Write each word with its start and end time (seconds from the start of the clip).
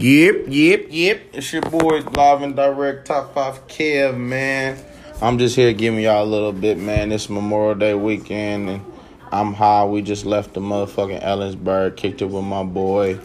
Yep, 0.00 0.44
yep, 0.46 0.86
yep. 0.90 1.22
It's 1.32 1.52
your 1.52 1.62
boy 1.62 2.02
live 2.14 2.42
and 2.42 2.54
direct 2.54 3.08
top 3.08 3.34
five 3.34 3.66
Kev, 3.66 4.16
man. 4.16 4.78
I'm 5.20 5.38
just 5.38 5.56
here 5.56 5.72
giving 5.72 5.98
y'all 5.98 6.22
a 6.22 6.24
little 6.24 6.52
bit, 6.52 6.78
man. 6.78 7.10
It's 7.10 7.28
Memorial 7.28 7.74
Day 7.74 7.94
weekend 7.94 8.70
and 8.70 8.84
I'm 9.32 9.54
high. 9.54 9.84
We 9.86 10.02
just 10.02 10.24
left 10.24 10.54
the 10.54 10.60
motherfucking 10.60 11.20
Ellensburg, 11.20 11.96
kicked 11.96 12.22
it 12.22 12.26
with 12.26 12.44
my 12.44 12.62
boy, 12.62 13.18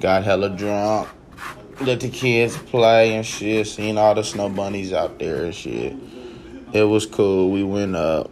got 0.00 0.24
hella 0.24 0.48
drunk, 0.48 1.06
let 1.82 2.00
the 2.00 2.08
kids 2.08 2.56
play 2.56 3.14
and 3.14 3.26
shit, 3.26 3.66
seen 3.66 3.98
all 3.98 4.14
the 4.14 4.24
snow 4.24 4.48
bunnies 4.48 4.94
out 4.94 5.18
there 5.18 5.44
and 5.44 5.54
shit. 5.54 5.94
It 6.72 6.84
was 6.84 7.04
cool. 7.04 7.50
We 7.50 7.62
went 7.62 7.94
up. 7.94 8.30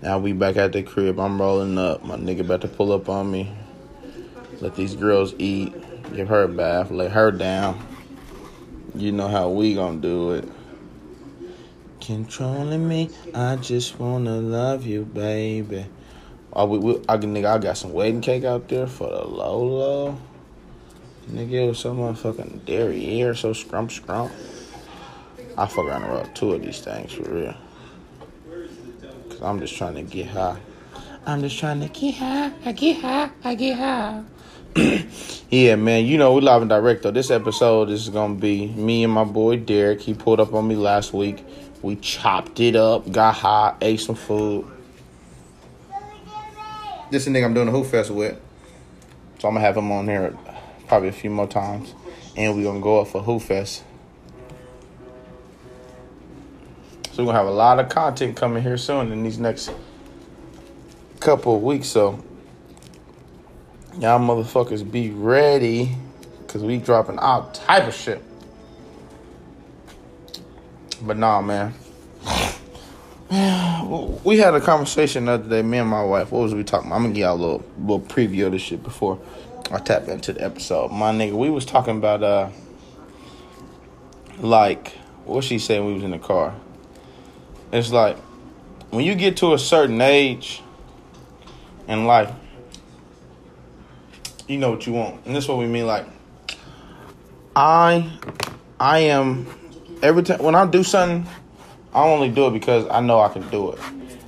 Now 0.00 0.20
we 0.20 0.32
back 0.32 0.56
at 0.56 0.70
the 0.70 0.84
crib. 0.84 1.18
I'm 1.18 1.40
rolling 1.40 1.76
up. 1.76 2.04
My 2.04 2.14
nigga 2.14 2.42
about 2.42 2.60
to 2.60 2.68
pull 2.68 2.92
up 2.92 3.08
on 3.08 3.32
me. 3.32 3.52
Let 4.60 4.76
these 4.76 4.94
girls 4.94 5.34
eat. 5.38 5.74
Give 6.14 6.28
her 6.28 6.44
a 6.44 6.48
bath. 6.48 6.90
Lay 6.90 7.08
her 7.08 7.30
down. 7.30 7.86
You 8.94 9.12
know 9.12 9.28
how 9.28 9.50
we 9.50 9.74
gonna 9.74 10.00
do 10.00 10.32
it. 10.32 10.48
Controlling 12.00 12.88
me. 12.88 13.10
I 13.34 13.56
just 13.56 13.98
wanna 13.98 14.36
love 14.36 14.86
you, 14.86 15.04
baby. 15.04 15.86
Oh, 16.52 16.66
we, 16.66 16.78
we, 16.78 16.94
I, 17.08 17.18
nigga, 17.18 17.46
I 17.46 17.58
got 17.58 17.76
some 17.76 17.92
wedding 17.92 18.22
cake 18.22 18.44
out 18.44 18.68
there 18.68 18.86
for 18.86 19.10
the 19.10 19.24
low. 19.24 20.18
Nigga, 21.30 21.52
it 21.52 21.66
was 21.68 21.78
so 21.80 21.94
motherfucking 21.94 22.64
dairy 22.64 23.20
air, 23.20 23.34
so 23.34 23.50
scrump 23.50 23.90
scrump. 23.90 24.30
I 25.58 25.64
around 25.64 26.04
and 26.04 26.12
roll 26.12 26.26
two 26.34 26.52
of 26.52 26.62
these 26.62 26.80
things 26.80 27.12
for 27.12 27.22
real. 27.22 27.54
Cause 29.28 29.42
I'm 29.42 29.58
just 29.58 29.76
trying 29.76 29.94
to 29.94 30.02
get 30.02 30.28
high. 30.28 30.58
I'm 31.26 31.40
just 31.40 31.58
trying 31.58 31.80
to 31.80 31.88
get 31.88 32.14
high. 32.14 32.52
I 32.64 32.72
get 32.72 33.00
high. 33.00 33.30
I 33.42 33.54
get 33.54 33.76
high. 33.76 34.22
yeah, 35.50 35.74
man. 35.76 36.04
You 36.04 36.18
know 36.18 36.34
we 36.34 36.42
live 36.42 36.60
and 36.60 36.68
direct 36.68 37.02
though. 37.02 37.10
This 37.10 37.30
episode 37.30 37.88
is 37.88 38.10
gonna 38.10 38.34
be 38.34 38.66
me 38.66 39.04
and 39.04 39.12
my 39.12 39.24
boy 39.24 39.56
Derek. 39.56 40.02
He 40.02 40.12
pulled 40.12 40.38
up 40.38 40.52
on 40.52 40.68
me 40.68 40.74
last 40.74 41.14
week. 41.14 41.42
We 41.80 41.96
chopped 41.96 42.60
it 42.60 42.76
up, 42.76 43.10
got 43.10 43.36
high, 43.36 43.74
ate 43.80 44.00
some 44.00 44.16
food. 44.16 44.66
This 47.10 47.26
is 47.26 47.32
the 47.32 47.38
nigga 47.38 47.46
I'm 47.46 47.54
doing 47.54 47.66
the 47.66 47.72
Hoop 47.72 47.86
Fest 47.86 48.10
with. 48.10 48.38
So 49.38 49.48
I'm 49.48 49.54
gonna 49.54 49.60
have 49.64 49.78
him 49.78 49.90
on 49.92 50.06
here 50.06 50.36
probably 50.88 51.08
a 51.08 51.12
few 51.12 51.30
more 51.30 51.46
times. 51.46 51.94
And 52.36 52.54
we're 52.54 52.64
gonna 52.64 52.80
go 52.80 53.00
up 53.00 53.08
for 53.08 53.22
Hoop 53.22 53.40
Fest. 53.40 53.82
So 57.12 57.22
we're 57.22 57.32
gonna 57.32 57.38
have 57.38 57.46
a 57.46 57.50
lot 57.50 57.78
of 57.78 57.88
content 57.88 58.36
coming 58.36 58.62
here 58.62 58.76
soon 58.76 59.10
in 59.10 59.22
these 59.22 59.38
next 59.38 59.70
couple 61.18 61.56
of 61.56 61.62
weeks. 61.62 61.88
So 61.88 62.22
y'all 63.98 64.18
motherfuckers 64.18 64.88
be 64.88 65.10
ready. 65.10 65.96
Cause 66.48 66.62
we 66.62 66.78
dropping 66.78 67.18
all 67.18 67.50
type 67.50 67.86
of 67.86 67.94
shit. 67.94 68.22
But 71.02 71.16
nah, 71.16 71.40
man. 71.42 71.74
We 74.24 74.38
had 74.38 74.54
a 74.54 74.60
conversation 74.60 75.26
the 75.26 75.32
other 75.32 75.48
day, 75.48 75.62
me 75.62 75.78
and 75.78 75.88
my 75.88 76.02
wife. 76.02 76.32
What 76.32 76.42
was 76.42 76.54
we 76.54 76.64
talking 76.64 76.88
about? 76.88 76.96
I'm 76.96 77.02
gonna 77.02 77.14
give 77.14 77.22
y'all 77.22 77.36
a 77.36 77.40
little 77.40 77.64
little 77.78 78.00
preview 78.00 78.46
of 78.46 78.52
this 78.52 78.62
shit 78.62 78.82
before 78.82 79.20
I 79.70 79.78
tap 79.78 80.08
into 80.08 80.32
the 80.32 80.44
episode. 80.44 80.90
My 80.90 81.12
nigga, 81.12 81.32
we 81.32 81.50
was 81.50 81.64
talking 81.64 81.96
about 81.96 82.22
uh 82.22 82.48
like 84.38 84.92
what 85.24 85.44
she 85.44 85.58
said 85.58 85.80
when 85.80 85.88
we 85.88 85.94
was 85.94 86.02
in 86.02 86.10
the 86.10 86.18
car. 86.18 86.54
It's 87.72 87.92
like 87.92 88.16
when 88.90 89.04
you 89.04 89.14
get 89.14 89.36
to 89.38 89.54
a 89.54 89.58
certain 89.58 90.00
age 90.00 90.62
in 91.86 92.06
life, 92.06 92.32
you 94.48 94.58
know 94.58 94.70
what 94.70 94.86
you 94.86 94.92
want. 94.92 95.24
And 95.26 95.34
this 95.34 95.44
is 95.44 95.48
what 95.48 95.58
we 95.58 95.66
mean 95.66 95.86
like 95.86 96.06
I 97.54 98.10
I 98.78 98.98
am 98.98 99.46
every 100.02 100.22
time 100.22 100.42
when 100.42 100.54
I 100.54 100.66
do 100.66 100.82
something, 100.82 101.26
I 101.94 102.04
only 102.04 102.28
do 102.28 102.46
it 102.48 102.52
because 102.52 102.86
I 102.90 103.00
know 103.00 103.20
I 103.20 103.28
can 103.28 103.48
do 103.48 103.72
it. 103.72 103.78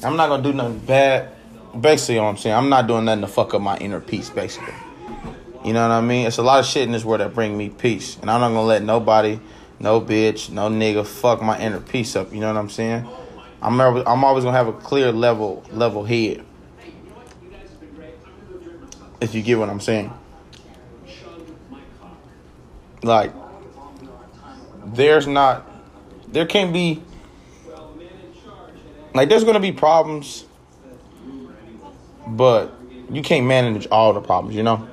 I'm 0.02 0.16
not 0.16 0.28
gonna 0.28 0.42
do 0.42 0.52
nothing 0.52 0.78
bad. 0.80 1.30
Basically, 1.78 2.18
what 2.18 2.26
I'm 2.26 2.36
saying, 2.36 2.56
I'm 2.56 2.68
not 2.68 2.86
doing 2.86 3.04
nothing 3.04 3.20
to 3.20 3.26
fuck 3.28 3.52
up 3.52 3.60
my 3.60 3.76
inner 3.78 4.00
peace. 4.00 4.30
Basically, 4.30 4.72
you 5.64 5.72
know 5.72 5.86
what 5.86 5.94
I 5.94 6.00
mean. 6.00 6.26
It's 6.26 6.38
a 6.38 6.42
lot 6.42 6.60
of 6.60 6.66
shit 6.66 6.84
in 6.84 6.92
this 6.92 7.04
world 7.04 7.20
that 7.20 7.34
bring 7.34 7.56
me 7.56 7.68
peace, 7.68 8.16
and 8.20 8.30
I'm 8.30 8.40
not 8.40 8.48
gonna 8.48 8.62
let 8.62 8.82
nobody, 8.82 9.38
no 9.78 10.00
bitch, 10.00 10.50
no 10.50 10.68
nigga, 10.70 11.06
fuck 11.06 11.42
my 11.42 11.58
inner 11.60 11.80
peace 11.80 12.16
up. 12.16 12.32
You 12.32 12.40
know 12.40 12.52
what 12.52 12.58
I'm 12.58 12.70
saying? 12.70 13.06
I'm 13.60 13.78
I'm 13.80 14.24
always 14.24 14.44
gonna 14.44 14.56
have 14.56 14.68
a 14.68 14.72
clear 14.72 15.12
level 15.12 15.64
level 15.70 16.04
head. 16.04 16.44
If 19.20 19.34
you 19.34 19.42
get 19.42 19.58
what 19.58 19.68
I'm 19.68 19.80
saying. 19.80 20.12
Like, 23.02 23.32
there's 24.84 25.26
not, 25.26 25.66
there 26.28 26.46
can't 26.46 26.72
be, 26.72 27.02
like, 29.14 29.28
there's 29.28 29.44
gonna 29.44 29.60
be 29.60 29.72
problems, 29.72 30.44
but 32.26 32.74
you 33.10 33.22
can't 33.22 33.46
manage 33.46 33.86
all 33.90 34.12
the 34.12 34.20
problems, 34.20 34.56
you 34.56 34.62
know? 34.62 34.88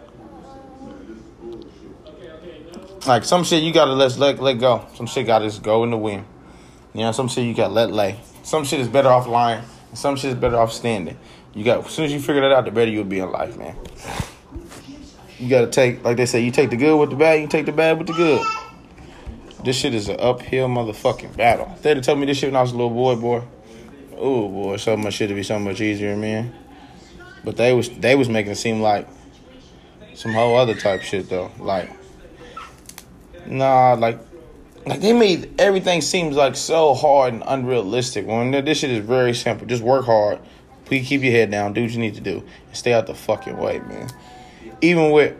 Like, 3.08 3.24
some 3.24 3.44
shit 3.44 3.64
you 3.64 3.72
gotta 3.72 3.94
let, 3.94 4.18
let, 4.18 4.40
let 4.40 4.59
go. 4.59 4.88
Some 4.96 5.06
shit 5.06 5.28
gotta 5.28 5.46
just 5.46 5.62
go 5.62 5.84
in 5.84 5.91
the 5.91 5.97
wind. 5.97 6.25
You 6.94 7.02
know, 7.02 7.12
some 7.12 7.28
shit 7.28 7.46
you 7.46 7.53
gotta 7.53 7.74
let 7.74 7.91
lay. 7.91 8.19
Some 8.44 8.64
shit 8.64 8.80
is 8.80 8.88
better 8.88 9.09
off 9.09 9.28
lying, 9.28 9.64
some 9.94 10.16
shit 10.16 10.31
is 10.31 10.38
better 10.38 10.58
off 10.58 10.72
standing. 10.72 11.18
You 11.55 11.63
got, 11.63 11.85
as 11.85 11.91
soon 11.91 12.05
as 12.05 12.11
you 12.11 12.19
figure 12.19 12.41
that 12.41 12.51
out, 12.51 12.66
the 12.66 12.71
better 12.71 12.91
you'll 12.91 13.05
be 13.05 13.19
in 13.19 13.31
life, 13.31 13.57
man. 13.57 13.75
You 15.39 15.49
gotta 15.49 15.67
take, 15.67 16.03
like 16.03 16.17
they 16.17 16.25
say, 16.25 16.43
you 16.43 16.51
take 16.51 16.69
the 16.69 16.77
good 16.77 16.97
with 16.97 17.09
the 17.09 17.16
bad, 17.16 17.41
you 17.41 17.47
take 17.47 17.66
the 17.66 17.71
bad 17.71 17.97
with 17.97 18.07
the 18.07 18.13
good. 18.13 18.45
This 19.63 19.77
shit 19.77 19.95
is 19.95 20.09
an 20.09 20.17
uphill 20.19 20.67
motherfucking 20.67 21.35
battle. 21.35 21.66
Have 21.83 22.01
told 22.01 22.19
me 22.19 22.25
this 22.25 22.38
shit 22.38 22.49
when 22.49 22.55
I 22.55 22.61
was 22.61 22.71
a 22.71 22.75
little 22.75 22.91
boy, 22.91 23.16
boy. 23.16 23.43
Oh 24.17 24.47
boy, 24.47 24.77
so 24.77 24.95
much 24.95 25.16
shit 25.16 25.29
to 25.29 25.35
be 25.35 25.43
so 25.43 25.57
much 25.57 25.81
easier, 25.81 26.16
man. 26.16 26.53
But 27.43 27.57
they 27.57 27.73
was 27.73 27.89
they 27.89 28.16
was 28.16 28.29
making 28.29 28.51
it 28.51 28.57
seem 28.57 28.81
like 28.81 29.07
some 30.13 30.33
whole 30.33 30.55
other 30.55 30.75
type 30.75 31.01
shit 31.01 31.29
though. 31.29 31.51
Like, 31.59 31.89
nah, 33.45 33.93
like, 33.93 34.19
like 34.85 35.01
they 35.01 35.13
made 35.13 35.59
everything 35.59 36.01
seems 36.01 36.35
like 36.35 36.55
so 36.55 36.93
hard 36.93 37.33
and 37.33 37.43
unrealistic. 37.45 38.25
When 38.27 38.51
this 38.51 38.79
shit 38.79 38.91
is 38.91 39.05
very 39.05 39.33
simple. 39.33 39.67
Just 39.67 39.83
work 39.83 40.05
hard. 40.05 40.39
Please 40.85 41.07
keep 41.07 41.22
your 41.22 41.31
head 41.31 41.51
down. 41.51 41.73
Do 41.73 41.81
what 41.81 41.91
you 41.91 42.00
need 42.00 42.16
to 42.16 42.22
do, 42.22 42.44
and 42.68 42.78
stay 42.78 42.94
out 42.94 43.07
the 43.07 43.16
fucking 43.16 43.57
way, 43.57 43.79
man. 43.79 44.09
Even 44.81 45.12
with 45.12 45.35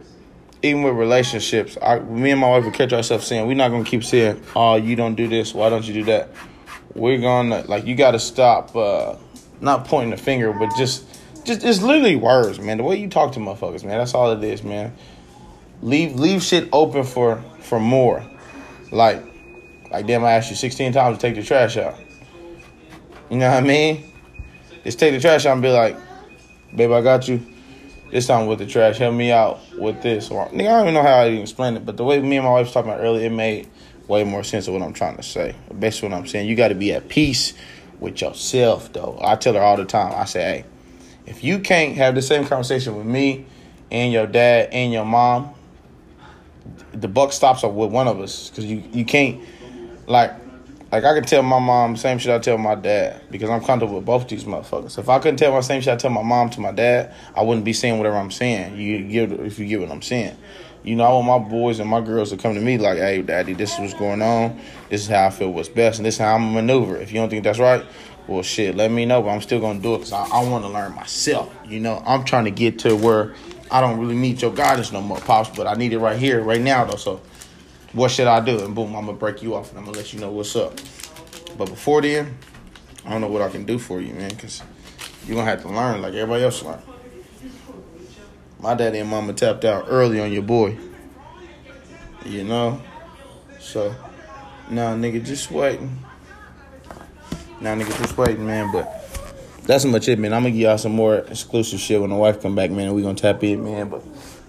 even 0.62 0.82
with 0.82 0.96
relationships, 0.96 1.78
I, 1.82 2.00
me 2.00 2.32
and 2.32 2.42
my 2.42 2.50
wife 2.50 2.66
would 2.66 2.74
catch 2.74 2.92
ourselves 2.92 3.28
saying, 3.28 3.46
we're 3.48 3.56
not 3.56 3.70
gonna 3.70 3.84
keep 3.84 4.04
saying, 4.04 4.42
"Oh, 4.56 4.76
you 4.76 4.96
don't 4.96 5.16
do 5.16 5.28
this. 5.28 5.54
Why 5.54 5.70
don't 5.70 5.86
you 5.86 5.94
do 5.94 6.04
that?" 6.06 6.30
We're 6.96 7.20
gonna 7.20 7.64
like 7.68 7.86
you 7.86 7.96
got 7.96 8.12
to 8.12 8.20
stop, 8.20 8.76
uh, 8.76 9.16
not 9.62 9.86
pointing 9.86 10.12
the 10.12 10.18
finger, 10.18 10.54
but 10.54 10.70
just, 10.78 11.06
just 11.44 11.64
it's 11.64 11.82
literally 11.82 12.16
words, 12.16 12.60
man. 12.60 12.78
The 12.78 12.84
way 12.84 12.96
you 12.96 13.10
talk 13.10 13.34
to 13.34 13.40
motherfuckers, 13.40 13.84
man. 13.84 14.00
That's 14.00 14.14
all 14.14 14.32
it 14.32 14.44
is, 14.44 14.64
man. 14.64 14.96
Leave 15.82 16.16
leave 16.16 16.42
shit 16.42 16.70
open 16.72 17.04
for 17.04 17.44
for 17.60 17.80
more. 17.80 18.26
Like, 18.92 19.24
like 19.92 20.08
damn, 20.08 20.24
I 20.24 20.32
asked 20.32 20.50
you 20.50 20.56
sixteen 20.56 20.94
times 20.94 21.18
to 21.18 21.22
take 21.22 21.36
the 21.36 21.44
trash 21.44 21.78
out. 21.78 22.00
You 23.30 23.38
know 23.38 23.50
what 23.50 23.58
I 23.58 23.62
mean? 23.62 24.12
Just 24.86 25.00
take 25.00 25.14
the 25.14 25.20
trash 25.20 25.46
out 25.46 25.54
and 25.54 25.62
be 25.62 25.70
like, 25.70 25.98
"Babe, 26.74 26.92
I 26.92 27.02
got 27.02 27.28
you." 27.28 27.46
this 28.12 28.28
time 28.28 28.48
with 28.48 28.60
the 28.60 28.66
trash. 28.66 28.98
Help 28.98 29.14
me 29.14 29.32
out 29.32 29.60
with 29.78 30.02
this. 30.02 30.30
Or, 30.32 30.48
nigga, 30.50 30.68
I 30.68 30.78
don't 30.78 30.82
even 30.84 30.94
know 30.94 31.02
how 31.02 31.20
I 31.20 31.28
even 31.30 31.42
explain 31.42 31.76
it, 31.76 31.86
but 31.86 31.98
the 31.98 32.04
way 32.04 32.22
me 32.22 32.38
and 32.38 32.46
my 32.46 32.52
wife 32.52 32.68
was 32.68 32.74
talking 32.74 32.90
about 32.90 33.04
earlier, 33.04 33.26
it 33.26 33.32
made 33.32 33.68
way 34.08 34.24
more 34.24 34.44
sense 34.44 34.68
of 34.68 34.74
what 34.74 34.84
I'm 34.84 34.94
trying 34.94 35.18
to 35.18 35.24
say. 35.24 35.56
Basically, 35.78 36.10
what 36.10 36.18
I'm 36.18 36.28
saying, 36.28 36.48
you 36.48 36.56
got 36.56 36.70
to 36.70 36.76
be 36.76 36.94
at 36.94 37.10
peace 37.10 37.54
with 38.00 38.22
yourself, 38.22 38.94
though. 38.94 39.20
I 39.22 39.36
tell 39.36 39.54
her 39.56 39.60
all 39.60 39.76
the 39.76 39.86
time. 39.86 40.14
I 40.16 40.26
say, 40.26 40.42
hey, 40.42 40.66
if 41.26 41.44
you 41.44 41.60
can't 41.60 41.96
have 41.98 42.16
the 42.16 42.22
same 42.22 42.46
conversation 42.46 42.96
with 42.96 43.06
me 43.06 43.46
and 43.92 44.14
your 44.14 44.28
dad 44.28 44.70
and 44.72 44.94
your 44.94 45.06
mom, 45.06 45.54
the 46.94 47.08
buck 47.10 47.34
stops 47.34 47.64
with 47.64 47.92
one 47.92 48.08
of 48.08 48.22
us 48.22 48.50
because 48.50 48.66
you 48.66 48.82
you 48.94 49.04
can't 49.04 49.42
like 50.08 50.32
like 50.96 51.04
I 51.04 51.14
can 51.14 51.26
tell 51.26 51.44
my 51.44 51.60
mom 51.60 51.98
same 51.98 52.20
shit 52.20 52.32
I 52.32 52.40
tell 52.40 52.58
my 52.58 52.74
dad 52.76 53.22
because 53.30 53.50
I'm 53.50 53.62
comfortable 53.62 53.96
with 53.96 54.06
both 54.06 54.30
these 54.30 54.46
motherfuckers. 54.46 54.98
If 54.98 55.10
I 55.10 55.20
couldn't 55.20 55.36
tell 55.36 55.52
my 55.52 55.60
same 55.60 55.82
shit 55.82 55.92
I 55.92 55.98
tell 55.98 56.10
my 56.10 56.24
mom 56.24 56.50
to 56.52 56.62
my 56.62 56.72
dad, 56.72 57.14
I 57.36 57.42
wouldn't 57.42 57.66
be 57.66 57.74
saying 57.74 57.98
whatever 57.98 58.16
I'm 58.16 58.32
saying. 58.32 58.78
You 58.78 59.04
get 59.04 59.32
if 59.42 59.60
you 59.60 59.66
get 59.66 59.82
what 59.82 59.92
I'm 59.92 60.02
saying. 60.02 60.38
You 60.86 60.96
know, 60.96 61.04
I 61.04 61.10
want 61.10 61.44
my 61.44 61.50
boys 61.50 61.80
and 61.80 61.90
my 61.90 62.00
girls 62.00 62.30
to 62.30 62.38
come 62.38 62.54
to 62.54 62.62
me 62.62 62.78
like, 62.78 62.98
"Hey, 62.98 63.22
daddy, 63.24 63.54
this 63.54 63.74
is 63.74 63.80
what's 63.80 63.94
going 63.94 64.22
on. 64.22 64.58
This 64.90 65.02
is 65.02 65.08
how 65.08 65.26
I 65.26 65.32
feel 65.32 65.52
what's 65.52 65.68
best, 65.68 66.00
and 66.00 66.06
this 66.06 66.16
is 66.16 66.20
how 66.20 66.36
I'm 66.36 66.54
maneuver. 66.54 66.96
If 66.96 67.12
you 67.12 67.20
don't 67.20 67.30
think 67.30 67.44
that's 67.44 67.60
right, 67.60 67.84
well, 68.28 68.42
shit, 68.42 68.76
let 68.76 68.90
me 68.90 69.06
know. 69.06 69.22
But 69.22 69.32
I'm 69.32 69.42
still 69.42 69.60
gonna 69.60 69.80
do 69.80 69.96
it 69.96 69.98
because 69.98 70.14
I, 70.14 70.26
I 70.28 70.48
want 70.48 70.64
to 70.64 70.70
learn 70.70 70.96
myself. 70.96 71.54
You 71.68 71.82
know, 71.82 72.02
I'm 72.06 72.24
trying 72.24 72.46
to 72.46 72.52
get 72.52 72.80
to 72.80 72.96
where 72.96 73.34
I 73.70 73.82
don't 73.82 74.00
really 74.00 74.16
need 74.16 74.42
your 74.42 74.54
guidance 74.54 74.94
no 74.94 75.02
more, 75.02 75.18
pops. 75.18 75.50
But 75.50 75.68
I 75.68 75.74
need 75.74 75.92
it 75.92 76.00
right 76.00 76.18
here, 76.18 76.42
right 76.42 76.62
now, 76.62 76.86
though. 76.86 76.96
So 76.96 77.20
what 77.96 78.12
should 78.12 78.28
I 78.28 78.42
do? 78.42 78.64
And 78.64 78.76
boom, 78.76 78.96
I'm 78.96 79.06
gonna 79.06 79.18
break 79.18 79.42
you 79.42 79.56
off 79.56 79.70
and 79.70 79.80
I'm 79.80 79.86
gonna 79.86 79.98
let 79.98 80.14
you 80.14 80.20
know 80.20 80.30
what's 80.30 80.56
up. 80.56 80.80
But 81.58 81.70
before 81.70 82.02
then, 82.02 82.38
I 83.06 83.10
don't 83.10 83.22
know 83.22 83.28
what 83.28 83.42
I 83.42 83.50
can 83.50 83.66
do 83.66 83.80
for 83.80 84.02
you, 84.02 84.14
man, 84.14 84.30
because 84.30 84.62
you're 85.26 85.36
gonna 85.38 85.50
have 85.50 85.62
to 85.62 85.70
learn 85.70 86.02
like 86.02 86.14
everybody 86.14 86.44
else 86.44 86.62
learn. 86.62 86.82
My 88.60 88.74
daddy 88.74 89.00
and 89.00 89.10
mama 89.10 89.34
tapped 89.34 89.64
out 89.64 89.86
early 89.88 90.20
on 90.20 90.32
your 90.32 90.44
boy. 90.44 90.78
You 92.26 92.44
know? 92.44 92.82
So, 93.60 93.96
nah, 94.70 94.94
nigga, 94.96 95.24
just 95.24 95.50
waiting. 95.52 95.98
Nah, 97.62 97.76
nigga, 97.76 97.98
just 98.00 98.18
waiting, 98.18 98.46
man. 98.46 98.72
But 98.72 99.06
that's 99.64 99.86
much 99.86 100.10
it, 100.10 100.20
man. 100.20 100.34
I'm 100.34 100.42
gonna 100.42 100.52
give 100.52 100.62
y'all 100.62 100.78
some 100.78 100.94
more 100.94 101.16
exclusive 101.16 101.80
shit 101.80 102.02
when 102.02 102.10
the 102.10 102.16
wife 102.16 102.42
come 102.42 102.56
back, 102.56 102.72
man. 102.72 102.88
And 102.88 102.96
we 102.96 103.04
gonna 103.04 103.16
tap 103.16 103.44
in, 103.44 103.64
man. 103.64 103.90
But 103.90 104.04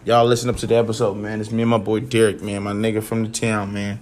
y'all 0.06 0.25
listen 0.25 0.49
up 0.49 0.56
to 0.56 0.69
the 0.69 0.76
episode, 0.76 1.14
man. 1.14 1.41
It's 1.41 1.50
me 1.50 1.62
and 1.62 1.70
my 1.70 1.79
boy 1.79 1.99
Derek, 1.99 2.41
man. 2.41 2.62
My 2.62 2.73
nigga 2.73 3.03
from 3.03 3.25
the 3.25 3.29
town, 3.29 3.73
man. 3.73 4.00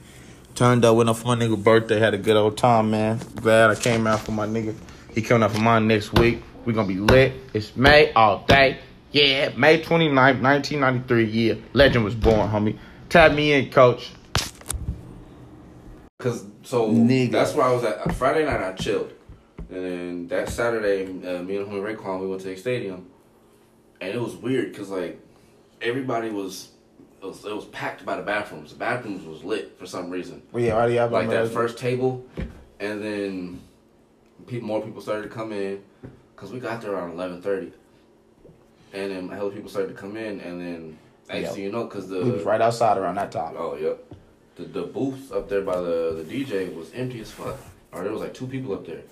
Turned 0.54 0.84
up, 0.84 0.96
went 0.96 1.08
off 1.08 1.22
for 1.22 1.28
my 1.28 1.34
nigga 1.34 1.60
birthday, 1.60 1.98
had 1.98 2.12
a 2.12 2.18
good 2.18 2.36
old 2.36 2.58
time, 2.58 2.90
man. 2.90 3.18
Glad 3.36 3.70
I 3.70 3.74
came 3.74 4.06
out 4.06 4.20
for 4.20 4.32
my 4.32 4.46
nigga. 4.46 4.76
He 5.14 5.22
coming 5.22 5.42
out 5.42 5.52
for 5.52 5.60
mine 5.60 5.88
next 5.88 6.12
week. 6.12 6.42
We 6.66 6.74
gonna 6.74 6.86
be 6.86 6.98
lit. 6.98 7.32
It's 7.54 7.74
May 7.74 8.12
all 8.12 8.44
day. 8.46 8.78
Yeah, 9.12 9.50
May 9.56 9.80
29th, 9.80 10.42
1993. 10.42 11.24
Yeah, 11.24 11.54
legend 11.72 12.04
was 12.04 12.14
born, 12.14 12.50
homie. 12.50 12.78
Tap 13.08 13.32
me 13.32 13.52
in, 13.52 13.70
coach. 13.70 14.10
Cause 16.18 16.44
so 16.62 16.90
Nigga. 16.90 17.32
that's 17.32 17.54
where 17.54 17.66
I 17.66 17.72
was 17.72 17.84
at. 17.84 18.14
Friday 18.14 18.44
night 18.44 18.60
I 18.60 18.72
chilled, 18.72 19.12
and 19.70 19.84
then 19.84 20.28
that 20.28 20.48
Saturday, 20.48 21.04
uh, 21.04 21.42
me 21.42 21.56
and 21.56 21.66
homie 21.66 21.96
Raekwon 21.96 22.20
we 22.20 22.26
went 22.26 22.42
to 22.42 22.48
the 22.48 22.56
stadium, 22.56 23.06
and 24.00 24.14
it 24.14 24.20
was 24.20 24.34
weird 24.36 24.70
because 24.72 24.90
like 24.90 25.23
everybody 25.84 26.30
was 26.30 26.70
it, 27.22 27.26
was 27.26 27.44
it 27.44 27.54
was 27.54 27.66
packed 27.66 28.04
by 28.04 28.16
the 28.16 28.22
bathrooms. 28.22 28.70
The 28.72 28.78
bathrooms 28.78 29.26
was 29.26 29.44
lit 29.44 29.78
for 29.78 29.86
some 29.86 30.10
reason. 30.10 30.42
Well, 30.52 30.62
yeah, 30.62 30.72
already 30.74 30.98
Like 30.98 31.30
that 31.30 31.48
first 31.48 31.78
table, 31.78 32.24
and 32.80 33.02
then 33.02 33.60
people 34.46 34.66
more 34.66 34.82
people 34.82 35.00
started 35.00 35.22
to 35.22 35.28
come 35.28 35.52
in 35.52 35.82
because 36.34 36.52
we 36.52 36.58
got 36.58 36.80
there 36.80 36.92
around 36.92 37.12
eleven 37.12 37.40
thirty, 37.40 37.72
and 38.92 39.10
then 39.10 39.28
hella 39.28 39.50
people 39.50 39.70
started 39.70 39.88
to 39.88 39.94
come 39.94 40.16
in, 40.16 40.40
and 40.40 40.60
then 40.60 40.98
next 41.28 41.56
Yeah. 41.56 41.64
you 41.64 41.72
know, 41.72 41.84
because 41.84 42.08
the 42.08 42.22
We 42.22 42.30
was 42.32 42.42
right 42.44 42.60
outside 42.60 42.98
around 42.98 43.16
that 43.16 43.30
time. 43.32 43.54
Oh, 43.56 43.76
yep. 43.76 44.04
The 44.56 44.64
the 44.64 44.82
booth 44.82 45.32
up 45.32 45.48
there 45.48 45.62
by 45.62 45.80
the 45.80 46.22
the 46.22 46.24
DJ 46.24 46.74
was 46.74 46.92
empty 46.94 47.20
as 47.20 47.30
fuck. 47.30 47.56
Or 47.92 48.02
there 48.02 48.12
was 48.12 48.22
like 48.22 48.34
two 48.34 48.48
people 48.48 48.74
up 48.74 48.84
there. 48.86 49.02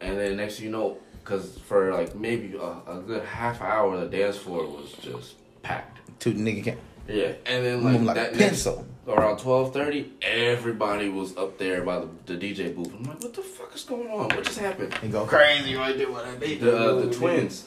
And 0.00 0.18
then 0.18 0.36
next 0.36 0.56
thing 0.56 0.66
you 0.66 0.70
know, 0.70 0.98
cause 1.28 1.58
for 1.66 1.92
like 1.92 2.14
maybe 2.14 2.56
a, 2.56 2.90
a 2.96 3.02
good 3.06 3.22
half 3.24 3.60
hour, 3.60 3.98
the 4.00 4.06
dance 4.06 4.36
floor 4.36 4.64
was 4.66 4.92
just 5.02 5.34
packed. 5.62 5.98
Two 6.18 6.32
nigga 6.32 6.64
can't 6.64 6.78
Yeah, 7.06 7.32
and 7.46 7.64
then 7.64 7.84
like, 7.84 8.00
like 8.00 8.16
a 8.16 8.20
that 8.20 8.30
next, 8.32 8.38
pencil. 8.64 8.86
around 9.06 9.38
twelve 9.38 9.72
thirty, 9.74 10.12
everybody 10.22 11.08
was 11.08 11.36
up 11.36 11.58
there 11.58 11.82
by 11.82 12.00
the, 12.00 12.08
the 12.26 12.34
DJ 12.34 12.74
booth. 12.74 12.92
I'm 12.94 13.04
like, 13.04 13.22
what 13.22 13.34
the 13.34 13.42
fuck 13.42 13.74
is 13.74 13.82
going 13.84 14.08
on? 14.08 14.28
What 14.28 14.44
just 14.44 14.58
happened? 14.58 14.94
And 15.02 15.12
go 15.12 15.24
crazy 15.26 15.74
right 15.76 15.96
there. 15.96 16.10
What 16.10 16.24
I 16.26 16.36
need. 16.38 16.60
The 16.60 16.76
uh, 16.76 16.94
the 17.02 17.12
twins, 17.14 17.66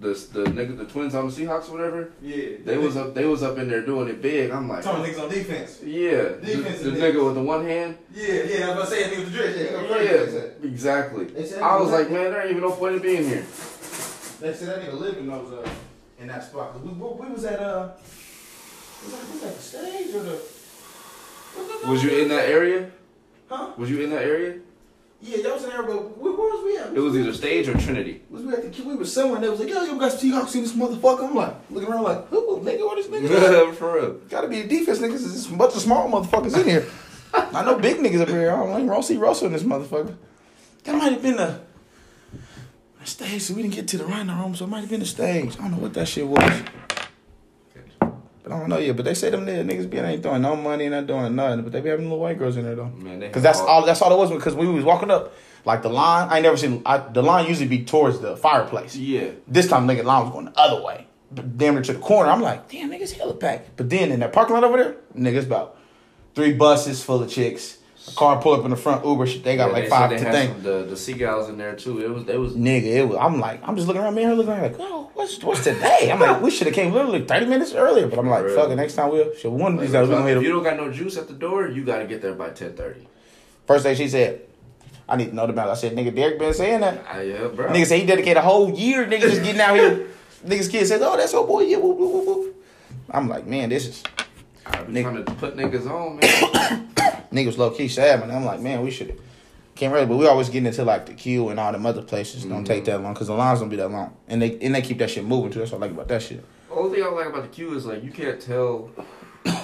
the 0.00 0.08
the 0.32 0.44
nigga, 0.50 0.76
the 0.78 0.84
twins 0.86 1.14
on 1.14 1.28
the 1.28 1.32
Seahawks, 1.32 1.68
or 1.68 1.72
whatever. 1.72 2.12
Yeah. 2.22 2.56
They 2.64 2.78
was 2.78 2.96
up, 2.96 3.14
they 3.14 3.26
was 3.26 3.42
up 3.42 3.58
in 3.58 3.68
there 3.68 3.82
doing 3.84 4.08
it 4.08 4.20
big. 4.22 4.50
I'm 4.50 4.68
like, 4.68 4.82
Talking 4.82 5.12
niggas 5.12 5.22
on 5.22 5.28
defense. 5.28 5.80
Yeah, 5.84 6.22
the, 6.22 6.36
Defensive 6.40 6.94
the 6.94 7.00
nigga. 7.00 7.24
with 7.24 7.34
the 7.34 7.42
one 7.42 7.64
hand. 7.64 7.98
Yeah, 8.14 8.34
yeah, 8.34 8.64
I 8.66 8.68
was 8.68 8.76
about 8.76 8.88
to 8.88 8.90
say 8.90 9.02
nigga 9.04 9.16
with 9.18 9.32
the 9.32 9.38
dress. 9.38 9.56
Yeah, 9.56 10.42
Yeah, 10.42 10.68
exactly. 10.70 11.24
They 11.26 11.60
I 11.60 11.76
was 11.76 11.90
like, 11.90 12.10
man, 12.10 12.30
there 12.32 12.40
ain't 12.42 12.50
even 12.50 12.62
no 12.62 12.72
point 12.72 12.96
in 12.96 13.02
being 13.02 13.24
here. 13.24 13.42
They 14.40 14.54
said 14.54 14.68
that 14.68 14.80
nigga 14.82 14.98
lived 14.98 15.18
in 15.18 15.26
those 15.26 15.52
uh 15.52 15.68
in 16.18 16.28
that 16.28 16.44
spot. 16.44 16.72
'Cause 16.72 16.82
we, 16.82 16.90
we, 16.92 17.08
we 17.26 17.28
was 17.32 17.44
at 17.44 17.60
uh 17.60 17.90
was 19.04 19.12
that, 19.12 19.30
was 19.30 19.40
that 19.42 19.54
the 19.56 19.62
stage 19.62 20.14
or 20.14 20.22
the 20.22 21.88
Was 21.88 22.02
you 22.04 22.10
in 22.22 22.28
that 22.28 22.48
area? 22.48 22.90
Huh? 23.48 23.72
Was 23.76 23.90
you 23.90 24.00
in 24.02 24.10
that 24.10 24.22
area? 24.22 24.60
Yeah, 25.22 25.42
that 25.42 25.52
was 25.52 25.64
in 25.64 25.70
there, 25.70 25.82
but 25.82 26.16
where, 26.16 26.32
where 26.32 26.50
was 26.50 26.64
we 26.64 26.78
at? 26.78 26.96
It 26.96 27.00
was 27.00 27.14
either 27.14 27.34
stage 27.34 27.68
or 27.68 27.76
Trinity. 27.78 28.22
was 28.30 28.42
we 28.42 28.54
at 28.54 28.72
the 28.72 28.82
we 28.82 28.94
was 28.96 29.12
somewhere 29.12 29.36
and 29.36 29.44
they 29.44 29.50
was 29.50 29.60
like, 29.60 29.68
yo, 29.68 29.82
you 29.82 29.98
got 29.98 30.12
Seahawks 30.12 30.54
in 30.54 30.62
this 30.62 30.72
motherfucker. 30.72 31.28
I'm 31.28 31.34
like, 31.34 31.54
looking 31.70 31.90
around 31.90 32.04
like, 32.04 32.28
who 32.28 32.60
nigga 32.64 32.86
what 32.86 32.96
this 32.96 33.06
nigga? 33.06 33.68
at? 33.68 33.74
For 33.76 33.94
real. 33.94 34.12
Gotta 34.30 34.48
be 34.48 34.60
a 34.60 34.66
defense 34.66 34.98
niggas. 34.98 35.20
There's 35.20 35.50
a 35.50 35.52
bunch 35.54 35.74
of 35.74 35.82
small 35.82 36.10
motherfuckers 36.10 36.58
in 36.58 36.68
here. 36.68 36.86
I 37.34 37.64
know 37.64 37.78
big 37.78 37.98
niggas 37.98 38.22
up 38.22 38.28
here. 38.28 38.50
I 38.50 38.56
don't 38.56 38.88
like 38.88 39.04
see 39.04 39.18
Russell 39.18 39.48
in 39.48 39.52
this 39.52 39.62
motherfucker. 39.62 40.16
That 40.84 40.96
might 40.96 41.12
have 41.12 41.22
been 41.22 41.36
the, 41.36 41.60
the 42.98 43.06
stage. 43.06 43.42
So 43.42 43.54
we 43.54 43.62
didn't 43.62 43.74
get 43.74 43.88
to 43.88 43.98
the 43.98 44.06
rhino 44.06 44.34
room, 44.34 44.54
so 44.56 44.64
it 44.64 44.68
might 44.68 44.80
have 44.80 44.90
been 44.90 45.00
the 45.00 45.06
stage. 45.06 45.56
I 45.58 45.62
don't 45.62 45.72
know 45.72 45.78
what 45.78 45.94
that 45.94 46.08
shit 46.08 46.26
was. 46.26 46.62
But 48.42 48.52
I 48.52 48.58
don't 48.58 48.68
know 48.68 48.78
yet. 48.78 48.96
But 48.96 49.04
they 49.04 49.14
say 49.14 49.30
them 49.30 49.44
there 49.44 49.62
niggas 49.64 49.88
be 49.88 49.98
ain't 49.98 50.22
throwing 50.22 50.42
no 50.42 50.56
money 50.56 50.88
not 50.88 51.06
doing 51.06 51.34
nothing. 51.34 51.62
But 51.62 51.72
they 51.72 51.80
be 51.80 51.90
having 51.90 52.06
little 52.06 52.20
white 52.20 52.38
girls 52.38 52.56
in 52.56 52.64
there 52.64 52.74
though. 52.74 52.88
Man, 52.88 53.30
Cause 53.32 53.42
that's 53.42 53.60
all. 53.60 53.84
That's 53.84 54.00
all 54.02 54.12
it 54.12 54.16
was. 54.16 54.30
Because 54.30 54.54
we 54.54 54.66
was 54.66 54.84
walking 54.84 55.10
up, 55.10 55.34
like 55.64 55.82
the 55.82 55.90
line. 55.90 56.28
I 56.28 56.36
ain't 56.36 56.44
never 56.44 56.56
seen. 56.56 56.82
I, 56.86 56.98
the 56.98 57.22
line 57.22 57.46
usually 57.46 57.68
be 57.68 57.84
towards 57.84 58.20
the 58.20 58.36
fireplace. 58.36 58.96
Yeah. 58.96 59.30
This 59.46 59.68
time, 59.68 59.86
nigga, 59.86 60.04
line 60.04 60.24
was 60.24 60.32
going 60.32 60.46
the 60.46 60.58
other 60.58 60.82
way. 60.82 61.06
But 61.32 61.56
damn 61.56 61.74
near 61.74 61.82
to 61.82 61.92
the 61.92 61.98
corner. 61.98 62.30
I'm 62.30 62.40
like, 62.40 62.68
damn, 62.68 62.90
niggas 62.90 63.12
hella 63.12 63.34
packed. 63.34 63.76
But 63.76 63.88
then 63.88 64.10
in 64.10 64.20
that 64.20 64.32
parking 64.32 64.54
lot 64.54 64.64
over 64.64 64.82
there, 64.82 64.96
niggas 65.16 65.46
about 65.46 65.76
three 66.34 66.52
buses 66.52 67.02
full 67.02 67.22
of 67.22 67.30
chicks. 67.30 67.78
A 68.10 68.14
car 68.16 68.40
pull 68.42 68.52
up 68.54 68.64
in 68.64 68.70
the 68.70 68.76
front 68.76 69.04
Uber. 69.04 69.26
They 69.26 69.56
got 69.56 69.68
Yeah, 69.68 69.72
like 69.72 69.84
they 69.84 69.90
five 69.90 70.10
said 70.18 70.24
to 70.24 70.32
think. 70.32 70.62
the 70.62 70.82
the 70.84 70.96
seagulls 70.96 71.48
in 71.48 71.56
there 71.58 71.74
too. 71.76 72.00
It 72.04 72.10
was 72.10 72.24
they 72.24 72.36
was 72.36 72.54
Nigga, 72.54 72.84
it 72.84 73.08
was. 73.08 73.18
I'm 73.18 73.38
like, 73.40 73.60
I'm 73.66 73.76
just 73.76 73.86
looking 73.88 74.02
around, 74.02 74.14
me 74.14 74.22
and 74.22 74.30
her 74.30 74.36
looking 74.36 74.52
around 74.52 74.62
like, 74.62 74.76
oh, 74.80 75.10
what's 75.14 75.42
what's 75.42 75.64
today? 75.64 76.10
I'm 76.12 76.18
like, 76.20 76.40
we 76.42 76.50
should 76.50 76.66
have 76.66 76.74
came 76.74 76.92
literally 76.92 77.24
30 77.24 77.46
minutes 77.46 77.74
earlier. 77.74 78.06
But 78.08 78.18
I'm 78.18 78.28
like, 78.28 78.42
For 78.44 78.54
fuck 78.54 78.70
it, 78.70 78.76
next 78.76 78.94
time 78.94 79.10
we'll. 79.10 79.34
Shit, 79.34 79.50
one 79.50 79.74
of 79.74 79.80
these 79.80 79.92
guys 79.92 80.08
we 80.08 80.14
gonna 80.14 80.26
hit 80.28 80.36
if 80.38 80.42
you 80.42 80.50
don't 80.52 80.64
got 80.64 80.76
no 80.76 80.90
juice 80.92 81.16
at 81.16 81.28
the 81.28 81.34
door, 81.34 81.68
you 81.68 81.84
got 81.84 81.98
to 81.98 82.06
get 82.06 82.20
there 82.22 82.34
by 82.34 82.50
ten 82.50 82.74
thirty. 82.74 83.06
First 83.66 83.84
thing 83.84 83.94
she 83.96 84.08
said, 84.08 84.40
I 85.08 85.16
need 85.16 85.30
to 85.30 85.34
know 85.34 85.46
the 85.46 85.52
balance. 85.52 85.78
I 85.78 85.88
said, 85.88 85.96
nigga, 85.96 86.14
Derek 86.14 86.38
been 86.38 86.52
saying 86.54 86.80
that. 86.80 87.04
Ah, 87.08 87.20
yeah, 87.20 87.46
bro. 87.48 87.68
Nigga 87.68 87.86
say 87.86 88.00
he 88.00 88.06
dedicated 88.06 88.38
a 88.38 88.42
whole 88.42 88.70
year. 88.70 89.06
Nigga 89.06 89.22
just 89.22 89.42
getting 89.42 89.60
out 89.60 89.76
here. 89.76 90.08
Niggas 90.46 90.70
kid 90.70 90.86
says, 90.86 91.02
oh, 91.02 91.16
that's 91.16 91.32
your 91.32 91.46
boy. 91.46 91.60
Yeah, 91.64 91.76
whoop, 91.76 91.96
whoop, 91.98 92.12
whoop, 92.12 92.26
whoop. 92.26 92.64
I'm 93.10 93.28
like, 93.28 93.46
man, 93.46 93.68
this 93.68 93.86
is 93.86 94.02
I 94.66 94.82
be 94.84 94.92
nigga. 94.94 95.02
trying 95.02 95.24
to 95.24 95.32
put 95.34 95.56
niggas 95.56 95.86
on, 95.90 96.16
man. 96.18 96.88
niggas 97.32 97.58
low 97.58 97.70
key 97.70 97.88
sad, 97.88 98.20
man. 98.20 98.30
I'm 98.30 98.44
like, 98.44 98.60
man, 98.60 98.82
we 98.82 98.90
should 98.90 99.18
can't 99.80 99.94
really, 99.94 100.04
but 100.04 100.18
we 100.18 100.26
always 100.26 100.50
getting 100.50 100.66
into 100.66 100.84
like 100.84 101.06
the 101.06 101.14
queue 101.14 101.48
and 101.48 101.58
all 101.58 101.72
them 101.72 101.86
other 101.86 102.02
places. 102.02 102.44
Don't 102.44 102.64
take 102.64 102.84
mm-hmm. 102.84 102.92
that 102.92 103.02
long 103.02 103.14
because 103.14 103.28
the 103.28 103.34
lines 103.34 103.60
don't 103.60 103.70
be 103.70 103.76
that 103.76 103.88
long, 103.88 104.14
and 104.28 104.42
they 104.42 104.58
and 104.60 104.74
they 104.74 104.82
keep 104.82 104.98
that 104.98 105.08
shit 105.08 105.24
moving 105.24 105.50
too. 105.50 105.60
That's 105.60 105.72
what 105.72 105.78
I 105.78 105.86
like 105.86 105.92
about 105.92 106.08
that 106.08 106.20
shit. 106.20 106.44
The 106.68 106.74
only 106.74 106.98
thing 106.98 107.06
I 107.06 107.10
like 107.10 107.26
about 107.26 107.42
the 107.42 107.48
queue 107.48 107.74
is 107.74 107.86
like 107.86 108.04
you 108.04 108.10
can't 108.10 108.38
tell 108.38 108.90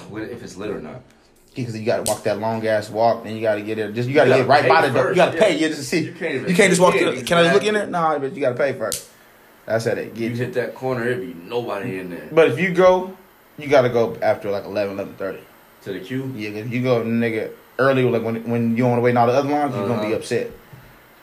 when, 0.09 0.23
if 0.23 0.41
it's 0.41 0.57
lit 0.57 0.71
or 0.71 0.81
not. 0.81 1.01
Because 1.53 1.77
you 1.77 1.85
got 1.85 2.05
to 2.05 2.11
walk 2.11 2.23
that 2.23 2.39
long 2.39 2.65
ass 2.65 2.89
walk, 2.89 3.25
and 3.25 3.35
you 3.35 3.41
got 3.41 3.55
to 3.55 3.61
get 3.61 3.75
there. 3.75 3.91
Just 3.91 4.09
you 4.09 4.15
got 4.15 4.23
to 4.23 4.29
You 4.29 4.35
get 4.37 4.47
gotta 4.47 4.67
right 4.67 4.69
by 4.69 4.87
the 4.87 4.93
door. 4.93 5.09
You 5.09 5.15
got 5.15 5.33
to 5.33 5.39
pay. 5.39 5.55
yeah. 5.55 5.67
You 5.67 5.75
just 5.75 5.89
see. 5.89 6.05
You 6.05 6.13
can't 6.13 6.35
even- 6.35 6.49
You 6.49 6.55
can't 6.55 6.69
just 6.69 6.81
walk 6.81 6.93
Yeah, 6.93 7.11
through. 7.11 7.23
Can 7.23 7.37
I 7.37 7.43
just 7.43 7.53
look 7.55 7.63
in 7.63 7.73
there? 7.73 7.87
Nah, 7.87 8.19
but 8.19 8.33
you 8.35 8.41
got 8.41 8.49
to 8.49 8.55
pay 8.55 8.73
first. 8.73 9.09
That's 9.65 9.85
how 9.85 9.95
they 9.95 10.05
You 10.05 10.11
get 10.11 10.31
you. 10.31 10.37
hit 10.37 10.53
that 10.53 10.75
corner, 10.75 11.07
it 11.07 11.19
be 11.19 11.33
nobody 11.33 11.99
in 11.99 12.11
there. 12.11 12.29
But 12.31 12.49
if 12.49 12.59
you 12.59 12.73
go, 12.73 13.17
you 13.57 13.67
got 13.67 13.81
to 13.81 13.89
go 13.89 14.15
after 14.21 14.51
like 14.51 14.65
11, 14.65 14.97
11.30. 14.97 15.39
To 15.87 15.93
the 15.93 15.99
queue, 16.01 16.33
Yeah, 16.35 16.49
if 16.49 16.69
you 16.71 16.83
go 16.83 17.01
nigga 17.01 17.51
early, 17.79 18.03
like 18.03 18.21
when 18.23 18.43
when 18.49 18.75
you 18.75 18.85
on 18.87 18.97
the 18.97 19.01
way 19.01 19.11
in 19.11 19.17
all 19.17 19.25
the 19.27 19.33
other 19.33 19.47
lines, 19.49 19.73
you're 19.73 19.87
gonna 19.87 20.01
be 20.01 20.07
Uh-huh. 20.07 20.17
upset. 20.17 20.51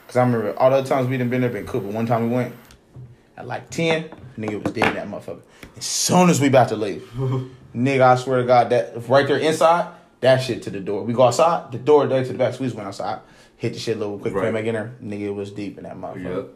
Cause 0.06 0.16
I 0.16 0.23
remember 0.25 0.59
all 0.59 0.71
the 0.71 0.76
other 0.76 0.88
times 0.88 1.06
we 1.09 1.18
done 1.18 1.28
been 1.28 1.42
there 1.42 1.50
been 1.50 1.66
cool, 1.66 1.83
but 1.83 1.92
one 1.92 2.06
time 2.06 2.30
we 2.30 2.35
went 2.35 2.54
at 3.37 3.47
like 3.47 3.68
ten, 3.68 4.09
nigga 4.38 4.62
was 4.62 4.73
dead 4.73 4.88
in 4.88 4.94
that 4.94 5.09
motherfucker. 5.09 5.40
As 5.76 5.85
soon 5.85 6.30
as 6.30 6.40
we 6.40 6.47
about 6.47 6.68
to 6.71 6.76
leave, 6.76 7.02
nigga, 7.76 8.00
I 8.00 8.16
swear 8.16 8.38
to 8.38 8.44
God, 8.47 8.71
that 8.71 9.06
right 9.06 9.26
there 9.28 9.37
inside, 9.37 9.88
that 10.21 10.38
shit 10.38 10.62
to 10.62 10.71
the 10.71 10.80
door. 10.80 11.02
We 11.02 11.12
go 11.12 11.25
outside, 11.25 11.71
the 11.73 11.78
door 11.78 12.06
there 12.06 12.23
to 12.25 12.33
the 12.33 12.38
back. 12.38 12.54
So 12.54 12.61
we 12.61 12.66
just 12.66 12.76
went 12.76 12.88
outside, 12.88 13.18
hit 13.59 13.75
the 13.75 13.78
shit 13.78 13.97
a 13.97 13.99
little 14.00 14.18
quick, 14.18 14.33
Right. 14.33 14.44
right. 14.44 14.54
back 14.54 14.64
in 14.64 14.75
there. 14.75 14.92
Nigga, 15.04 15.26
it 15.26 15.35
was 15.35 15.50
deep 15.50 15.76
in 15.76 15.85
that 15.85 15.97
motherfucker. 15.99 16.37
yep. 16.37 16.49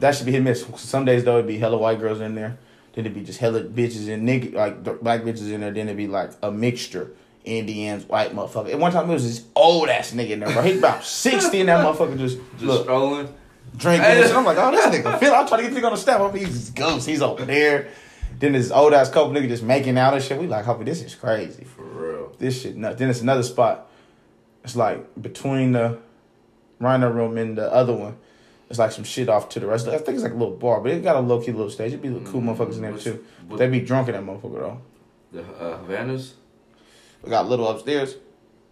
That 0.00 0.14
should 0.16 0.26
be 0.26 0.32
hit 0.32 0.42
miss. 0.42 0.66
Some 0.76 1.04
days 1.04 1.22
though 1.22 1.34
it'd 1.38 1.46
be 1.46 1.58
hella 1.58 1.78
white 1.78 2.00
girls 2.00 2.20
in 2.20 2.34
there. 2.34 2.58
Then 2.96 3.04
it'd 3.06 3.14
be 3.14 3.22
just 3.22 3.38
hella 3.38 3.62
bitches 3.62 4.12
and 4.12 4.28
nigga 4.28 4.54
like 4.54 4.82
black 5.00 5.20
bitches 5.20 5.52
in 5.52 5.60
there. 5.60 5.70
Then 5.70 5.86
it'd 5.86 5.96
be 5.96 6.08
like 6.08 6.32
a 6.42 6.50
mixture. 6.50 7.12
Indians, 7.44 8.04
white 8.08 8.34
motherfucker. 8.34 8.72
At 8.72 8.80
one 8.80 8.90
time 8.90 9.08
it 9.08 9.12
was 9.12 9.22
this 9.22 9.44
old 9.54 9.88
ass 9.88 10.10
nigga 10.10 10.30
in 10.30 10.40
there, 10.40 10.52
bro. 10.52 10.62
He 10.62 10.78
about 10.78 11.04
sixty 11.04 11.60
and 11.60 11.68
that 11.68 11.84
motherfucker 11.86 12.18
just, 12.18 12.38
Just 12.54 12.62
look 12.64 12.82
strolling. 12.82 13.32
drinking. 13.76 14.04
and. 14.04 14.32
I'm 14.32 14.44
like, 14.44 14.56
oh, 14.58 14.72
this 14.72 14.86
nigga. 14.86 15.16
Phil, 15.20 15.32
I'm 15.32 15.46
trying 15.46 15.60
to 15.62 15.68
get 15.68 15.74
this 15.74 15.80
nigga 15.80 15.86
on 15.86 15.92
the 15.92 15.98
step. 15.98 16.20
I'm 16.20 16.34
he's 16.36 16.70
ghost. 16.70 17.06
He's 17.06 17.22
over 17.22 17.44
there. 17.44 17.88
Then 18.40 18.52
this 18.54 18.72
old 18.72 18.92
ass 18.94 19.10
couple 19.10 19.30
nigga 19.32 19.46
just 19.46 19.62
making 19.62 19.96
out 19.96 20.14
and 20.14 20.22
shit. 20.24 20.40
We 20.40 20.48
like, 20.48 20.64
Huffy, 20.64 20.82
this 20.84 21.02
is 21.02 21.14
crazy. 21.14 21.62
For 21.62 21.84
real. 21.84 22.32
This 22.38 22.62
shit 22.62 22.76
nuts. 22.76 22.98
Then 22.98 23.10
it's 23.10 23.20
another 23.20 23.44
spot. 23.44 23.88
It's 24.64 24.74
like 24.74 25.06
between 25.22 25.70
the 25.70 25.98
rhino 26.80 27.08
room 27.10 27.38
and 27.38 27.56
the 27.56 27.72
other 27.72 27.92
one. 27.94 28.16
It's 28.68 28.78
like 28.80 28.90
some 28.92 29.04
shit 29.04 29.28
off 29.28 29.48
to 29.50 29.60
the 29.60 29.66
rest. 29.66 29.86
I 29.86 29.92
think 29.98 30.14
it's 30.16 30.22
like 30.22 30.32
a 30.32 30.36
little 30.36 30.56
bar, 30.56 30.80
but 30.80 30.90
it 30.90 31.02
got 31.02 31.16
a 31.16 31.20
low 31.20 31.40
key 31.40 31.52
little 31.52 31.70
stage. 31.70 31.88
It'd 31.92 32.02
be 32.02 32.08
little 32.10 32.26
cool 32.30 32.40
motherfuckers 32.40 32.74
in 32.76 32.82
there 32.82 32.90
What's- 32.92 33.04
too. 33.04 33.24
what- 33.46 33.58
They 33.58 33.68
be 33.68 33.80
drunk 33.80 34.08
in 34.08 34.14
that 34.14 34.24
motherfucker 34.24 34.58
though. 34.60 34.80
The 35.32 35.42
uh, 35.42 35.78
Havanas. 35.84 36.32
We 37.22 37.30
got 37.30 37.48
little 37.48 37.68
upstairs 37.68 38.16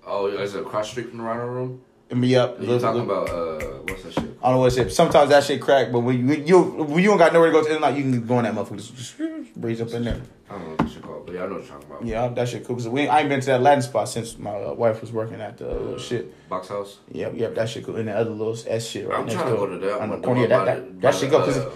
Oh, 0.07 0.27
is 0.27 0.55
it 0.55 0.61
across 0.61 0.91
street 0.91 1.09
from 1.09 1.19
the 1.19 1.25
Rhino 1.25 1.47
Room? 1.47 1.81
and 2.11 2.21
be 2.21 2.37
up. 2.37 2.61
You 2.61 2.67
little- 2.67 2.81
talking 2.81 3.07
little- 3.07 3.25
about 3.25 3.63
uh, 3.63 3.67
what's 3.89 4.03
that 4.03 4.13
shit? 4.13 4.25
I 4.43 4.49
don't 4.49 4.55
know 4.57 4.59
what 4.61 4.73
shit. 4.73 4.93
Sometimes 4.93 5.31
that 5.31 5.43
shit 5.45 5.61
crack, 5.63 5.91
but 5.91 6.01
when 6.01 6.29
you 6.29 6.35
you 6.45 6.61
when 6.63 7.03
you 7.03 7.09
don't 7.09 7.19
got 7.19 7.33
nowhere 7.33 7.51
to 7.51 7.61
go 7.63 7.65
to, 7.67 7.79
like 7.79 7.97
you 7.97 8.03
can 8.03 8.27
go 8.27 8.39
in 8.41 8.45
that 8.45 8.55
motherfucker, 8.55 8.77
just, 8.77 8.95
just 8.97 9.55
breeze 9.61 9.81
up 9.81 9.91
in 9.93 10.05
there. 10.05 10.21
I 10.55 10.59
don't 10.59 10.65
know 10.67 10.71
what 10.71 10.79
that 10.79 10.91
shit 10.91 11.03
called, 11.03 11.27
but 11.27 11.35
yeah, 11.35 11.43
I 11.43 11.47
know 11.49 11.55
what 11.55 11.65
you're 11.65 11.73
talking 11.75 11.91
about. 11.91 12.05
Yeah, 12.07 12.29
that 12.29 12.49
shit 12.49 12.65
cool. 12.65 12.77
Cause 12.77 12.89
we 12.89 13.09
I 13.09 13.21
ain't 13.21 13.29
been 13.29 13.41
to 13.41 13.47
that 13.47 13.61
Latin 13.63 13.83
spot 13.83 14.09
since 14.09 14.39
my 14.39 14.51
uh, 14.53 14.73
wife 14.75 15.01
was 15.01 15.11
working 15.11 15.41
at 15.41 15.59
the 15.59 15.69
uh, 15.69 15.75
little 15.75 15.99
shit. 15.99 16.49
Box 16.49 16.69
house. 16.69 16.99
Yeah, 17.11 17.31
yeah, 17.35 17.49
that 17.49 17.69
shit 17.69 17.85
cool. 17.85 17.97
And 17.97 18.07
the 18.07 18.17
other 18.17 18.31
little 18.31 18.57
S 18.69 18.87
shit 18.87 19.09
right 19.09 19.19
I'm 19.19 19.27
next 19.27 19.35
trying 19.35 19.51
to 19.51 19.57
door 19.57 19.67
go 19.67 19.79
to 19.79 19.87
that 19.87 20.01
on 20.01 20.09
the 20.11 20.15
one. 20.15 20.23
corner. 20.23 20.41
Yeah, 20.43 20.47
that 20.47 20.65
that, 20.67 21.01
that 21.01 21.15
shit 21.17 21.31
go 21.31 21.41
because 21.41 21.59
uh, 21.59 21.71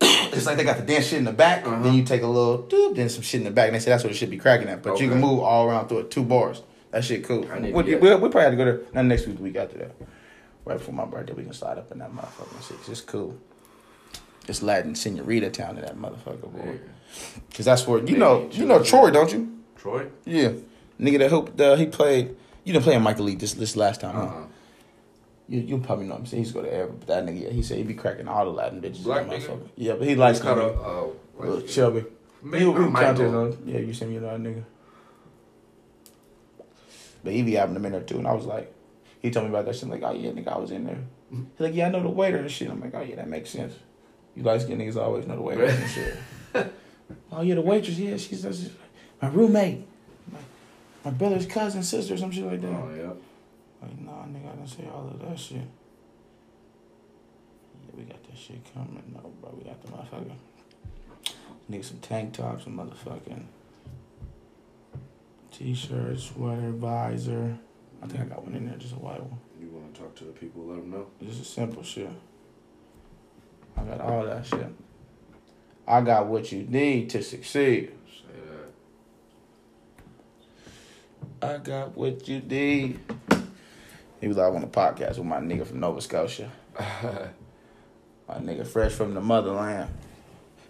it's 0.00 0.46
like 0.46 0.56
they 0.56 0.64
got 0.64 0.78
the 0.78 0.84
dance 0.84 1.06
shit 1.06 1.18
in 1.18 1.24
the 1.24 1.32
back. 1.32 1.66
Uh-huh. 1.66 1.82
Then 1.82 1.92
you 1.94 2.04
take 2.04 2.22
a 2.22 2.26
little 2.26 2.62
doop, 2.64 2.96
then 2.96 3.08
some 3.10 3.22
shit 3.22 3.40
in 3.40 3.44
the 3.44 3.50
back. 3.50 3.66
And 3.66 3.74
they 3.74 3.80
say 3.80 3.90
that's 3.90 4.04
what 4.04 4.10
it 4.12 4.16
should 4.16 4.30
be 4.30 4.38
cracking 4.38 4.68
at. 4.68 4.82
But 4.82 4.98
you 4.98 5.08
can 5.10 5.20
move 5.20 5.40
all 5.40 5.68
around 5.68 5.88
through 5.88 5.98
it. 6.00 6.10
Two 6.10 6.22
bars. 6.24 6.62
That 6.92 7.04
shit 7.04 7.24
cool. 7.24 7.44
To 7.44 7.54
We, 7.60 7.70
we, 7.72 7.94
we 7.96 7.98
probably 7.98 8.40
have 8.42 8.52
to 8.52 8.56
go 8.56 8.64
there. 8.64 8.80
Not 8.94 9.04
next 9.06 9.26
week, 9.26 9.36
the 9.36 9.42
week 9.42 9.56
after 9.56 9.78
that. 9.78 9.92
Right 10.64 10.78
before 10.78 10.94
my 10.94 11.04
birthday, 11.04 11.32
we 11.32 11.42
can 11.44 11.52
slide 11.52 11.76
up 11.78 11.90
in 11.92 11.98
that 11.98 12.12
motherfucking 12.12 12.68
shit. 12.68 12.78
'cause 12.78 12.88
It's 12.88 13.00
cool. 13.02 13.36
It's 14.48 14.62
Latin 14.62 14.94
Senorita 14.94 15.50
town 15.50 15.76
in 15.78 15.82
that 15.84 15.96
motherfucker, 15.96 16.52
boy. 16.52 16.78
Cause 17.54 17.64
that's 17.66 17.86
where 17.86 18.02
you 18.04 18.16
know 18.16 18.48
you 18.52 18.64
know 18.64 18.82
Troy, 18.82 19.10
don't 19.10 19.32
you? 19.32 19.60
Troy? 19.76 20.06
Yeah, 20.24 20.52
nigga 21.00 21.18
that 21.18 21.30
hooped. 21.30 21.60
Uh, 21.60 21.76
he 21.76 21.86
played. 21.86 22.36
You 22.64 22.72
didn't 22.72 22.84
play 22.84 22.94
in 22.94 23.02
Michael 23.02 23.24
Lee 23.26 23.34
this 23.34 23.54
this 23.54 23.76
last 23.76 24.00
time. 24.00 24.14
Huh? 24.14 24.22
Uh-uh. 24.22 24.44
You 25.48 25.60
you 25.60 25.78
probably 25.78 26.06
know 26.06 26.14
I'm 26.14 26.24
saying. 26.26 26.44
He's 26.44 26.52
go 26.52 26.62
to 26.62 26.72
Arab, 26.72 27.00
but 27.00 27.08
that 27.08 27.26
nigga, 27.26 27.42
yeah, 27.44 27.50
he 27.50 27.62
said 27.62 27.76
he 27.78 27.82
be 27.84 27.94
cracking 27.94 28.28
all 28.28 28.44
the 28.44 28.50
Latin 28.52 28.80
bitches. 28.80 29.02
Black 29.04 29.26
nigga? 29.26 29.68
Yeah, 29.76 29.94
but 29.94 30.06
he 30.08 30.14
likes 30.14 30.40
kind 30.40 30.58
of 30.60 30.76
Oh, 30.78 31.16
little 31.38 31.60
chubby. 31.62 32.04
Maybe 32.42 32.64
he, 32.64 32.70
I 32.70 32.74
he 32.74 32.78
might 32.88 33.02
counted 33.02 33.30
go. 33.30 33.40
on. 33.42 33.58
Yeah, 33.66 33.78
you 33.80 33.92
seen 33.92 34.08
me, 34.08 34.14
you 34.14 34.20
that 34.20 34.38
nigga. 34.40 34.64
But 37.22 37.32
he 37.34 37.42
be 37.42 37.52
having 37.52 37.74
them 37.74 37.84
in 37.84 37.92
there 37.92 38.00
too, 38.00 38.18
and 38.18 38.26
I 38.26 38.32
was 38.32 38.46
like, 38.46 38.72
he 39.20 39.30
told 39.30 39.44
me 39.46 39.50
about 39.50 39.66
that 39.66 39.74
shit. 39.74 39.84
I'm 39.84 39.90
like, 39.90 40.02
oh 40.02 40.12
yeah, 40.12 40.30
nigga, 40.30 40.48
I 40.48 40.58
was 40.58 40.70
in 40.70 40.84
there. 40.84 40.98
He's 41.30 41.40
like, 41.60 41.74
yeah, 41.74 41.86
I 41.86 41.90
know 41.90 42.02
the 42.02 42.08
waiter 42.08 42.38
and 42.38 42.50
shit. 42.50 42.70
I'm 42.70 42.80
like, 42.80 42.94
oh 42.94 43.00
yeah, 43.02 43.16
that 43.16 43.28
makes 43.28 43.50
sense. 43.50 43.74
You 44.34 44.42
light 44.42 44.62
skinned 44.62 44.80
niggas 44.80 44.96
always 44.96 45.26
know 45.26 45.36
the 45.36 45.42
waiter 45.42 45.64
and 45.64 45.90
shit. 45.90 46.16
oh 47.30 47.42
you're 47.42 47.56
the 47.56 47.62
waitress, 47.62 47.98
yeah, 47.98 48.16
she's, 48.16 48.42
she's 48.42 48.70
my 49.20 49.28
roommate, 49.28 49.86
my, 50.30 50.38
my 51.04 51.10
brother's 51.10 51.46
cousin, 51.46 51.82
sister, 51.82 52.16
some 52.16 52.30
shit 52.30 52.44
like 52.44 52.60
that. 52.60 52.68
Oh, 52.68 52.94
yeah. 52.96 53.12
Like, 53.82 54.00
nah, 54.00 54.24
nigga, 54.24 54.52
I 54.52 54.56
didn't 54.56 54.68
say 54.68 54.88
all 54.92 55.08
of 55.08 55.20
that 55.28 55.38
shit. 55.38 55.58
Yeah, 57.84 57.92
we 57.96 58.02
got 58.04 58.22
that 58.22 58.38
shit 58.38 58.62
coming. 58.72 59.02
No, 59.12 59.32
bro, 59.40 59.54
we 59.56 59.64
got 59.64 59.82
the 59.82 59.88
motherfucker. 59.88 60.36
Nigga, 61.70 61.84
some 61.84 61.98
tank 61.98 62.32
tops, 62.34 62.64
some 62.64 62.76
motherfucking 62.76 63.44
t-shirts, 65.50 66.24
sweater, 66.24 66.70
visor. 66.70 67.58
I 68.02 68.06
think 68.06 68.20
I 68.20 68.24
got 68.24 68.44
one 68.44 68.54
in 68.54 68.66
there, 68.66 68.76
just 68.76 68.94
a 68.94 68.98
white 68.98 69.20
one. 69.20 69.38
You 69.60 69.68
want 69.68 69.94
to 69.94 70.00
talk 70.00 70.14
to 70.16 70.24
the 70.24 70.32
people, 70.32 70.64
let 70.64 70.76
them 70.76 70.90
know. 70.90 71.06
Just 71.22 71.42
a 71.42 71.44
simple 71.44 71.82
shit. 71.82 72.10
I 73.76 73.82
got 73.84 74.00
all 74.00 74.24
that 74.24 74.44
shit. 74.44 74.66
I 75.92 76.00
got 76.00 76.26
what 76.26 76.50
you 76.50 76.62
need 76.62 77.10
to 77.10 77.22
succeed. 77.22 77.92
I 81.42 81.58
got 81.58 81.94
what 81.94 82.26
you 82.26 82.40
need. 82.40 82.98
He 84.22 84.28
was 84.28 84.38
like 84.38 84.54
on 84.54 84.62
a 84.62 84.68
podcast 84.68 85.18
with 85.18 85.26
my 85.26 85.36
nigga 85.36 85.66
from 85.66 85.80
Nova 85.80 86.00
Scotia. 86.00 86.50
My 88.28 88.36
nigga 88.36 88.66
fresh 88.66 88.92
from 88.92 89.12
the 89.12 89.20
motherland. 89.20 89.90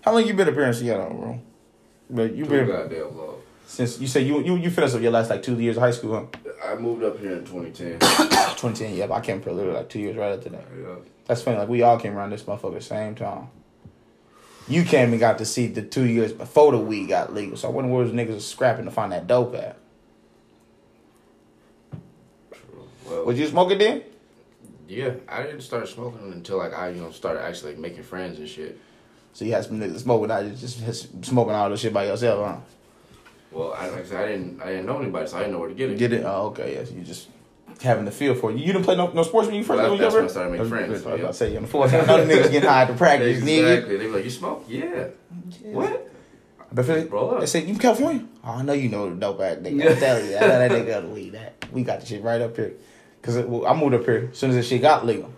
How 0.00 0.12
long 0.12 0.26
you 0.26 0.35
been 0.35 0.49
up 0.49 0.55
here 0.55 0.64
in 0.64 0.75
Seattle, 0.75 1.14
bro? 1.14 1.41
But 2.11 2.35
you 2.35 2.45
been 2.47 2.67
goddamn 2.67 3.17
long. 3.17 3.37
since 3.67 4.00
you 4.00 4.09
say 4.09 4.23
you 4.23 4.43
you 4.43 4.57
you 4.57 4.71
finished 4.71 4.97
up 4.97 5.02
your 5.02 5.12
last 5.12 5.31
like 5.31 5.43
two 5.45 5.61
years 5.61 5.76
of 5.76 5.83
high 5.83 5.93
school, 5.93 6.29
huh? 6.35 6.41
I 6.67 6.75
moved 6.75 7.05
up 7.05 7.21
here 7.21 7.37
in 7.37 7.45
2010. 7.45 8.00
2010, 8.00 8.95
yeah, 8.97 9.07
but 9.07 9.14
I 9.14 9.21
came 9.21 9.41
here 9.41 9.52
literally 9.52 9.76
like 9.76 9.88
two 9.88 10.00
years 10.00 10.17
right 10.17 10.33
after 10.33 10.49
that. 10.49 10.64
yeah. 10.76 10.95
That's 11.26 11.43
funny, 11.43 11.59
like 11.59 11.69
we 11.69 11.83
all 11.83 12.00
came 12.00 12.17
around 12.17 12.31
this 12.31 12.43
motherfucker 12.43 12.75
at 12.75 12.81
the 12.81 12.81
same 12.81 13.14
time. 13.14 13.49
You 14.69 14.85
came 14.85 15.11
and 15.11 15.21
got 15.21 15.38
to 15.38 15.45
see 15.45 15.66
the 15.66 15.83
two 15.83 16.04
years 16.07 16.33
before 16.33 16.73
the 16.73 16.78
weed 16.78 17.09
got 17.09 17.35
legal. 17.35 17.57
So 17.57 17.69
I 17.69 17.71
wonder 17.73 17.92
where 17.92 18.04
those 18.04 18.14
niggas 18.14 18.35
was 18.35 18.47
scrapping 18.49 18.85
to 18.85 18.90
find 18.90 19.12
that 19.12 19.26
dope 19.26 19.54
at. 19.54 19.76
True. 22.52 22.88
Well, 23.07 23.25
Was 23.25 23.38
you 23.38 23.47
smoking 23.47 23.78
then? 23.78 24.02
yeah, 24.88 25.14
I 25.26 25.42
didn't 25.42 25.62
start 25.62 25.88
smoking 25.88 26.33
until 26.33 26.59
like 26.59 26.75
I, 26.75 26.90
you 26.90 27.00
know, 27.00 27.11
started 27.11 27.42
actually 27.42 27.73
like 27.73 27.81
making 27.81 28.02
friends 28.02 28.38
and 28.38 28.49
shit. 28.49 28.78
So 29.33 29.45
you 29.47 29.52
had 29.52 29.64
some 29.64 29.81
niggas 29.81 30.00
smoking 30.00 30.31
out, 30.31 30.45
just, 30.57 30.85
just 30.85 31.25
smoking 31.25 31.54
all 31.54 31.71
this 31.71 31.81
shit 31.81 31.92
by 31.95 32.04
yourself, 32.07 32.47
huh? 32.47 32.57
Well, 33.50 33.73
I, 33.73 33.88
like 33.88 34.00
I 34.00 34.04
said, 34.04 34.25
I 34.25 34.28
didn't, 34.33 34.62
I 34.62 34.66
didn't 34.66 34.87
know 34.87 34.99
anybody, 34.99 35.26
so 35.26 35.37
I 35.38 35.40
didn't 35.40 35.54
know 35.54 35.61
where 35.61 35.69
to 35.71 35.75
get 35.75 35.90
it. 35.90 35.99
Get 35.99 36.12
it? 36.12 36.25
Oh, 36.25 36.49
okay. 36.49 36.75
Yes, 36.75 36.90
you 36.92 37.02
just 37.02 37.28
having 37.83 38.05
the 38.05 38.11
feel 38.11 38.35
for 38.35 38.51
you. 38.51 38.59
You 38.59 38.73
didn't 38.73 38.85
play 38.85 38.97
no, 38.97 39.11
no 39.12 39.23
sports 39.23 39.47
when 39.49 39.57
you 39.57 39.65
first 39.65 39.83
Well, 39.83 39.97
that's 39.97 40.15
ever- 40.15 40.19
when 40.19 40.25
I 40.25 40.31
started 40.31 40.51
making 40.51 40.69
friends, 40.69 40.89
I 40.89 40.93
was 40.93 41.03
about 41.03 41.19
yeah. 41.19 41.27
to 41.27 41.35
say, 41.35 41.57
on 41.57 41.62
the 41.62 41.69
floor, 41.69 41.85
other 41.87 42.27
niggas 42.27 42.51
getting 42.51 42.69
high 42.69 42.87
to 42.87 42.95
practice, 42.95 43.41
nigga. 43.43 43.73
Exactly. 43.73 43.97
They 43.97 44.07
were 44.07 44.17
like, 44.17 44.25
"You 44.25 44.31
smoke? 44.31 44.65
Yeah. 44.69 45.09
What? 45.62 46.09
But 46.75 46.87
for, 46.87 47.39
they 47.41 47.47
said, 47.47 47.69
you 47.69 47.75
from 47.75 47.81
California? 47.83 48.27
Oh, 48.43 48.53
I 48.53 48.62
know 48.62 48.73
you 48.73 48.89
know 48.89 49.11
the 49.11 49.17
dope 49.17 49.41
ass 49.41 49.59
nigga. 49.59 49.93
I'm 49.93 49.99
telling 49.99 50.31
you, 50.31 50.37
I 50.37 50.41
know 50.41 50.49
that 50.49 50.71
nigga 50.71 50.87
got 50.87 51.03
the 51.03 51.09
weed. 51.09 51.33
That 51.33 51.67
we 51.71 51.83
got 51.83 52.01
the 52.01 52.07
shit 52.07 52.23
right 52.23 52.41
up 52.41 52.57
here. 52.57 52.73
Cause 53.21 53.37
well, 53.37 53.67
I 53.67 53.79
moved 53.79 53.95
up 53.95 54.05
here 54.05 54.31
as 54.33 54.39
soon 54.39 54.51
as 54.51 54.57
the 54.57 54.62
shit 54.62 54.81
got 54.81 55.07
legal. 55.07 55.33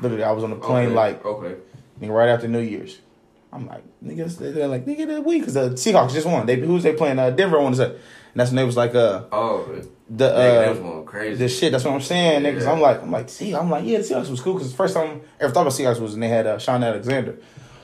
Literally, 0.00 0.24
I 0.24 0.32
was 0.32 0.42
on 0.44 0.50
the 0.50 0.56
plane 0.56 0.86
okay. 0.86 0.94
like 0.94 1.24
okay. 1.24 1.60
nigga 2.00 2.10
right 2.10 2.28
after 2.28 2.48
New 2.48 2.60
Year's. 2.60 2.98
I'm 3.52 3.66
like, 3.66 3.82
niggas, 4.04 4.38
they're 4.38 4.68
like, 4.68 4.84
nigga, 4.84 5.06
that 5.06 5.24
weed, 5.24 5.44
cause 5.44 5.54
the 5.54 5.70
Seahawks 5.70 6.12
just 6.12 6.26
won. 6.26 6.46
They 6.46 6.56
who's 6.56 6.82
they 6.82 6.92
playing? 6.92 7.18
Uh, 7.18 7.30
Denver 7.30 7.60
won. 7.60 7.78
And 7.78 7.98
that's 8.34 8.50
when 8.50 8.56
they 8.56 8.64
was 8.64 8.76
like, 8.76 8.94
uh, 8.94 9.24
Oh, 9.32 9.82
the 10.10 10.34
uh, 10.34 11.02
crazy. 11.02 11.36
the 11.36 11.48
shit. 11.48 11.72
That's 11.72 11.84
what 11.84 11.94
I'm 11.94 12.00
saying, 12.00 12.42
niggas. 12.42 12.62
Yeah. 12.62 12.72
I'm 12.72 12.80
like, 12.80 13.02
I'm 13.02 13.10
like, 13.10 13.28
see, 13.28 13.54
I'm 13.54 13.70
like, 13.70 13.84
yeah, 13.84 13.98
the 13.98 14.04
Seahawks 14.04 14.30
was 14.30 14.40
cool 14.40 14.54
because 14.54 14.70
the 14.70 14.76
first 14.76 14.94
time 14.94 15.20
I 15.40 15.44
ever 15.44 15.52
thought 15.52 15.62
about 15.62 15.72
Seahawks 15.74 16.00
was 16.00 16.12
when 16.12 16.20
they 16.20 16.28
had 16.28 16.46
uh, 16.46 16.58
Shaun 16.58 16.82
Alexander. 16.82 17.36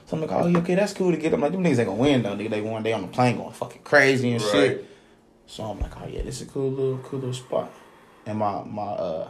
So 0.07 0.17
I'm 0.17 0.23
like, 0.23 0.33
oh, 0.33 0.47
yeah, 0.47 0.59
okay, 0.59 0.75
that's 0.75 0.93
cool 0.93 1.11
to 1.11 1.17
get 1.17 1.31
them. 1.31 1.41
Like, 1.41 1.53
them 1.53 1.63
niggas 1.63 1.79
ain't 1.79 1.89
gonna 1.89 1.95
win 1.95 2.23
though, 2.23 2.35
nigga. 2.37 2.51
They 2.51 2.61
one 2.61 2.83
day 2.83 2.93
on 2.93 3.03
the 3.03 3.09
plane 3.09 3.37
going 3.37 3.53
fucking 3.53 3.83
crazy 3.83 4.33
and 4.33 4.43
Right. 4.43 4.53
shit. 4.53 4.87
So 5.47 5.65
I'm 5.65 5.79
like, 5.81 5.93
oh 6.01 6.07
yeah, 6.07 6.23
this 6.23 6.41
is 6.41 6.49
a 6.49 6.51
cool 6.51 6.71
little, 6.71 6.99
cool 6.99 7.21
little 7.21 7.35
spot. 7.35 7.71
And 8.27 8.39
my 8.39 8.63
my 8.65 8.83
uh 8.83 9.29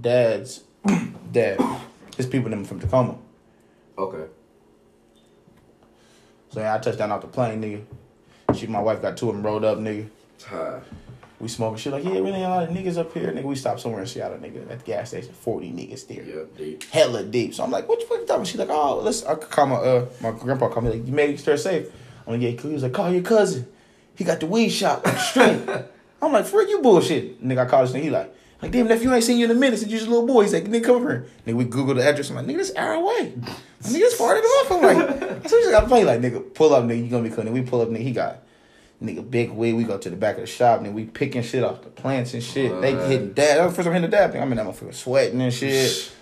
dad's 0.00 0.62
dad, 1.32 1.60
his 2.16 2.26
people 2.26 2.50
them 2.50 2.64
from 2.64 2.78
Tacoma. 2.80 3.16
Okay. 3.98 4.24
So 6.50 6.60
yeah, 6.60 6.74
I 6.74 6.78
touched 6.78 6.98
down 6.98 7.10
off 7.10 7.22
the 7.22 7.26
plane, 7.26 7.60
nigga. 7.60 8.56
She, 8.56 8.66
my 8.68 8.80
wife 8.80 9.02
got 9.02 9.16
two 9.16 9.28
of 9.28 9.34
them 9.34 9.44
rolled 9.44 9.64
up, 9.64 9.78
nigga. 9.78 10.08
Hi. 10.46 10.80
We 11.38 11.48
smoking 11.48 11.76
shit 11.76 11.92
like, 11.92 12.04
yeah, 12.04 12.12
really 12.12 12.32
ain't 12.32 12.46
a 12.46 12.48
lot 12.48 12.62
of 12.62 12.70
niggas 12.70 12.96
up 12.96 13.12
here, 13.12 13.30
nigga. 13.30 13.42
We 13.42 13.56
stopped 13.56 13.80
somewhere 13.80 14.00
in 14.00 14.06
Seattle, 14.06 14.38
nigga, 14.38 14.70
at 14.70 14.78
the 14.78 14.84
gas 14.84 15.10
station. 15.10 15.34
Forty 15.34 15.70
niggas 15.70 16.06
there. 16.08 16.22
Yeah, 16.22 16.44
deep. 16.56 16.84
hella 16.84 17.24
deep. 17.24 17.54
So 17.54 17.62
I'm 17.62 17.70
like, 17.70 17.86
what 17.88 18.00
you 18.00 18.06
fucking 18.06 18.26
talking? 18.26 18.36
about? 18.36 18.46
She's 18.46 18.58
like, 18.58 18.70
oh, 18.70 19.00
let's. 19.00 19.22
I 19.24 19.34
could 19.34 19.50
call 19.50 19.66
my 19.66 19.76
uh 19.76 20.06
my 20.22 20.30
grandpa. 20.30 20.68
Call 20.68 20.82
me 20.82 20.90
like, 20.90 21.06
you 21.06 21.12
made 21.12 21.38
sure 21.38 21.58
safe. 21.58 21.88
I'm 22.26 22.34
like, 22.34 22.42
yeah, 22.42 22.52
cool. 22.52 22.70
He 22.70 22.74
was 22.74 22.82
like, 22.82 22.94
call 22.94 23.12
your 23.12 23.22
cousin. 23.22 23.66
He 24.16 24.24
got 24.24 24.40
the 24.40 24.46
weed 24.46 24.70
shop 24.70 25.06
straight. 25.18 25.60
I'm 26.22 26.32
like, 26.32 26.46
frick 26.46 26.70
you 26.70 26.80
bullshit. 26.80 27.46
Nigga, 27.46 27.66
I 27.66 27.68
called 27.68 27.88
this 27.88 27.94
nigga. 27.94 28.02
He 28.02 28.10
like, 28.10 28.34
like 28.62 28.72
damn 28.72 28.88
nephew, 28.88 29.10
I 29.10 29.16
ain't 29.16 29.24
seen 29.24 29.38
you 29.38 29.44
in 29.44 29.50
a 29.50 29.54
minute 29.54 29.78
since 29.78 29.92
you 29.92 29.98
was 29.98 30.06
a 30.06 30.10
little 30.10 30.26
boy. 30.26 30.42
He's 30.42 30.54
like, 30.54 30.64
nigga, 30.64 30.84
come 30.84 30.96
over 30.96 31.10
here. 31.10 31.26
Nigga, 31.46 31.54
we 31.54 31.64
Google 31.64 31.94
the 31.94 32.08
address. 32.08 32.30
I'm 32.30 32.36
like, 32.36 32.46
nigga, 32.46 32.56
this 32.56 32.74
hour 32.74 32.94
away. 32.94 33.34
I'm 33.34 33.92
nigga, 33.92 33.92
this 33.92 34.14
far 34.14 34.36
enough. 34.38 34.70
I'm 34.70 34.82
like, 34.82 35.20
what 35.44 35.52
you 35.52 35.70
gotta 35.70 35.86
play. 35.86 36.04
Like, 36.04 36.20
nigga, 36.20 36.54
pull 36.54 36.74
up, 36.74 36.84
nigga. 36.84 37.04
You 37.04 37.10
gonna 37.10 37.28
be 37.28 37.34
cool. 37.34 37.44
Nigga, 37.44 37.52
we 37.52 37.62
pull 37.62 37.82
up, 37.82 37.88
nigga. 37.88 37.98
He 38.02 38.12
got. 38.12 38.42
Nigga, 39.02 39.30
big 39.30 39.50
weed. 39.50 39.74
We 39.74 39.84
go 39.84 39.98
to 39.98 40.08
the 40.08 40.16
back 40.16 40.36
of 40.36 40.40
the 40.40 40.46
shop, 40.46 40.80
and 40.80 40.94
we 40.94 41.04
picking 41.04 41.42
shit 41.42 41.62
off 41.62 41.82
the 41.82 41.90
plants 41.90 42.32
and 42.32 42.42
shit. 42.42 42.80
They 42.80 42.92
hitting 42.92 43.34
dab. 43.34 43.58
That 43.58 43.64
was 43.64 43.72
the 43.72 43.76
first 43.76 43.86
time 43.86 43.94
hitting 43.94 44.10
the 44.10 44.16
dab 44.16 44.32
thing. 44.32 44.40
I'm 44.40 44.50
in 44.52 44.56
that 44.56 44.66
motherfucker 44.66 44.94
sweating 44.94 45.40
and 45.42 45.52
shit. 45.52 46.12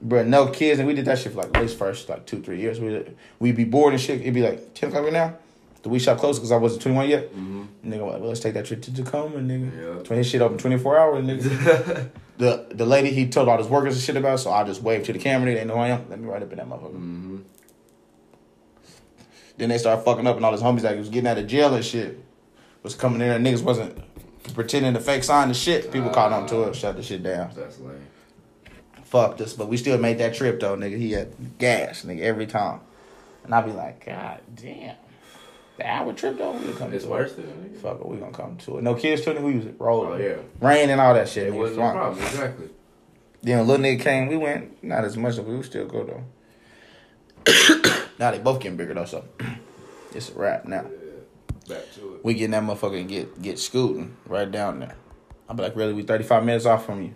Bro, 0.00 0.24
no 0.24 0.46
kids, 0.46 0.78
and 0.78 0.88
we 0.88 0.94
did 0.94 1.04
that 1.04 1.18
shit 1.18 1.32
for 1.32 1.38
like 1.38 1.54
at 1.54 1.60
least 1.60 1.76
first 1.76 2.08
like 2.08 2.24
two, 2.24 2.40
three 2.40 2.58
years. 2.58 2.80
We 2.80 3.04
we'd 3.38 3.56
be 3.56 3.64
bored 3.64 3.92
and 3.92 4.00
shit. 4.00 4.22
It'd 4.22 4.32
be 4.32 4.42
like 4.42 4.72
ten 4.72 4.88
o'clock 4.88 5.04
right 5.04 5.12
now. 5.12 5.36
The 5.82 5.90
weed 5.90 5.98
shop 5.98 6.18
closed 6.18 6.40
because 6.40 6.52
I 6.52 6.56
wasn't 6.56 6.82
twenty 6.82 6.96
one 6.96 7.08
yet. 7.08 7.34
Mm-hmm. 7.34 7.62
Nigga, 7.84 8.10
like, 8.10 8.20
well, 8.20 8.28
let's 8.28 8.40
take 8.40 8.54
that 8.54 8.64
trip 8.64 8.80
to 8.82 8.94
Tacoma, 8.94 9.36
nigga. 9.36 9.96
Yeah. 9.96 10.02
Twenty 10.02 10.22
shit 10.22 10.40
open 10.40 10.56
twenty 10.56 10.78
four 10.78 10.98
hours, 10.98 11.22
nigga. 11.22 12.08
the 12.38 12.66
the 12.70 12.86
lady 12.86 13.10
he 13.10 13.28
told 13.28 13.48
all 13.48 13.58
his 13.58 13.66
workers 13.66 13.94
and 13.94 14.02
shit 14.02 14.16
about, 14.16 14.40
so 14.40 14.50
I 14.50 14.64
just 14.64 14.82
waved 14.82 15.04
to 15.06 15.12
the 15.12 15.18
camera. 15.18 15.54
They 15.54 15.64
know 15.66 15.74
who 15.74 15.80
I 15.80 15.88
am. 15.88 16.08
Let 16.08 16.18
me 16.18 16.26
right 16.26 16.42
up 16.42 16.50
in 16.50 16.56
that 16.56 16.68
motherfucker. 16.68 16.94
Mm-hmm. 16.94 17.38
Then 19.60 19.68
they 19.68 19.76
started 19.78 20.02
fucking 20.02 20.26
up, 20.26 20.36
and 20.36 20.44
all 20.44 20.52
his 20.52 20.62
homies 20.62 20.80
that 20.80 20.96
was 20.96 21.10
getting 21.10 21.28
out 21.28 21.36
of 21.38 21.46
jail 21.46 21.74
and 21.74 21.84
shit 21.84 22.18
was 22.82 22.94
coming 22.94 23.20
in. 23.20 23.28
And 23.30 23.46
niggas 23.46 23.62
wasn't 23.62 24.02
pretending 24.54 24.94
to 24.94 25.00
fake 25.00 25.22
sign 25.22 25.48
the 25.48 25.54
shit. 25.54 25.92
People 25.92 26.08
caught 26.08 26.32
on 26.32 26.46
to 26.48 26.62
it, 26.62 26.74
shut 26.74 26.96
the 26.96 27.02
shit 27.02 27.22
down. 27.22 27.50
That's 27.54 27.78
lame. 27.78 28.06
Fuck 29.04 29.36
this, 29.36 29.52
but 29.52 29.68
we 29.68 29.76
still 29.76 29.98
made 29.98 30.16
that 30.18 30.34
trip 30.34 30.60
though, 30.60 30.76
nigga. 30.76 30.96
He 30.96 31.12
had 31.12 31.58
gas, 31.58 32.04
nigga, 32.06 32.20
every 32.20 32.46
time. 32.46 32.80
And 33.44 33.54
I'd 33.54 33.66
be 33.66 33.72
like, 33.72 34.06
God 34.06 34.40
damn. 34.54 34.96
The 35.76 35.86
hour 35.86 36.12
trip 36.14 36.38
though, 36.38 36.52
we 36.52 36.72
come 36.72 36.92
It's 36.94 37.04
to 37.04 37.10
worth 37.10 37.38
it. 37.38 37.42
it. 37.44 37.74
nigga. 37.74 37.80
Fuck 37.82 38.00
it, 38.00 38.06
we 38.06 38.16
gonna 38.16 38.32
come 38.32 38.56
to 38.58 38.78
it. 38.78 38.82
No 38.82 38.94
kids 38.94 39.22
too, 39.22 39.32
nigga. 39.32 39.42
We 39.42 39.56
was 39.56 39.66
rolling. 39.78 40.12
Oh 40.12 40.16
yeah. 40.24 40.36
Rain 40.66 40.88
and 40.90 41.00
all 41.02 41.12
that 41.12 41.28
shit. 41.28 41.48
It 41.48 41.54
wasn't 41.54 41.80
a 41.80 41.90
problem. 41.92 42.22
Exactly. 42.24 42.68
Then 43.42 43.66
little 43.66 43.84
nigga 43.84 44.00
came, 44.00 44.28
we 44.28 44.36
went 44.38 44.82
not 44.82 45.04
as 45.04 45.16
much, 45.18 45.36
but 45.36 45.44
we 45.44 45.56
would 45.56 45.66
still 45.66 45.86
go 45.86 46.04
though. 46.04 46.24
Now 48.20 48.30
they 48.30 48.38
both 48.38 48.60
getting 48.60 48.76
bigger 48.76 48.94
though, 48.94 49.06
so 49.06 49.24
it's 50.14 50.28
a 50.28 50.34
wrap 50.34 50.66
now. 50.66 50.84
Yeah. 50.84 51.74
Back 51.74 51.92
to 51.94 52.14
it. 52.14 52.24
We 52.24 52.34
getting 52.34 52.50
that 52.50 52.62
motherfucker 52.62 53.00
and 53.00 53.08
get 53.08 53.40
get 53.40 53.58
scooting 53.58 54.14
right 54.26 54.50
down 54.50 54.80
there. 54.80 54.94
I'm 55.48 55.56
like, 55.56 55.74
really, 55.74 55.94
we 55.94 56.02
35 56.02 56.44
minutes 56.44 56.66
off 56.66 56.86
from 56.86 57.02
you. 57.02 57.14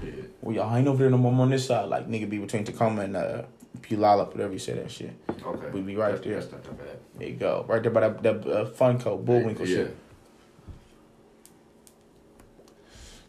Shit. 0.00 0.34
We 0.40 0.58
I 0.60 0.78
ain't 0.78 0.88
over 0.88 0.98
there 0.98 1.10
no 1.10 1.18
more 1.18 1.32
I'm 1.32 1.40
on 1.40 1.50
this 1.50 1.66
side. 1.66 1.88
Like 1.88 2.08
nigga 2.08 2.30
be 2.30 2.38
between 2.38 2.64
Tacoma 2.64 3.02
and 3.02 3.16
uh 3.16 3.42
Puyallup, 3.82 4.28
whatever 4.28 4.52
you 4.52 4.58
say 4.58 4.74
that 4.74 4.90
shit. 4.90 5.12
Okay. 5.28 5.70
We 5.70 5.80
be 5.80 5.96
right 5.96 6.12
that's, 6.12 6.24
there. 6.24 6.40
That's 6.40 6.52
not 6.52 6.64
that 6.64 6.78
bad. 6.78 6.98
There 7.18 7.28
you 7.28 7.34
go. 7.34 7.64
Right 7.68 7.82
there 7.82 7.90
by 7.92 8.08
that, 8.08 8.22
that 8.22 8.46
uh, 8.46 8.70
Funko 8.70 9.22
Bullwinkle 9.22 9.66
yeah. 9.66 9.76
shit. 9.76 9.96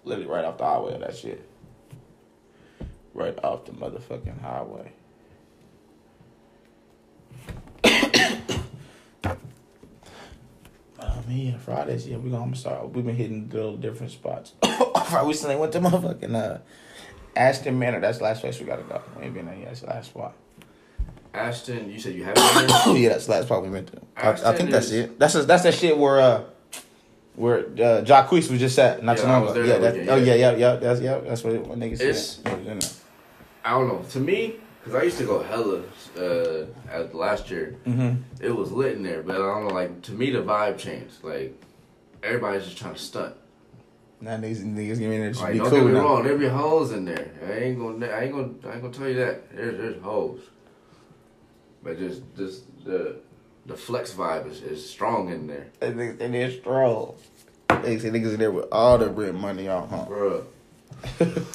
Literally 0.03 0.29
right 0.29 0.45
off 0.45 0.57
the 0.59 0.63
highway 0.63 0.93
of 0.93 1.01
that 1.01 1.17
shit. 1.17 1.49
Right 3.13 3.37
off 3.43 3.65
the 3.65 3.71
motherfucking 3.71 4.39
highway. 4.41 4.93
Yeah, 11.27 11.57
Fridays, 11.57 12.07
yeah, 12.07 12.17
we 12.17 12.29
gonna 12.29 12.55
start. 12.55 12.89
We've 12.91 13.05
been 13.05 13.15
hitting 13.15 13.49
little 13.49 13.77
different 13.77 14.11
spots. 14.11 14.53
we 14.63 15.27
recently 15.27 15.55
went 15.55 15.71
to 15.73 15.79
motherfucking 15.79 16.35
uh, 16.35 16.59
Ashton 17.35 17.79
Manor. 17.79 17.99
That's 17.99 18.19
the 18.19 18.25
last 18.25 18.41
place 18.41 18.59
we 18.59 18.65
gotta 18.65 18.83
go. 18.83 19.01
We 19.17 19.25
ain't 19.25 19.33
been 19.33 19.45
there 19.45 19.55
yet. 19.55 19.65
That's 19.67 19.81
the 19.81 19.87
last 19.87 20.05
spot. 20.11 20.33
Ashton, 21.33 21.91
you 21.91 21.99
said 21.99 22.15
you 22.15 22.23
haven't 22.23 22.43
been 22.55 22.67
there? 22.67 22.77
Oh 22.85 22.95
yeah, 22.97 23.09
that's 23.09 23.25
the 23.25 23.31
last 23.31 23.45
spot 23.45 23.63
we 23.63 23.69
went 23.69 23.87
to. 23.87 24.01
I, 24.17 24.51
I 24.51 24.55
think 24.55 24.69
that's 24.69 24.91
it. 24.91 25.19
That's 25.19 25.33
that's 25.45 25.63
that 25.63 25.73
shit 25.73 25.97
where 25.97 26.19
uh 26.19 26.43
where 27.35 27.59
uh 27.59 28.03
Jacquees 28.05 28.49
was 28.49 28.59
just 28.59 28.77
at 28.79 29.03
not 29.03 29.17
too 29.17 29.23
Yeah, 29.23 29.37
long 29.39 29.49
ago. 29.49 29.63
Yeah, 29.63 29.77
that 29.79 29.95
oh 30.09 30.15
yeah. 30.15 30.35
yeah, 30.35 30.51
yeah, 30.51 30.55
yeah. 30.57 30.75
That's 30.77 31.01
yeah, 31.01 31.17
that's 31.19 31.43
what, 31.43 31.55
what 31.67 31.79
niggas 31.79 31.93
It's- 32.01 32.35
said. 32.43 32.53
It 32.53 32.59
was 32.59 32.67
in 32.67 32.79
there. 32.79 32.89
I 33.65 33.71
don't 33.71 33.87
know. 33.87 34.03
To 34.11 34.19
me, 34.19 34.55
because 34.85 35.01
I 35.01 35.03
used 35.03 35.17
to 35.17 35.25
go 35.25 35.41
hella 35.41 35.81
uh, 36.17 36.65
at 36.91 37.15
last 37.15 37.49
year, 37.49 37.75
Mm-hmm. 37.87 38.21
it 38.39 38.55
was 38.55 38.71
lit 38.71 38.95
in 38.95 39.01
there, 39.03 39.23
but 39.23 39.35
I 39.35 39.39
don't 39.39 39.67
know. 39.67 39.73
Like 39.73 40.01
to 40.03 40.11
me, 40.11 40.29
the 40.29 40.39
vibe 40.43 40.77
changed. 40.77 41.23
Like 41.23 41.59
everybody's 42.23 42.65
just 42.65 42.77
trying 42.77 42.93
to 42.93 42.99
stunt. 42.99 43.35
Now 44.21 44.37
niggas 44.37 44.63
niggas 44.63 44.99
give 44.99 45.09
me 45.09 45.17
there 45.17 45.29
just 45.31 45.41
Like 45.41 45.53
be 45.53 45.57
don't 45.59 45.69
cool 45.69 45.79
get 45.79 45.87
me 45.87 45.93
now. 45.93 46.01
wrong, 46.03 46.23
there 46.23 46.37
be 46.37 46.47
hoes 46.47 46.91
in 46.91 47.05
there. 47.05 47.31
I 47.47 47.51
ain't 47.65 47.79
gonna, 47.79 48.05
I 48.07 48.23
ain't 48.25 48.31
gonna, 48.31 48.53
I 48.65 48.73
ain't 48.73 48.81
gonna 48.83 48.93
tell 48.93 49.07
you 49.09 49.15
that. 49.15 49.55
There's, 49.55 49.77
there's 49.77 50.01
hoes, 50.03 50.39
but 51.83 51.97
just, 51.97 52.21
just 52.37 52.63
the, 52.85 53.17
the 53.65 53.75
flex 53.75 54.13
vibe 54.13 54.49
is, 54.49 54.61
is 54.61 54.87
strong 54.87 55.29
in 55.31 55.47
there, 55.47 55.67
They 55.79 55.91
niggas 55.91 56.17
they 56.19 56.27
there 56.29 56.51
strong. 56.51 57.15
They 57.81 57.97
say 57.99 58.09
niggas 58.09 58.33
in 58.35 58.39
there 58.39 58.51
with 58.51 58.67
all 58.71 58.97
the 58.99 59.09
rent 59.09 59.35
money 59.35 59.67
on, 59.67 59.89
huh? 59.89 60.05
Bruh. 60.07 60.43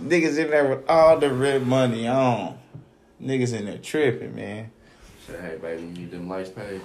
niggas 0.00 0.38
in 0.38 0.50
there 0.50 0.68
with 0.68 0.88
all 0.88 1.18
the 1.18 1.32
red 1.32 1.66
money 1.66 2.08
on. 2.08 2.58
Niggas 3.22 3.54
in 3.54 3.66
there 3.66 3.78
tripping, 3.78 4.34
man. 4.34 4.70
Say, 5.26 5.40
hey 5.40 5.58
baby, 5.60 5.82
you 5.82 5.88
need 5.88 6.10
them 6.10 6.28
lights 6.28 6.50
paid. 6.50 6.80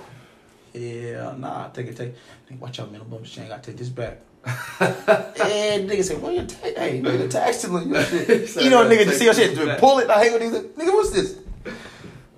Yeah, 0.74 1.34
nah, 1.38 1.70
take 1.70 1.88
it, 1.88 1.96
take 1.96 2.10
it. 2.50 2.60
Watch 2.60 2.80
out, 2.80 2.92
minimum 2.92 3.22
exchange. 3.22 3.50
I 3.52 3.60
take 3.60 3.78
this 3.78 3.90
back. 3.90 4.20
and 4.46 5.90
nigga 5.90 6.04
say, 6.04 6.16
"What 6.16 6.34
you 6.36 6.46
take? 6.46 6.78
Hey, 6.78 7.02
nigga, 7.02 7.30
tax 7.30 7.60
still 7.60 7.78
on 7.78 7.90
your 7.90 8.04
shit." 8.04 8.56
You 8.58 8.70
know, 8.70 8.88
nigga 8.88 9.06
just 9.06 9.20
see 9.20 9.26
your 9.26 9.34
shit, 9.34 9.56
just 9.56 9.80
pull 9.80 10.00
it. 10.00 10.10
I 10.10 10.24
hate 10.24 10.34
when 10.34 10.42
these 10.42 10.62
nigga. 10.62 10.94
What's 10.94 11.12
this? 11.12 11.40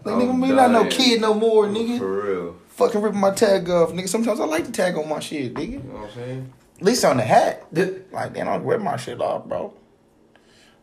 Like, 0.03 0.15
nigga, 0.15 0.39
me 0.39 0.51
not 0.53 0.71
no 0.71 0.87
kid 0.87 1.19
no 1.19 1.33
more, 1.33 1.65
nigga. 1.65 1.97
For 1.97 2.21
real. 2.23 2.55
Fucking 2.69 3.01
ripping 3.01 3.19
my 3.19 3.31
tag 3.31 3.69
off, 3.69 3.91
nigga. 3.91 4.07
Sometimes 4.07 4.39
I 4.39 4.45
like 4.45 4.65
to 4.65 4.71
tag 4.71 4.95
on 4.95 5.09
my 5.09 5.19
shit, 5.19 5.55
nigga. 5.55 5.71
You 5.71 5.79
know 5.79 5.95
what 5.95 6.09
I'm 6.09 6.15
saying? 6.15 6.53
At 6.77 6.83
least 6.83 7.03
on 7.03 7.17
the 7.17 7.23
hat. 7.23 7.65
Like, 8.11 8.33
then 8.33 8.47
I'll 8.47 8.59
rip 8.59 8.79
my 8.79 8.97
shit 8.97 9.19
off, 9.19 9.45
bro. 9.45 9.73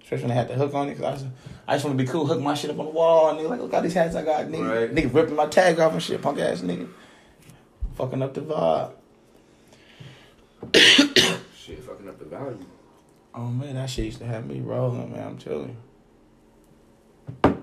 Especially 0.05 0.25
when 0.25 0.33
I 0.33 0.35
had 0.35 0.49
the 0.49 0.55
hook 0.55 0.75
on 0.75 0.89
it, 0.91 0.97
cause 0.99 1.05
I 1.05 1.13
just, 1.13 1.27
I 1.67 1.73
just 1.75 1.85
want 1.87 1.97
to 1.99 2.05
be 2.05 2.09
cool, 2.09 2.27
hook 2.27 2.41
my 2.41 2.53
shit 2.55 2.71
up 2.71 2.79
on 2.79 2.85
the 2.85 2.91
wall, 2.93 3.31
and 3.31 3.39
nigga, 3.39 3.49
like, 3.49 3.61
look 3.61 3.73
at 3.75 3.83
these 3.83 3.95
hats 3.95 4.15
I 4.15 4.23
got, 4.23 4.45
nigga. 4.47 4.89
Right. 4.89 4.95
Nigga 4.95 5.13
ripping 5.15 5.35
my 5.35 5.47
tag 5.47 5.81
off 5.81 5.93
and 5.95 6.03
shit, 6.03 6.21
punk 6.21 6.39
ass 6.39 6.61
nigga. 6.61 6.89
Fucking 7.95 8.23
up 8.23 8.35
the 8.35 8.43
vibe. 8.43 8.93
Shit, 11.57 11.83
fucking 11.83 12.09
up 12.09 12.19
the 12.19 12.25
value. 12.27 12.59
Oh 13.35 13.47
man, 13.49 13.75
that 13.77 13.89
shit 13.89 14.05
used 14.07 14.19
to 14.19 14.27
have 14.27 14.47
me 14.47 14.61
rolling, 14.61 15.13
man. 15.13 15.27
I'm 15.27 15.39
telling 15.39 15.77
you. 17.45 17.57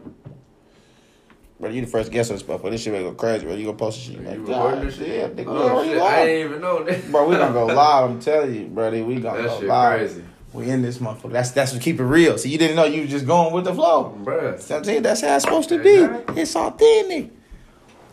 Bro, 1.59 1.69
you 1.69 1.81
the 1.81 1.87
first 1.87 2.11
guest 2.11 2.31
on 2.31 2.37
this 2.37 2.43
motherfucker. 2.47 2.71
This 2.71 2.81
shit 2.81 2.93
gonna 2.93 3.03
go 3.05 3.13
crazy, 3.13 3.45
bro. 3.45 3.53
You 3.55 3.65
gonna 3.65 3.77
post 3.77 3.97
this 3.97 4.05
shit. 4.07 4.19
You 4.21 4.27
Like, 4.27 4.39
recording 4.47 4.85
this 4.85 4.95
shit? 4.97 5.07
yeah, 5.07 5.27
nigga, 5.29 5.45
Oh, 5.47 5.83
shit. 5.83 6.01
I 6.01 6.25
didn't 6.25 6.47
even 6.49 6.61
know 6.61 6.83
that. 6.83 7.11
Bro, 7.11 7.27
we 7.29 7.35
gonna 7.35 7.53
go 7.53 7.65
live. 7.73 8.09
I'm 8.09 8.19
telling 8.19 8.53
you, 8.55 8.65
brother. 8.67 9.03
We 9.03 9.19
gonna 9.19 9.41
That 9.43 9.47
go 9.47 9.59
shit 9.59 9.67
live. 9.69 9.99
crazy. 9.99 10.23
We 10.53 10.69
in 10.69 10.81
this 10.81 10.97
motherfucker. 10.97 11.31
That's 11.31 11.51
that's 11.51 11.71
what 11.73 11.81
keep 11.81 11.99
it 11.99 12.03
real. 12.03 12.37
So 12.37 12.49
you 12.49 12.57
didn't 12.57 12.75
know 12.75 12.83
you 12.83 13.01
was 13.01 13.09
just 13.09 13.25
going 13.25 13.53
with 13.53 13.65
the 13.65 13.73
flow. 13.73 14.17
Bruh. 14.23 14.59
So 14.59 14.77
I'm 14.77 14.83
saying 14.83 15.03
that's 15.03 15.21
how 15.21 15.35
it's 15.35 15.45
supposed 15.45 15.69
to 15.69 15.81
be. 15.81 16.03
Exactly. 16.03 16.41
It's 16.41 16.55
authentic. 16.55 17.31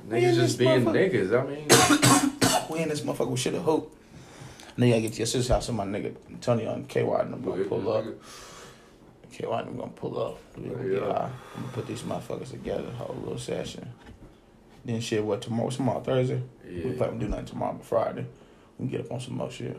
Niggas 0.08 0.34
just 0.34 0.58
being 0.58 0.84
niggas. 0.84 1.32
I 1.36 1.46
mean, 1.46 2.64
We 2.70 2.80
in 2.80 2.88
this 2.88 3.00
motherfucker. 3.00 3.30
We 3.30 3.36
should 3.36 3.54
have 3.54 3.64
hoped. 3.64 3.96
You 4.76 4.88
gotta 4.88 5.00
get 5.00 5.12
to 5.14 5.18
your 5.18 5.26
sister's 5.26 5.48
house. 5.48 5.68
And 5.68 5.76
my 5.76 5.84
nigga 5.84 6.14
Tony 6.40 6.66
on 6.66 6.84
KY 6.84 7.00
and 7.00 7.34
I'm 7.34 7.42
gonna 7.42 7.64
pull 7.64 7.90
up. 7.90 8.04
KY 9.32 9.44
and 9.44 9.68
I'm 9.68 9.76
gonna 9.76 9.90
pull 9.90 10.22
up. 10.22 10.38
We 10.56 10.68
gonna 10.68 10.88
get 10.88 11.02
high. 11.02 11.30
I'm 11.56 11.62
gonna 11.62 11.72
put 11.72 11.86
these 11.88 12.02
motherfuckers 12.02 12.50
together. 12.50 12.90
Whole 12.92 13.16
little 13.20 13.38
session. 13.38 13.88
Then 14.84 15.00
shit. 15.00 15.24
What 15.24 15.42
tomorrow? 15.42 15.70
Tomorrow? 15.70 16.00
Thursday. 16.00 16.40
Yeah. 16.64 16.84
We 16.86 16.92
probably 16.92 17.18
do 17.18 17.28
nothing 17.28 17.46
tomorrow, 17.46 17.72
but 17.72 17.84
Friday 17.84 18.26
we 18.78 18.86
can 18.86 18.96
get 18.96 19.06
up 19.06 19.12
on 19.12 19.20
some 19.20 19.36
more 19.36 19.50
shit. 19.50 19.76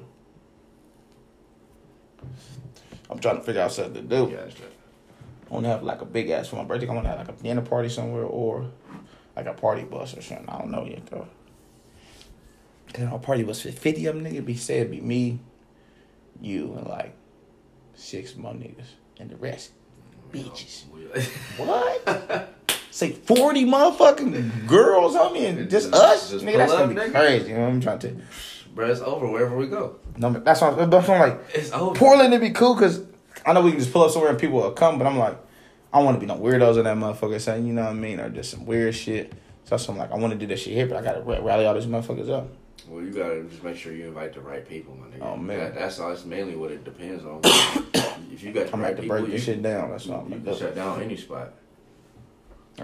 I'm 3.10 3.20
trying 3.20 3.38
to 3.38 3.44
figure 3.44 3.62
out 3.62 3.72
something 3.72 3.94
to 3.96 4.02
do. 4.02 4.30
Yeah. 4.32 4.46
I 5.50 5.54
want 5.54 5.66
to 5.66 5.70
have 5.70 5.84
like 5.84 6.02
a 6.02 6.06
big 6.06 6.30
ass 6.30 6.48
for 6.48 6.58
my 6.58 6.64
birthday. 6.64 6.88
I 6.88 6.94
want 6.94 7.06
to 7.06 7.10
have 7.10 7.20
like 7.28 7.30
a 7.30 7.42
dinner 7.42 7.62
party 7.62 7.90
somewhere 7.90 8.24
or 8.24 8.70
like 9.36 9.48
a 9.48 9.54
party 9.54 9.84
bus 9.84 10.16
or 10.16 10.22
something. 10.22 10.48
I 10.48 10.60
don't 10.60 10.72
know 10.72 10.86
yet 10.86 11.06
though. 11.08 11.28
Cause 12.94 13.06
our 13.06 13.20
party 13.20 13.44
bus 13.44 13.62
fit 13.62 13.74
fifty 13.78 14.06
of 14.08 14.16
them 14.16 14.24
niggas. 14.26 14.46
Be 14.46 14.56
said 14.56 14.90
be 14.92 15.02
me, 15.02 15.40
you, 16.42 16.74
and 16.78 16.88
like 16.88 17.16
six 17.96 18.36
more 18.36 18.54
niggas, 18.54 18.88
and 19.20 19.30
the 19.30 19.36
rest 19.38 19.72
bitches. 20.32 20.84
Oh, 21.60 21.66
what? 21.66 22.56
Say 22.92 23.12
forty 23.12 23.66
motherfucking 23.66 24.68
girls 24.68 25.16
on 25.16 25.34
me 25.34 25.46
and 25.46 25.70
just 25.72 25.94
us, 25.94 26.32
Just 26.32 26.44
nigga. 26.46 26.58
That's 26.58 26.72
gonna 26.72 26.88
be 26.88 26.96
nigga. 26.96 27.12
crazy. 27.12 27.50
You 27.50 27.56
know 27.56 27.62
what 27.62 27.70
I'm 27.70 27.82
trying 27.82 28.00
to. 28.00 28.16
Bruh, 28.74 28.90
it's 28.90 29.02
over 29.02 29.28
wherever 29.28 29.56
we 29.58 29.68
go. 29.68 29.96
No, 30.18 30.32
that's 30.32 30.62
what 30.62 30.80
I'm, 30.80 30.90
that's 30.90 31.08
what 31.08 31.22
I'm 31.22 31.30
like. 31.30 31.40
It's 31.54 31.72
over. 31.72 31.98
Portland 31.98 32.34
it'd 32.34 32.42
be 32.42 32.54
cool 32.54 32.76
because 32.76 33.04
I 33.46 33.54
know 33.54 33.62
we 33.62 33.72
can 33.72 33.80
just 33.80 33.92
pull 33.92 34.04
up 34.04 34.12
somewhere 34.12 34.32
and 34.32 34.40
people 34.40 34.58
will 34.58 34.72
come, 34.72 34.98
but 34.98 35.08
I'm 35.08 35.18
like, 35.18 35.38
I 35.92 35.98
don't 35.98 36.06
want 36.06 36.16
to 36.18 36.20
be 36.20 36.28
no 36.28 36.38
weirdos 36.38 36.78
in 36.78 36.84
that 36.84 36.98
motherfucker 36.98 37.40
saying, 37.40 37.66
you 37.66 37.74
know 37.74 37.84
what 37.84 37.92
I 37.92 37.94
mean, 37.94 38.20
or 38.20 38.30
just 38.30 38.52
some 38.52 38.66
weird 38.66 38.94
shit. 38.94 39.34
So 39.66 39.78
I'm 39.90 39.98
like, 39.98 40.12
I 40.12 40.16
want 40.16 40.34
to 40.34 40.40
do 40.40 40.48
this 40.48 40.62
shit 40.62 40.74
here, 40.74 40.88
but 40.88 40.98
I 40.98 41.02
gotta 41.04 41.22
rally 41.22 41.66
all 41.66 41.76
these 41.76 41.86
motherfuckers 41.86 42.30
up. 42.30 42.48
Well, 42.88 43.04
you 43.04 43.12
gotta 43.12 43.44
just 43.44 43.64
make 43.64 43.78
sure 43.78 43.94
you 43.94 44.08
invite 44.08 44.34
the 44.34 44.42
right 44.42 44.68
people, 44.68 44.96
my 44.96 45.06
nigga. 45.08 45.22
Oh, 45.22 45.38
man. 45.38 45.60
That, 45.60 45.76
that's 45.76 46.00
all. 46.00 46.10
That's 46.10 46.26
mainly 46.26 46.56
what 46.56 46.72
it 46.72 46.84
depends 46.84 47.24
on. 47.24 47.42
if 48.32 48.44
you 48.44 48.52
got 48.52 48.68
the 48.68 48.74
I'm 48.74 48.82
right 48.82 48.96
to 48.96 49.02
people, 49.02 49.18
break 49.18 49.28
you, 49.28 49.34
this 49.34 49.44
shit 49.44 49.62
down. 49.62 49.92
That's 49.92 50.08
you, 50.08 50.14
what 50.14 50.22
I'm 50.22 50.34
you 50.34 50.40
can 50.40 50.58
shut 50.58 50.76
down 50.76 51.02
any 51.02 51.16
spot. 51.16 51.54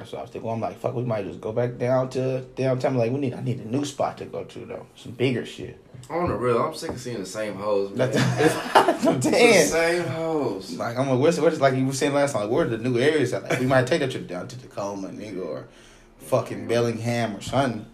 What 0.01 0.13
I 0.13 0.21
was 0.21 0.29
thinking. 0.31 0.49
I'm 0.51 0.59
like, 0.61 0.77
fuck, 0.79 0.93
we 0.95 1.03
might 1.03 1.25
just 1.25 1.41
go 1.41 1.51
back 1.51 1.77
down 1.77 2.09
to 2.11 2.41
downtown. 2.55 2.95
Like, 2.97 3.11
we 3.11 3.19
need, 3.19 3.33
I 3.33 3.41
need 3.41 3.59
a 3.59 3.65
new 3.67 3.85
spot 3.85 4.17
to 4.19 4.25
go 4.25 4.43
to 4.43 4.59
though, 4.65 4.85
some 4.95 5.13
bigger 5.13 5.45
shit. 5.45 5.79
On 6.09 6.27
the 6.29 6.35
real, 6.35 6.61
I'm 6.61 6.73
sick 6.75 6.91
of 6.91 6.99
seeing 6.99 7.19
the 7.19 7.25
same 7.25 7.55
hoes. 7.55 7.89
Man. 7.95 8.11
That's 8.11 8.15
I'm 9.07 9.15
It's 9.15 9.25
the 9.25 9.31
saying. 9.31 9.67
same 9.67 10.03
hoes. 10.07 10.77
Like 10.77 10.97
I'm 10.97 11.09
like, 11.09 11.19
where's, 11.19 11.39
where's 11.39 11.59
like 11.61 11.75
you 11.75 11.85
were 11.85 11.93
saying 11.93 12.13
last 12.13 12.33
time? 12.33 12.43
Like, 12.43 12.51
where 12.51 12.65
are 12.65 12.69
the 12.69 12.77
new 12.77 12.99
areas? 12.99 13.33
At? 13.33 13.43
Like, 13.43 13.59
we 13.59 13.65
might 13.65 13.87
take 13.87 14.01
that 14.01 14.11
trip 14.11 14.27
down 14.27 14.47
to 14.47 14.57
Tacoma, 14.59 15.07
nigga, 15.09 15.45
or 15.45 15.67
fucking 16.19 16.67
Bellingham 16.67 17.35
or 17.35 17.41
something. 17.41 17.85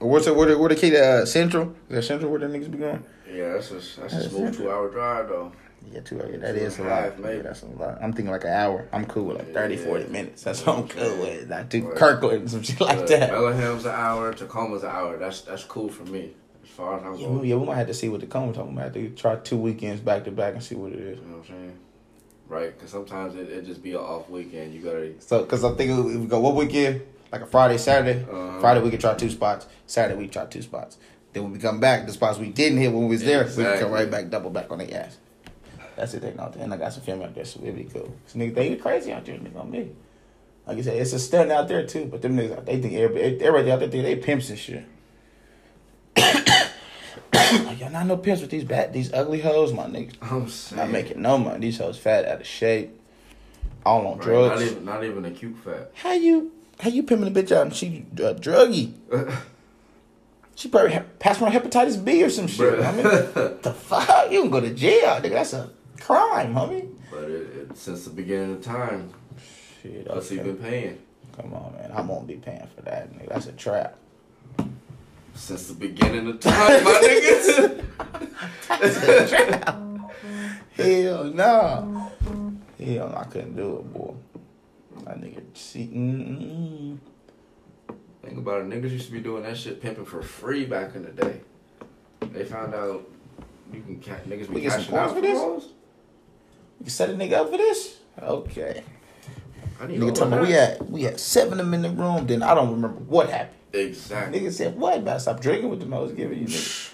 Or 0.00 0.08
what's 0.08 0.26
it? 0.26 0.34
Where 0.34 0.48
the 0.48 0.58
where 0.58 0.68
the 0.68 0.74
kid 0.76 0.94
uh, 0.94 1.24
Central? 1.26 1.74
Is 1.88 1.94
that 1.96 2.02
Central 2.02 2.30
where 2.30 2.40
the 2.40 2.46
niggas 2.46 2.70
be 2.70 2.78
going? 2.78 3.04
Yeah, 3.32 3.52
that's 3.54 3.70
a 3.70 3.74
that's 3.74 3.96
a 3.96 4.00
That's 4.00 4.28
smooth 4.30 4.56
two 4.56 4.70
hour 4.70 4.90
drive 4.90 5.28
though. 5.28 5.52
Yeah, 5.90 6.00
two 6.00 6.20
hours. 6.20 6.40
That 6.40 6.54
Two 6.54 6.60
is 6.60 6.78
a 6.78 6.82
lot. 6.84 7.18
maybe. 7.18 7.36
Yeah, 7.36 7.42
that's 7.42 7.62
a 7.62 7.66
lot. 7.66 7.98
I'm 8.02 8.12
thinking 8.12 8.32
like 8.32 8.44
an 8.44 8.50
hour. 8.50 8.88
I'm 8.92 9.04
cool 9.06 9.24
with 9.26 9.38
like 9.38 9.52
30, 9.52 9.74
Yeah. 9.76 9.84
40 9.84 10.06
minutes. 10.08 10.42
That's 10.42 10.64
what 10.66 10.78
I'm 10.78 10.88
cool 10.88 11.18
with. 11.18 11.48
Not 11.48 11.70
too 11.70 11.86
Right. 11.86 11.96
Kirkland 11.96 12.40
and 12.42 12.50
some 12.50 12.62
shit 12.62 12.80
like 12.80 13.06
that. 13.08 13.30
Bellingham's 13.30 13.84
an 13.84 13.90
hour, 13.92 14.32
Tacoma's 14.32 14.82
an 14.84 14.90
hour. 14.90 15.18
That's 15.18 15.42
that's 15.42 15.64
cool 15.64 15.88
for 15.88 16.04
me. 16.04 16.32
As 16.62 16.70
far 16.70 16.98
as 16.98 17.04
I'm 17.04 17.14
Yeah, 17.16 17.26
going. 17.26 17.44
yeah, 17.46 17.56
we 17.56 17.66
might 17.66 17.76
have 17.76 17.88
to 17.88 17.94
see 17.94 18.08
what 18.08 18.20
the 18.20 18.26
Tacoma 18.26 18.52
talking. 18.52 18.76
Have 18.76 18.94
to 18.94 19.10
try 19.10 19.36
two 19.36 19.56
weekends 19.58 20.00
back 20.00 20.24
to 20.24 20.30
back 20.30 20.54
and 20.54 20.62
see 20.62 20.74
what 20.76 20.92
it 20.92 20.98
is. 21.00 21.18
You 21.18 21.24
know 21.26 21.36
what 21.38 21.48
I'm 21.50 21.54
saying? 21.56 21.78
Right, 22.48 22.74
because 22.76 22.90
sometimes 22.90 23.34
it, 23.34 23.48
it 23.50 23.64
just 23.66 23.82
be 23.82 23.90
an 23.92 23.98
off 23.98 24.28
weekend. 24.30 24.74
You 24.74 24.80
gotta 24.80 25.12
So, 25.20 25.44
cause 25.44 25.64
I'm 25.64 25.76
thinking 25.76 25.98
if 26.14 26.20
we 26.20 26.26
go 26.26 26.40
what 26.40 26.54
weekend, 26.54 27.02
like 27.30 27.42
a 27.42 27.46
Friday, 27.46 27.78
Saturday. 27.78 28.24
Uh-huh. 28.24 28.60
Friday 28.60 28.80
we 28.80 28.90
could 28.90 29.00
try 29.00 29.14
two 29.14 29.30
spots. 29.30 29.66
Saturday 29.86 30.18
we 30.18 30.28
try 30.28 30.46
two 30.46 30.62
spots. 30.62 30.98
Then 31.32 31.44
when 31.44 31.52
we 31.52 31.58
come 31.58 31.80
back, 31.80 32.06
the 32.06 32.12
spots 32.12 32.38
we 32.38 32.48
didn't 32.50 32.78
hit 32.78 32.92
when 32.92 33.04
we 33.04 33.08
was 33.08 33.24
there, 33.24 33.44
we 33.46 33.64
can 33.64 33.78
come 33.80 33.90
right 33.90 34.10
back, 34.10 34.28
double 34.28 34.50
back 34.50 34.70
on 34.70 34.78
the 34.78 34.92
ass. 34.92 35.16
That's 35.96 36.12
the 36.12 36.20
thing 36.20 36.38
out 36.38 36.52
there. 36.52 36.62
And 36.64 36.72
I 36.72 36.76
got 36.76 36.92
some 36.92 37.02
family 37.02 37.24
out 37.24 37.34
there, 37.34 37.44
so 37.44 37.60
it'd 37.62 37.76
be 37.76 37.84
cool. 37.84 38.14
Cause 38.26 38.34
niggas, 38.34 38.54
they 38.54 38.76
crazy 38.76 39.12
out 39.12 39.24
there, 39.24 39.36
nigga, 39.36 39.56
on 39.60 39.70
me. 39.70 39.90
Like 40.66 40.76
you 40.76 40.82
said, 40.82 40.96
it's 40.96 41.12
a 41.12 41.18
stunt 41.18 41.50
out 41.50 41.68
there 41.68 41.86
too, 41.86 42.06
but 42.06 42.22
them 42.22 42.36
niggas, 42.36 42.64
they 42.64 42.80
think 42.80 42.94
everybody, 42.94 43.44
everybody 43.44 43.72
out 43.72 43.80
there 43.80 43.88
think 43.88 44.04
they 44.04 44.16
pimps 44.16 44.48
and 44.50 44.58
shit. 44.58 44.84
like, 46.16 47.80
y'all 47.80 47.90
not 47.90 48.06
no 48.06 48.16
pimps 48.16 48.42
with 48.42 48.50
these 48.50 48.64
bad, 48.64 48.92
these 48.92 49.12
ugly 49.12 49.40
hoes, 49.40 49.72
my 49.72 49.84
nigga. 49.84 50.14
I'm 50.22 50.48
saying 50.48 50.80
Not 50.80 50.90
making 50.90 51.20
no 51.20 51.38
money. 51.38 51.60
These 51.60 51.78
hoes 51.78 51.98
fat, 51.98 52.26
out 52.26 52.40
of 52.40 52.46
shape, 52.46 52.98
all 53.84 54.06
on 54.06 54.18
Right, 54.18 54.24
drugs. 54.24 54.60
Not 54.60 54.70
even 54.70 54.84
not 54.84 55.04
even 55.04 55.24
a 55.24 55.30
cute 55.30 55.56
fat. 55.58 55.90
How 55.94 56.12
you 56.12 56.52
how 56.80 56.90
you 56.90 57.02
pimping 57.02 57.28
a 57.28 57.30
bitch 57.30 57.50
out 57.52 57.66
and 57.66 57.74
she 57.74 58.06
uh, 58.18 58.34
druggy? 58.34 58.92
She 60.54 60.68
probably 60.68 60.92
ha- 60.92 61.04
passed 61.18 61.40
around 61.40 61.52
hepatitis 61.52 62.04
B 62.04 62.22
or 62.22 62.30
some 62.30 62.46
shit. 62.46 62.74
Bruh. 62.74 62.86
I 62.86 62.92
mean, 62.92 63.04
the 63.62 63.72
fuck? 63.72 64.30
You 64.30 64.42
can 64.42 64.50
go 64.50 64.60
to 64.60 64.72
jail, 64.72 65.16
nigga. 65.16 65.30
That's 65.30 65.54
a 65.54 65.70
crime, 66.06 66.54
homie. 66.54 66.88
but 67.10 67.24
it, 67.24 67.70
it, 67.70 67.76
since 67.76 68.04
the 68.04 68.10
beginning 68.10 68.56
of 68.56 68.62
time, 68.62 69.10
Shit, 69.82 70.08
what's 70.08 70.28
he 70.28 70.38
okay. 70.40 70.48
been 70.50 70.56
paying? 70.58 70.98
Come 71.36 71.54
on, 71.54 71.72
man. 71.74 71.90
I 71.92 72.00
won't 72.02 72.26
be 72.26 72.34
paying 72.36 72.66
for 72.74 72.82
that, 72.82 73.12
nigga. 73.12 73.28
That's 73.28 73.46
a 73.46 73.52
trap. 73.52 73.96
Since 75.34 75.68
the 75.68 75.74
beginning 75.74 76.28
of 76.28 76.40
time, 76.40 76.84
my 76.84 76.90
niggas. 77.02 77.84
That's 78.68 78.96
a 79.08 79.28
trap. 79.28 79.78
Hell 80.74 81.24
no. 81.24 82.10
Hell 82.78 83.08
no, 83.08 83.14
I 83.16 83.24
couldn't 83.24 83.56
do 83.56 83.76
it, 83.78 83.92
boy. 83.94 84.14
That 85.04 85.20
nigga 85.20 85.42
see. 85.54 86.98
Think 88.22 88.38
about 88.38 88.60
it, 88.62 88.68
niggas 88.68 88.90
used 88.90 89.06
to 89.06 89.12
be 89.12 89.20
doing 89.20 89.42
that 89.42 89.56
shit 89.56 89.80
pimping 89.82 90.04
for 90.04 90.22
free 90.22 90.64
back 90.64 90.94
in 90.94 91.02
the 91.04 91.10
day. 91.10 91.40
They 92.20 92.44
found 92.44 92.74
out 92.74 93.08
you 93.72 93.80
can 93.82 94.00
ca- 94.00 94.20
niggas 94.28 94.48
be 94.48 94.54
We 94.54 94.60
cashing 94.62 94.94
out 94.94 95.14
for 95.14 95.20
this? 95.20 95.64
You 96.82 96.90
set 96.90 97.10
a 97.10 97.12
nigga 97.14 97.34
up 97.34 97.50
for 97.50 97.56
this? 97.56 97.98
Okay. 98.20 98.82
I 99.80 99.86
need 99.86 100.00
Nigga 100.00 100.14
told 100.14 100.30
me 100.32 100.38
we 100.40 100.50
had 100.50 100.80
we 100.90 101.02
had 101.04 101.18
seven 101.18 101.58
of 101.60 101.66
them 101.66 101.74
in 101.74 101.82
the 101.82 101.90
room. 101.90 102.26
Then 102.26 102.42
I 102.42 102.54
don't 102.54 102.70
remember 102.72 102.98
what 103.00 103.30
happened. 103.30 103.56
exactly. 103.72 104.40
Nigga 104.40 104.52
said, 104.52 104.76
"What? 104.78 105.04
Better 105.04 105.18
stop 105.18 105.40
drinking 105.40 105.70
with 105.70 105.80
the 105.88 105.96
I 105.96 105.98
was 106.00 106.12
giving 106.12 106.38
you." 106.40 106.46
Nigga. 106.46 106.92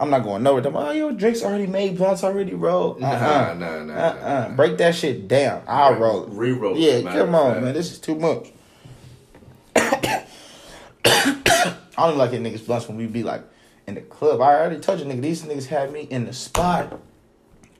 I'm 0.00 0.10
not 0.10 0.24
going 0.24 0.42
nowhere. 0.42 0.60
Them, 0.60 0.74
oh, 0.76 0.90
yo, 0.90 1.12
drinks 1.12 1.42
already 1.44 1.68
made, 1.68 1.96
blunts 1.96 2.24
already 2.24 2.52
rolled. 2.54 2.96
Uh, 2.96 3.00
Nah, 3.00 3.08
uh-uh. 3.12 3.54
nah, 3.54 3.54
nah, 3.54 3.84
nah, 3.84 3.94
uh. 3.94 4.46
nah. 4.48 4.56
Break 4.56 4.76
that 4.78 4.94
shit 4.96 5.28
down. 5.28 5.62
I'll 5.68 5.92
Right. 5.92 6.00
roll. 6.00 6.24
it. 6.24 6.30
Re-roll 6.30 6.76
it, 6.76 7.04
Yeah, 7.04 7.12
come 7.12 7.34
on, 7.36 7.62
man. 7.62 7.74
This 7.74 7.92
is 7.92 8.00
too 8.00 8.16
much. 8.16 8.48
I 9.76 10.24
don't 11.96 12.08
even 12.08 12.18
like 12.18 12.32
it 12.32 12.42
niggas 12.42 12.66
blunts 12.66 12.88
when 12.88 12.96
we 12.96 13.06
be 13.06 13.22
like 13.22 13.42
in 13.86 13.94
the 13.94 14.00
club. 14.00 14.40
I 14.40 14.54
already 14.54 14.80
told 14.80 14.98
you, 14.98 15.06
nigga, 15.06 15.20
these 15.22 15.42
niggas 15.42 15.66
had 15.66 15.92
me 15.92 16.02
in 16.02 16.24
the 16.24 16.32
spot. 16.32 16.98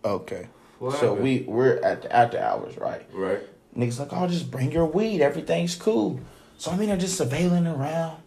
Okay. 0.05 0.47
What 0.79 0.99
so 0.99 1.09
happened? 1.11 1.23
we 1.23 1.41
we're 1.47 1.77
at 1.77 2.03
the 2.03 2.15
after 2.15 2.39
hours, 2.39 2.77
right? 2.77 3.07
Right. 3.13 3.41
Niggas 3.77 3.99
like, 3.99 4.13
oh, 4.13 4.27
just 4.29 4.51
bring 4.51 4.71
your 4.73 4.87
weed. 4.87 5.21
Everything's 5.21 5.75
cool. 5.75 6.21
So 6.59 6.71
I 6.71 6.77
mean, 6.77 6.89
they're 6.89 6.97
just 6.97 7.21
surveilling 7.21 7.73
around. 7.73 8.23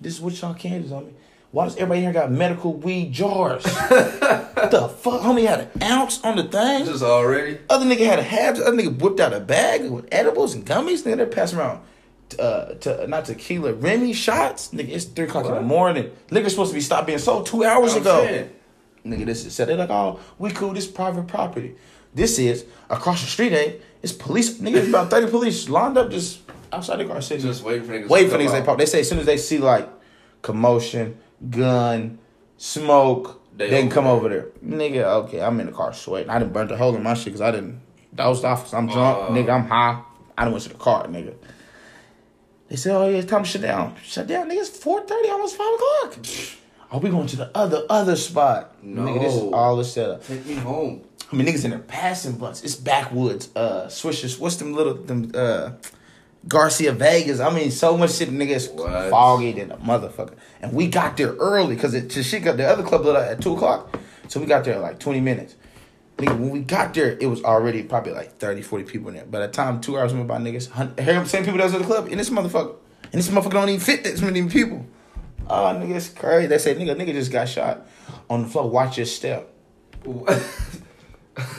This 0.00 0.14
is 0.14 0.20
what 0.20 0.40
y'all 0.40 0.54
can 0.54 0.86
do 0.86 0.94
on 0.94 1.06
me. 1.06 1.12
Why 1.52 1.64
does 1.64 1.74
everybody 1.76 2.02
here 2.02 2.12
got 2.12 2.30
medical 2.30 2.74
weed 2.74 3.12
jars? 3.12 3.64
the 3.64 4.94
fuck? 5.00 5.20
Homie 5.22 5.46
had 5.46 5.60
an 5.74 5.82
ounce 5.82 6.22
on 6.22 6.36
the 6.36 6.44
thing. 6.44 6.84
Just 6.84 7.02
already. 7.02 7.58
Other 7.68 7.86
nigga 7.86 8.06
had 8.06 8.20
a 8.20 8.22
half. 8.22 8.58
Other 8.60 8.76
nigga 8.76 9.00
whipped 9.00 9.18
out 9.18 9.32
a 9.32 9.40
bag 9.40 9.90
with 9.90 10.06
edibles 10.12 10.54
and 10.54 10.64
gummies. 10.64 11.02
Nigga, 11.02 11.16
they're 11.16 11.26
passing 11.26 11.58
around. 11.58 11.80
Uh, 12.38 12.74
to 12.74 13.04
not 13.08 13.24
tequila, 13.24 13.72
Remy 13.72 14.12
shots. 14.12 14.68
Nigga, 14.68 14.90
it's 14.90 15.06
three 15.06 15.24
o'clock 15.24 15.46
in 15.46 15.54
the 15.54 15.60
morning. 15.60 16.12
Liquor 16.30 16.48
supposed 16.48 16.70
to 16.70 16.76
be 16.76 16.80
stopped 16.80 17.08
being 17.08 17.18
sold 17.18 17.46
two 17.46 17.64
hours 17.64 17.94
I'm 17.94 18.02
ago. 18.02 18.24
saying. 18.24 18.50
Nigga, 19.04 19.26
this 19.26 19.44
is 19.44 19.52
said. 19.52 19.68
They're 19.68 19.76
like, 19.76 19.90
oh, 19.90 20.20
we 20.38 20.50
cool. 20.52 20.72
This 20.72 20.86
private 20.86 21.26
property. 21.26 21.74
This 22.14 22.38
is 22.38 22.64
across 22.88 23.20
the 23.22 23.28
street. 23.28 23.52
Ain't 23.52 23.76
it's 24.02 24.12
police? 24.12 24.58
Nigga, 24.58 24.76
it's 24.76 24.88
about 24.88 25.10
thirty 25.10 25.30
police 25.30 25.68
lined 25.68 25.96
up 25.98 26.10
just 26.10 26.40
outside 26.72 26.96
the 26.96 27.04
car 27.04 27.20
sitting. 27.20 27.46
Just 27.46 27.62
waiting 27.62 27.84
for 27.86 27.92
niggas. 27.92 28.08
Wait 28.08 28.24
to 28.24 28.30
for 28.30 28.38
niggas. 28.38 28.52
They 28.52 28.62
pop. 28.62 28.78
They 28.78 28.86
say 28.86 29.00
as 29.00 29.08
soon 29.08 29.18
as 29.18 29.26
they 29.26 29.36
see 29.36 29.58
like 29.58 29.88
commotion, 30.42 31.18
gun, 31.50 32.18
smoke, 32.56 33.40
They 33.56 33.70
they, 33.70 33.80
can 33.82 33.90
come 33.90 34.04
there. 34.04 34.12
over 34.12 34.28
there. 34.28 34.46
Nigga, 34.64 35.04
okay, 35.24 35.40
I'm 35.40 35.60
in 35.60 35.66
the 35.66 35.72
car 35.72 35.92
sweating. 35.92 36.30
I 36.30 36.38
didn't 36.38 36.52
burn 36.52 36.68
the 36.68 36.76
hole 36.76 36.94
in 36.96 37.02
my 37.02 37.14
shit 37.14 37.26
because 37.26 37.40
I 37.40 37.50
didn't 37.50 37.80
dozed 38.14 38.44
off 38.44 38.60
because 38.60 38.74
I'm 38.74 38.86
drunk. 38.86 39.30
Uh. 39.30 39.32
nigga, 39.32 39.50
I'm 39.50 39.66
high. 39.66 40.02
I 40.36 40.44
done 40.44 40.52
went 40.52 40.64
to 40.64 40.70
the 40.70 40.76
car, 40.76 41.06
nigga. 41.06 41.34
They 42.68 42.76
said, 42.76 42.94
oh 42.96 43.08
yeah, 43.08 43.18
it's 43.18 43.30
time 43.30 43.42
to 43.42 43.48
shut 43.48 43.62
down. 43.62 43.96
Shut 44.02 44.26
down, 44.26 44.48
nigga. 44.48 44.60
It's 44.60 44.70
four 44.70 45.02
thirty, 45.02 45.28
almost 45.28 45.56
five 45.56 45.74
o'clock. 45.74 46.26
Are 46.92 46.98
we 46.98 47.10
going 47.10 47.26
to 47.28 47.36
the 47.36 47.50
other 47.56 47.84
other 47.90 48.16
spot? 48.16 48.82
Nigga, 48.84 49.20
this 49.20 49.34
is 49.34 49.52
all 49.52 49.76
the 49.76 49.84
setup. 49.84 50.24
Take 50.26 50.46
me 50.46 50.54
home. 50.54 51.02
I 51.32 51.36
mean, 51.36 51.46
niggas 51.46 51.64
in 51.64 51.70
there 51.70 51.78
passing 51.78 52.32
blunts. 52.32 52.62
It's 52.62 52.74
backwoods, 52.74 53.50
uh, 53.54 53.86
swishers. 53.86 54.38
What's 54.38 54.56
them 54.56 54.74
little 54.74 54.94
them 54.94 55.30
uh, 55.34 55.72
Garcia 56.48 56.92
Vegas? 56.92 57.38
I 57.38 57.54
mean, 57.54 57.70
so 57.70 57.96
much 57.96 58.14
shit. 58.14 58.30
Niggas 58.30 58.72
What? 58.74 59.10
foggy 59.10 59.52
than 59.52 59.70
a 59.70 59.76
motherfucker. 59.76 60.34
And 60.60 60.72
we 60.72 60.88
got 60.88 61.16
there 61.16 61.34
early 61.34 61.76
because 61.76 61.94
it 61.94 62.10
the 62.10 62.22
shit 62.22 62.42
got 62.42 62.56
the 62.56 62.66
other 62.66 62.82
club 62.82 63.04
lit 63.04 63.14
up 63.16 63.30
at 63.30 63.40
two 63.40 63.54
o'clock, 63.54 63.96
so 64.28 64.40
we 64.40 64.46
got 64.46 64.64
there 64.64 64.74
in 64.74 64.82
like 64.82 64.98
twenty 64.98 65.20
minutes. 65.20 65.54
Nigga, 66.16 66.38
when 66.38 66.50
we 66.50 66.60
got 66.60 66.92
there, 66.94 67.16
it 67.18 67.26
was 67.26 67.42
already 67.44 67.82
probably 67.82 68.12
like 68.12 68.36
30, 68.36 68.60
40 68.60 68.84
people 68.84 69.08
in 69.08 69.14
there. 69.14 69.24
By 69.24 69.38
the 69.38 69.48
time 69.48 69.80
two 69.80 69.98
hours 69.98 70.12
went 70.12 70.26
by, 70.26 70.36
niggas, 70.36 71.26
same 71.26 71.44
people 71.44 71.56
that 71.56 71.64
was 71.64 71.72
at 71.72 71.80
the 71.80 71.86
club, 71.86 72.08
and 72.10 72.20
this 72.20 72.28
motherfucker, 72.28 72.74
and 73.04 73.12
this 73.12 73.28
motherfucker 73.28 73.52
don't 73.52 73.70
even 73.70 73.80
fit 73.80 74.04
this 74.04 74.20
many 74.20 74.46
people. 74.46 74.84
Oh, 75.48 75.74
nigga, 75.80 75.96
it's 75.96 76.10
crazy. 76.10 76.46
They 76.46 76.58
say, 76.58 76.74
nigga, 76.74 76.94
nigga 76.94 77.14
just 77.14 77.32
got 77.32 77.48
shot 77.48 77.86
on 78.28 78.42
the 78.42 78.48
floor. 78.48 78.68
Watch 78.68 78.98
your 78.98 79.06
step. 79.06 79.50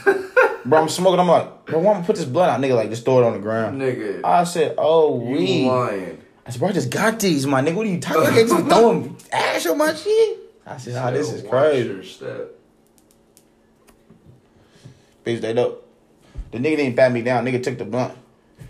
Bro, 0.66 0.84
I'm 0.84 0.90
smoking. 0.90 1.20
I'm 1.20 1.28
like, 1.28 1.66
bro, 1.66 1.80
why 1.80 1.96
am 1.96 2.04
I 2.04 2.06
put 2.06 2.16
this 2.16 2.26
blunt 2.26 2.52
out? 2.52 2.62
Nigga, 2.62 2.76
like, 2.76 2.90
just 2.90 3.04
throw 3.04 3.20
it 3.20 3.26
on 3.26 3.34
the 3.34 3.40
ground. 3.40 3.82
Nigga. 3.82 4.22
I 4.24 4.44
said, 4.44 4.76
oh, 4.78 5.20
you 5.20 5.32
we. 5.32 5.66
lying. 5.66 6.22
I 6.46 6.52
said, 6.52 6.60
bro, 6.60 6.70
I 6.70 6.72
just 6.72 6.90
got 6.90 7.20
these, 7.20 7.48
my 7.48 7.62
nigga. 7.62 7.76
What 7.76 7.88
are 7.88 7.90
you 7.90 8.00
talking 8.00 8.22
about? 8.22 8.34
I 8.34 8.44
just 8.44 8.66
throwing 8.68 9.18
ash 9.32 9.66
on 9.66 9.78
my 9.78 9.94
shit. 9.94 10.40
I 10.66 10.78
said, 10.78 10.96
ah, 10.96 11.12
this 11.12 11.32
is 11.32 11.48
crazy. 11.48 11.90
Bitch, 15.26 15.42
they 15.42 15.54
dope. 15.54 15.88
The 16.52 16.58
nigga 16.58 16.78
didn't 16.78 16.96
pat 16.96 17.12
me 17.12 17.22
down. 17.22 17.46
Nigga 17.46 17.62
took 17.62 17.78
the 17.78 17.86
blunt. 17.86 18.18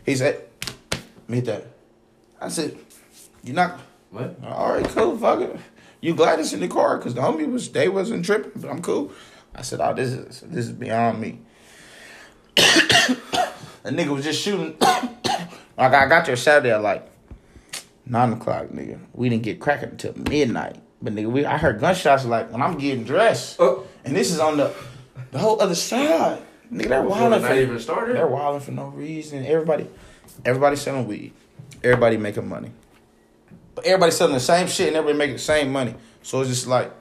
He 0.05 0.15
said, 0.15 0.41
meet 1.27 1.45
that. 1.45 1.65
I 2.39 2.49
said, 2.49 2.77
you 3.43 3.53
not. 3.53 3.79
What? 4.11 4.37
All 4.43 4.73
right, 4.73 4.85
cool, 4.89 5.17
fuck 5.17 5.41
it. 5.41 5.57
You 6.01 6.15
glad 6.15 6.39
it's 6.39 6.53
in 6.53 6.59
the 6.59 6.67
car? 6.67 6.97
Because 6.97 7.13
the 7.13 7.21
homie 7.21 7.49
was, 7.49 7.69
they 7.69 7.87
wasn't 7.87 8.25
tripping, 8.25 8.59
but 8.61 8.69
I'm 8.69 8.81
cool. 8.81 9.11
I 9.53 9.61
said, 9.61 9.79
oh, 9.81 9.93
this 9.93 10.11
is, 10.11 10.41
this 10.41 10.65
is 10.65 10.71
beyond 10.71 11.19
me. 11.19 11.39
A 13.83 13.89
nigga 13.89 14.09
was 14.09 14.23
just 14.23 14.41
shooting. 14.41 14.77
like, 14.81 15.23
I 15.77 16.07
got 16.07 16.25
there 16.25 16.35
Saturday 16.35 16.71
at 16.71 16.81
like 16.81 17.09
9 18.05 18.33
o'clock, 18.33 18.67
nigga. 18.67 18.99
We 19.13 19.29
didn't 19.29 19.43
get 19.43 19.59
cracking 19.59 19.89
until 19.89 20.13
midnight. 20.17 20.77
But 21.01 21.15
nigga, 21.15 21.31
we 21.31 21.45
I 21.45 21.57
heard 21.57 21.79
gunshots 21.79 22.25
like 22.25 22.51
when 22.51 22.61
I'm 22.61 22.77
getting 22.77 23.03
dressed. 23.03 23.57
Oh. 23.59 23.85
And 24.05 24.15
this 24.15 24.31
is 24.31 24.39
on 24.39 24.57
the 24.57 24.73
the 25.31 25.39
whole 25.39 25.61
other 25.61 25.75
side. 25.75 26.41
Nigga, 26.71 26.89
they're 26.89 27.01
wilding 27.01 27.41
for 27.41 27.53
even 27.53 27.79
started? 27.79 28.15
They're 28.15 28.27
wilding 28.27 28.61
for 28.61 28.71
no 28.71 28.87
reason. 28.87 29.45
Everybody 29.45 29.89
everybody 30.45 30.75
selling 30.75 31.07
weed. 31.07 31.33
Everybody 31.83 32.17
making 32.17 32.47
money. 32.47 32.71
But 33.73 33.85
everybody 33.85 34.11
selling 34.11 34.33
the 34.33 34.39
same 34.39 34.67
shit 34.67 34.89
and 34.89 34.97
everybody 34.97 35.17
making 35.17 35.35
the 35.35 35.41
same 35.41 35.71
money. 35.71 35.95
So 36.21 36.41
it's 36.41 36.49
just 36.49 36.67
like 36.67 36.91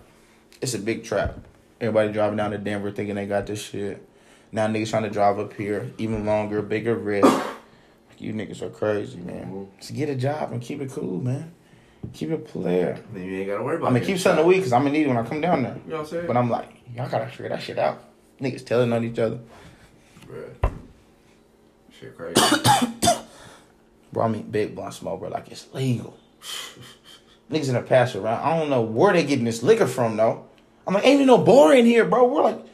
it's 0.63 0.75
a 0.75 0.79
big 0.79 1.05
trap. 1.05 1.39
Everybody 1.81 2.13
driving 2.13 2.37
down 2.37 2.51
to 2.51 2.59
Denver 2.59 2.91
thinking 2.91 3.15
they 3.15 3.27
got 3.27 3.47
this 3.47 3.63
shit. 3.63 4.07
Now 4.53 4.67
niggas 4.67 4.91
trying 4.91 5.05
to 5.05 5.11
drive 5.11 5.39
up 5.39 5.55
here, 5.55 5.91
even 5.97 6.27
longer, 6.27 6.61
bigger 6.61 6.95
risk. 6.95 7.27
you 8.19 8.35
niggas 8.35 8.61
are 8.61 8.69
crazy, 8.69 9.19
man. 9.19 9.47
Mm-hmm. 9.47 9.79
Just 9.79 9.95
get 9.95 10.11
a 10.11 10.15
job 10.15 10.53
and 10.53 10.61
keep 10.61 10.81
it 10.83 10.91
cool, 10.91 11.23
man. 11.23 11.55
Keep 12.13 12.31
it 12.31 12.45
player. 12.47 13.03
Then 13.13 13.25
you 13.25 13.39
ain't 13.39 13.49
gotta 13.49 13.63
worry 13.63 13.77
about 13.77 13.89
I'm 13.89 13.95
gonna 13.95 14.05
keep 14.05 14.19
selling 14.19 14.39
the 14.39 14.43
shot. 14.43 14.57
because 14.59 14.73
I'm 14.73 14.83
gonna 14.83 14.93
need 14.93 15.07
it 15.07 15.09
when 15.09 15.17
I 15.17 15.23
come 15.23 15.41
down 15.41 15.63
there. 15.63 15.77
You 15.85 15.91
know 15.91 15.97
what 15.99 16.03
I'm 16.03 16.07
saying? 16.07 16.27
But 16.27 16.37
I'm 16.37 16.51
like, 16.51 16.83
y'all 16.95 17.09
gotta 17.09 17.29
figure 17.29 17.49
that 17.49 17.63
shit 17.63 17.79
out. 17.79 18.05
Niggas 18.41 18.67
telling 18.67 18.93
on 18.93 19.05
each 19.05 19.19
other. 19.19 19.39
Bruh. 20.27 20.73
Shit 21.99 22.17
crazy. 22.17 22.41
Bro, 24.13 24.25
I 24.25 24.29
mean 24.29 24.51
big 24.51 24.75
blunt 24.75 24.93
smoke, 24.93 25.21
bro, 25.21 25.29
like 25.31 25.49
it's 25.49 25.73
legal. 25.73 26.19
Niggas 27.51 27.69
in 27.69 27.75
the 27.75 27.83
pass 27.83 28.15
around. 28.15 28.43
I 28.45 28.59
don't 28.59 28.69
know 28.69 28.83
where 28.83 29.13
they 29.13 29.25
getting 29.25 29.45
this 29.45 29.63
liquor 29.63 29.87
from 29.87 30.17
though. 30.17 30.47
I'm 30.87 30.95
like, 30.95 31.05
ain't 31.05 31.15
even 31.17 31.27
no 31.27 31.39
bar 31.39 31.75
in 31.75 31.85
here, 31.87 32.05
bro. 32.05 32.27
We're 32.27 32.43
like, 32.43 32.73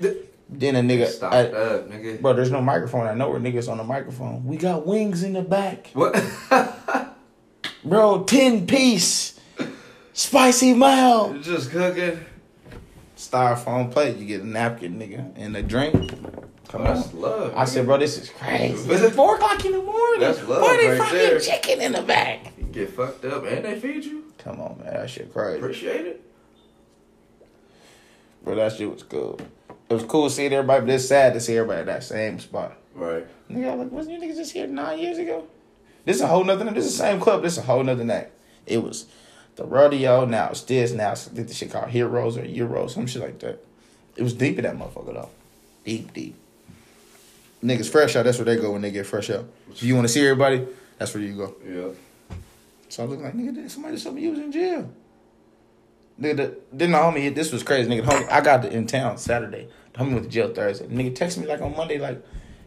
then 0.49 0.77
a 0.77 0.81
nigga, 0.81 1.07
Stop 1.09 1.33
I- 1.33 1.43
that, 1.45 1.89
nigga. 1.91 2.21
bro. 2.21 2.33
There's 2.33 2.51
no 2.51 2.61
microphone. 2.63 3.07
I 3.07 3.15
know 3.15 3.31
where 3.31 3.41
niggas 3.41 3.69
on 3.71 3.79
the 3.79 3.85
microphone. 3.85 4.45
We 4.47 4.57
got 4.57 4.87
wings 4.87 5.23
in 5.23 5.33
the 5.33 5.43
back, 5.43 5.91
What? 5.93 6.15
bro. 7.85 8.25
Ten 8.25 8.67
piece, 8.67 9.39
spicy 10.13 10.75
mild. 10.75 11.43
Just 11.43 11.71
cooking. 11.71 12.25
Styrofoam 13.17 13.91
plate. 13.91 14.17
You 14.19 14.27
get 14.27 14.43
a 14.43 14.47
napkin, 14.47 14.99
nigga, 14.99 15.33
and 15.37 15.57
a 15.57 15.63
drink. 15.63 15.95
Come 16.69 16.83
Oh, 16.83 16.85
that's 16.85 17.13
on. 17.15 17.21
love. 17.21 17.53
I 17.57 17.65
nigga. 17.65 17.69
said, 17.69 17.87
bro, 17.87 17.99
this 17.99 18.19
is 18.19 18.29
crazy. 18.31 18.91
It's 18.93 19.15
four 19.17 19.37
o'clock 19.37 19.65
in 19.65 19.73
the 19.73 19.83
morning. 19.83 20.21
That's 20.21 20.43
love 20.47 20.61
Forty 20.61 20.87
right 20.87 20.99
fucking 20.99 21.17
there. 21.17 21.41
chicken 21.41 21.81
in 21.81 21.93
the 21.93 22.03
back. 22.03 22.53
You 22.59 22.65
get 22.65 22.91
fucked 22.91 23.25
up 23.25 23.45
and 23.47 23.65
they 23.65 23.79
feed 23.81 24.05
you. 24.05 24.25
Come 24.39 24.61
on, 24.61 24.79
man. 24.79 24.93
That 24.95 25.09
shit 25.11 25.33
crazy. 25.33 25.59
Appreciate 25.59 26.07
it. 26.07 26.23
Bro, 28.47 28.55
that 28.55 28.75
shit 28.75 28.89
was 28.89 29.03
cool. 29.03 29.41
It 29.89 29.93
was 29.93 30.05
cool 30.05 30.31
seeing 30.31 30.53
everybody, 30.53 30.87
but 30.87 30.95
it's 30.95 31.09
sad 31.09 31.35
to 31.35 31.41
see 31.41 31.57
everybody 31.57 31.81
at 31.81 31.87
that 31.87 32.05
same 32.05 32.39
spot. 32.39 32.77
Right. 32.95 33.27
Nigga, 33.51 33.77
like, 33.77 33.91
wasn't 33.91 34.23
you 34.23 34.29
niggas 34.29 34.37
just 34.37 34.53
here 34.53 34.69
nine 34.69 35.01
years 35.01 35.19
ago? 35.19 35.49
This 36.05 36.17
is 36.17 36.23
a 36.23 36.29
whole 36.29 36.45
nother. 36.45 36.65
This 36.67 36.85
is 36.87 36.93
the 36.93 36.99
same 36.99 37.19
club. 37.19 37.43
This 37.43 37.55
is 37.55 37.59
a 37.59 37.63
whole 37.63 37.83
nother 37.83 38.05
night. 38.05 38.31
It 38.65 38.85
was 38.85 39.07
the 39.57 39.65
rodeo. 39.65 40.27
Now 40.27 40.51
it's 40.51 40.63
this. 40.63 40.93
Now 40.93 41.11
it's 41.11 41.25
the 41.25 41.53
shit 41.53 41.73
called 41.73 41.89
Heroes 41.89 42.39
or 42.39 42.43
Euros, 42.43 42.91
some 42.91 43.09
shit 43.09 43.21
like 43.21 43.41
that. 43.41 43.65
It 44.15 44.23
was 44.23 44.33
deep 44.33 44.59
in 44.59 44.63
that 44.63 44.77
motherfucker 44.77 45.15
though, 45.15 45.31
deep, 45.85 46.15
deep. 46.15 46.37
Niggas 47.65 47.91
fresh 47.91 48.15
out. 48.15 48.27
That's 48.27 48.39
where 48.39 48.45
they 48.45 48.63
go 48.63 48.71
when 48.71 48.83
they 48.83 48.93
get 48.93 49.07
fresh 49.07 49.29
out. 49.29 49.47
If 49.73 49.83
you 49.83 49.97
want 49.97 50.07
to 50.07 50.13
see 50.13 50.23
everybody, 50.23 50.65
that's 50.99 51.13
where 51.13 51.23
you 51.25 51.37
go. 51.37 51.57
Yeah. 51.67 52.37
So 52.91 53.03
I 53.03 53.07
looking 53.07 53.25
like, 53.25 53.35
nigga, 53.35 53.69
somebody 53.69 53.97
just 53.97 54.05
told 54.05 54.15
me 54.15 54.23
you 54.23 54.31
was 54.31 54.39
in 54.39 54.53
jail. 54.53 54.89
Nigga, 56.21 56.37
the, 56.37 56.57
then 56.73 56.93
the 56.93 56.99
homie, 56.99 57.35
this 57.35 57.53
was 57.53 57.63
crazy. 57.63 57.91
Nigga, 57.91 58.05
the 58.05 58.13
homie, 58.13 58.31
I 58.31 58.41
got 58.41 58.65
in 58.65 58.87
town 58.87 59.19
Saturday. 59.19 59.69
The 59.93 59.99
homie 60.01 60.15
went 60.15 60.25
to 60.25 60.31
jail 60.31 60.53
Thursday. 60.53 60.87
Nigga 60.87 61.15
texted 61.15 61.39
me 61.39 61.47
like 61.47 61.61
on 61.61 61.77
Monday, 61.77 61.99
like, 61.99 62.25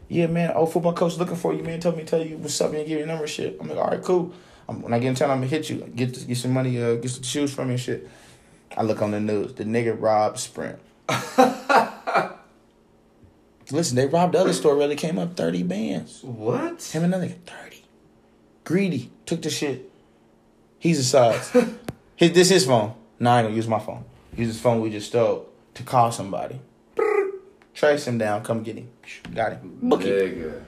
yeah, 0.08 0.28
man, 0.28 0.52
old 0.52 0.72
football 0.74 0.94
coach 0.94 1.18
looking 1.18 1.36
for 1.36 1.54
you, 1.54 1.64
man. 1.64 1.80
Told 1.80 1.96
me 1.96 2.04
to 2.04 2.10
tell 2.10 2.26
you 2.26 2.38
what's 2.38 2.60
up 2.62 2.74
and 2.74 2.80
give 2.80 2.90
you 2.90 2.98
your 2.98 3.08
number 3.08 3.24
and 3.24 3.32
shit. 3.32 3.58
I'm 3.60 3.68
like, 3.68 3.78
all 3.78 3.90
right, 3.90 4.02
cool. 4.02 4.34
I'm, 4.68 4.82
when 4.82 4.94
I 4.94 5.00
get 5.00 5.10
in 5.10 5.16
town, 5.16 5.32
I'm 5.32 5.38
gonna 5.38 5.48
hit 5.48 5.70
you. 5.70 5.78
Get 5.96 6.28
get 6.28 6.38
some 6.38 6.52
money, 6.52 6.82
uh, 6.82 6.96
get 6.96 7.10
some 7.12 7.24
shoes 7.24 7.54
from 7.54 7.68
me 7.68 7.74
and 7.74 7.82
shit. 7.82 8.10
I 8.76 8.84
look 8.84 9.02
on 9.02 9.12
the 9.12 9.20
news. 9.20 9.54
The 9.54 9.64
nigga 9.64 10.00
robbed 10.00 10.40
Sprint. 10.40 10.80
Listen, 13.72 13.96
they 13.96 14.08
robbed 14.08 14.34
the 14.34 14.40
other 14.40 14.54
store. 14.54 14.76
Really 14.76 14.96
came 14.96 15.20
up 15.20 15.36
thirty 15.36 15.64
bands. 15.64 16.24
What? 16.24 16.84
Him 16.84 17.04
and 17.04 17.14
another 17.14 17.32
nigga, 17.32 17.64
30. 17.64 17.84
Greedy. 18.64 19.12
Took 19.26 19.42
the 19.44 19.50
shit. 19.50 19.92
He's 20.80 21.00
a 21.00 21.04
size. 21.04 21.50
his, 22.16 22.32
this 22.32 22.50
his 22.50 22.66
phone. 22.66 22.94
Nah, 23.20 23.36
I 23.36 23.40
ain't 23.40 23.48
gonna 23.48 23.56
use 23.56 23.68
my 23.68 23.80
phone. 23.80 24.06
Use 24.36 24.48
his 24.48 24.62
phone 24.62 24.82
we 24.82 24.90
just 24.90 25.08
stole. 25.08 25.50
to 25.76 25.84
call 25.84 26.12
somebody. 26.12 26.60
Trace 27.74 28.08
him 28.08 28.18
down, 28.18 28.44
come 28.44 28.64
get 28.64 28.78
him. 28.78 28.90
Got 29.34 29.54
him. 29.54 29.80
Book 29.82 30.04
it. 30.04 30.38
Nigga. 30.38 30.64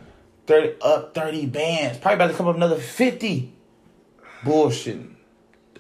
30 0.47 0.73
up 0.81 1.13
30 1.13 1.45
bands. 1.47 1.97
Probably 1.99 2.15
about 2.15 2.27
to 2.31 2.33
come 2.33 2.47
up 2.47 2.55
another 2.55 2.77
50. 2.77 3.53
Bullshitting. 4.43 5.15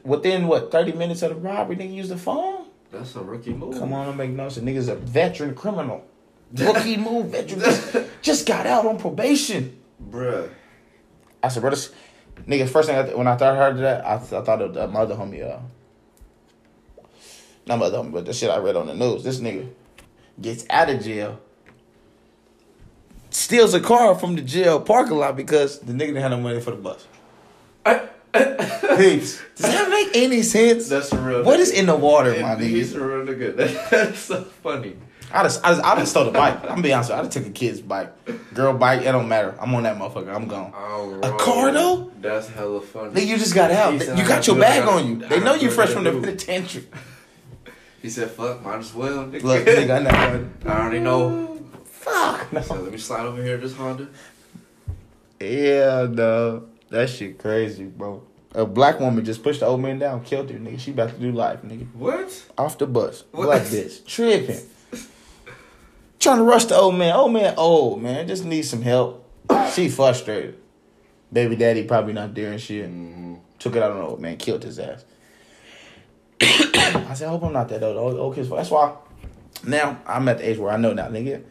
Within 0.03 0.47
what, 0.47 0.71
30 0.71 0.93
minutes 0.93 1.21
of 1.21 1.29
the 1.29 1.35
robbery, 1.35 1.75
nigga 1.75 1.93
use 1.93 2.09
the 2.09 2.17
phone? 2.17 2.65
That's 2.91 3.15
a 3.15 3.21
rookie 3.21 3.53
move. 3.53 3.77
Come 3.77 3.93
on, 3.93 4.07
don't 4.07 4.17
make 4.17 4.31
no 4.31 4.49
sense. 4.49 4.65
Nigga's 4.65 4.87
a 4.87 4.95
veteran 4.95 5.55
criminal. 5.55 6.03
Rookie 6.53 6.97
move, 7.09 7.27
veteran. 7.27 7.61
Just, 7.61 7.97
just 8.21 8.47
got 8.47 8.65
out 8.65 8.85
on 8.85 8.97
probation. 8.97 9.79
Bruh. 10.09 10.49
I 11.41 11.47
said, 11.47 11.61
brother, 11.61 11.77
nigga, 12.47 12.67
first 12.67 12.89
thing 12.89 12.97
I 12.97 13.03
th- 13.03 13.15
when 13.15 13.27
I 13.27 13.35
thought 13.37 13.55
heard 13.55 13.77
that, 13.77 14.05
I, 14.05 14.17
th- 14.17 14.33
I 14.33 14.41
thought 14.43 14.61
of 14.61 14.73
the 14.73 14.87
mother 14.87 15.15
homie, 15.15 15.43
uh, 15.49 15.59
not 17.67 17.79
mother 17.79 17.97
homie, 17.99 18.11
but 18.11 18.25
the 18.25 18.33
shit 18.33 18.49
I 18.49 18.57
read 18.57 18.75
on 18.75 18.87
the 18.87 18.93
news. 18.95 19.23
This 19.23 19.39
nigga 19.39 19.69
gets 20.41 20.65
out 20.69 20.89
of 20.89 21.03
jail, 21.03 21.39
steals 23.29 23.73
a 23.73 23.79
car 23.79 24.15
from 24.15 24.35
the 24.35 24.41
jail 24.41 24.79
parking 24.81 25.17
lot 25.17 25.35
because 25.35 25.79
the 25.79 25.93
nigga 25.93 26.07
didn't 26.07 26.21
have 26.21 26.31
no 26.31 26.39
money 26.39 26.59
for 26.59 26.71
the 26.71 26.77
bus. 26.77 27.07
Peeps. 28.33 29.41
Does 29.57 29.71
that 29.73 29.89
make 29.89 30.15
any 30.15 30.41
sense? 30.41 30.87
That's 30.87 31.11
real 31.13 31.43
What 31.43 31.59
is 31.59 31.69
in 31.71 31.85
the 31.85 31.95
water, 31.95 32.37
my 32.41 32.55
He's 32.55 32.93
nigga? 32.93 33.01
a 33.01 33.05
real 33.05 33.25
nigga. 33.55 33.89
That's 33.89 34.19
so 34.19 34.43
funny. 34.43 34.95
I 35.33 35.43
just, 35.43 35.63
I 35.65 35.71
just, 35.71 35.83
I 35.85 35.95
just 35.95 36.11
stole 36.11 36.25
the 36.25 36.31
bike. 36.31 36.61
I'm 36.63 36.67
gonna 36.69 36.81
be 36.81 36.93
honest 36.93 37.09
with 37.09 37.17
you. 37.17 37.21
I 37.21 37.25
just 37.25 37.37
took 37.37 37.47
a 37.47 37.51
kid's 37.51 37.81
bike. 37.81 38.53
Girl 38.53 38.73
bike, 38.73 39.01
it 39.01 39.11
don't 39.11 39.27
matter. 39.29 39.55
I'm 39.61 39.73
on 39.75 39.83
that 39.83 39.97
motherfucker. 39.97 40.33
I'm 40.33 40.47
gone. 40.47 40.73
Oh, 40.75 41.19
A 41.23 41.37
car, 41.37 41.71
though? 41.71 42.11
That's 42.19 42.49
hella 42.49 42.81
funny. 42.81 43.11
Nigga, 43.13 43.27
you 43.27 43.37
just 43.37 43.55
got 43.55 43.71
out. 43.71 43.93
You 43.93 43.99
got 44.27 44.45
your 44.47 44.55
do 44.57 44.61
what 44.61 44.69
I 44.71 44.79
bag 44.79 44.87
on 44.89 45.07
you. 45.07 45.15
They 45.27 45.39
know 45.39 45.53
you 45.53 45.69
fresh 45.71 45.89
from 45.89 46.03
the 46.03 46.11
do. 46.11 46.19
penitentiary. 46.21 46.85
He 48.01 48.09
said, 48.09 48.31
"Fuck, 48.31 48.63
might 48.63 48.79
as 48.79 48.93
well." 48.93 49.25
Nigga. 49.25 49.43
Look, 49.43 49.65
nigga, 49.65 49.99
I 49.99 49.99
know. 50.31 50.49
I 50.65 50.79
already 50.81 50.99
know. 50.99 51.63
Fuck. 51.85 52.63
So 52.63 52.75
let 52.75 52.91
me 52.91 52.97
slide 52.97 53.25
over 53.25 53.41
here 53.43 53.57
to 53.57 53.67
this 53.67 53.75
Honda. 53.75 54.07
Yeah, 55.39 56.07
no. 56.09 56.65
That 56.89 57.09
shit 57.09 57.37
crazy, 57.37 57.85
bro. 57.85 58.23
A 58.53 58.65
black 58.65 58.99
woman 58.99 59.23
just 59.23 59.43
pushed 59.43 59.61
the 59.61 59.65
old 59.65 59.81
man 59.81 59.97
down, 59.97 60.23
killed 60.23 60.49
her, 60.49 60.59
nigga. 60.59 60.79
She 60.79 60.91
about 60.91 61.11
to 61.11 61.17
do 61.17 61.31
life, 61.31 61.61
nigga. 61.61 61.87
What? 61.93 62.45
Off 62.57 62.77
the 62.77 62.85
bus. 62.85 63.23
What? 63.31 63.45
Black 63.45 63.61
bitch. 63.61 64.05
Tripping. 64.05 64.59
Trying 66.19 66.37
to 66.37 66.43
rush 66.43 66.65
the 66.65 66.75
old 66.75 66.95
man. 66.95 67.15
Old 67.15 67.33
man 67.33 67.53
old, 67.57 68.01
man. 68.01 68.27
Just 68.27 68.45
needs 68.45 68.69
some 68.69 68.81
help. 68.81 69.27
She 69.73 69.87
frustrated. 69.87 70.57
Baby 71.31 71.55
daddy 71.55 71.83
probably 71.85 72.11
not 72.11 72.35
there 72.35 72.51
and 72.51 72.59
shit. 72.59 72.89
Mm-hmm. 72.89 73.35
Took 73.57 73.77
it 73.77 73.83
out 73.83 73.91
on 73.91 73.97
the 73.99 74.03
old 74.03 74.19
man, 74.19 74.35
killed 74.35 74.63
his 74.63 74.79
ass. 74.79 75.05
I 77.09 77.13
said, 77.13 77.27
I 77.27 77.31
hope 77.31 77.43
I'm 77.43 77.53
not 77.53 77.69
that 77.69 77.83
old. 77.83 77.97
Old, 77.97 78.17
old 78.17 78.35
kids. 78.35 78.49
That's 78.49 78.71
why 78.71 78.95
now 79.65 79.99
I'm 80.07 80.27
at 80.29 80.39
the 80.39 80.49
age 80.49 80.57
where 80.57 80.71
I 80.71 80.77
know 80.77 80.93
now, 80.93 81.07
nigga. 81.07 81.43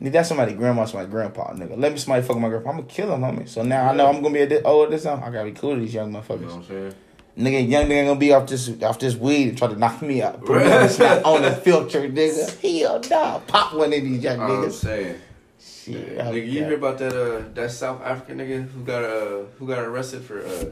Nigga, 0.00 0.12
that's 0.12 0.28
somebody 0.28 0.52
grandma, 0.52 0.84
somebody 0.84 1.10
grandpa, 1.10 1.52
nigga. 1.54 1.78
Let 1.78 1.92
me 1.92 1.98
somebody 1.98 2.26
fuck 2.26 2.38
my 2.38 2.48
grandpa. 2.48 2.70
I'm 2.70 2.76
gonna 2.76 2.88
kill 2.88 3.14
him, 3.14 3.20
homie. 3.22 3.48
So 3.48 3.62
now 3.62 3.90
I 3.90 3.94
know 3.94 4.06
I'm 4.08 4.20
gonna 4.20 4.34
be 4.34 4.40
a 4.40 4.46
di- 4.48 4.62
old 4.62 4.90
this 4.90 5.04
time. 5.04 5.22
I 5.24 5.30
gotta 5.30 5.46
be 5.46 5.52
cool 5.52 5.74
to 5.74 5.80
these 5.80 5.94
young 5.94 6.08
You 6.08 6.12
know 6.12 6.20
motherfuckers. 6.20 6.44
what 6.44 6.54
I'm 6.54 6.64
saying? 6.64 6.94
Nigga, 7.38 7.68
young 7.68 7.84
nigga 7.86 8.06
gonna 8.06 8.20
be 8.20 8.32
off 8.32 8.46
this 8.48 8.70
off 8.82 8.98
this 8.98 9.14
weed 9.16 9.48
and 9.50 9.58
try 9.58 9.68
to 9.68 9.76
knock 9.76 10.02
me 10.02 10.22
out. 10.22 10.44
Put 10.44 10.56
me 10.64 10.70
on 10.70 11.42
the 11.42 11.52
filter, 11.64 12.08
nigga. 12.08 12.80
Hell 12.82 13.00
nah. 13.10 13.38
Pop 13.40 13.72
one 13.74 13.86
of 13.92 14.02
these 14.02 14.22
young 14.22 14.40
I'm 14.40 14.50
niggas. 14.50 14.72
saying. 14.72 15.16
Shit. 15.58 16.18
Nigga, 16.18 16.34
you 16.34 16.64
hear 16.64 16.74
about 16.74 16.98
that 16.98 17.14
uh 17.14 17.42
that 17.54 17.70
South 17.70 18.02
African 18.02 18.38
nigga 18.38 18.68
who 18.68 18.82
got 18.84 19.02
uh 19.02 19.44
who 19.58 19.66
got 19.66 19.78
arrested 19.78 20.22
for 20.24 20.44
uh 20.44 20.64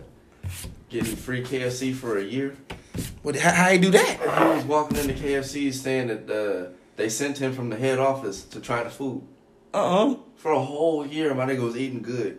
getting 0.90 1.16
free 1.16 1.42
KFC 1.42 1.94
for 1.94 2.18
a 2.18 2.22
year? 2.22 2.54
What, 3.24 3.36
how, 3.36 3.52
how 3.52 3.68
you 3.70 3.78
do 3.78 3.90
that? 3.92 4.18
He 4.20 4.54
was 4.56 4.64
walking 4.66 4.98
into 4.98 5.14
KFC 5.14 5.72
saying 5.72 6.08
that 6.08 6.30
uh 6.30 6.72
they 6.96 7.08
sent 7.08 7.38
him 7.38 7.54
from 7.54 7.70
the 7.70 7.76
head 7.76 7.98
office 7.98 8.44
to 8.44 8.60
try 8.60 8.84
the 8.84 8.90
food. 8.90 9.22
Uh-uh. 9.72 10.16
For 10.36 10.52
a 10.52 10.60
whole 10.60 11.06
year, 11.06 11.34
my 11.34 11.46
nigga 11.46 11.60
was 11.62 11.74
eating 11.74 12.02
good. 12.02 12.38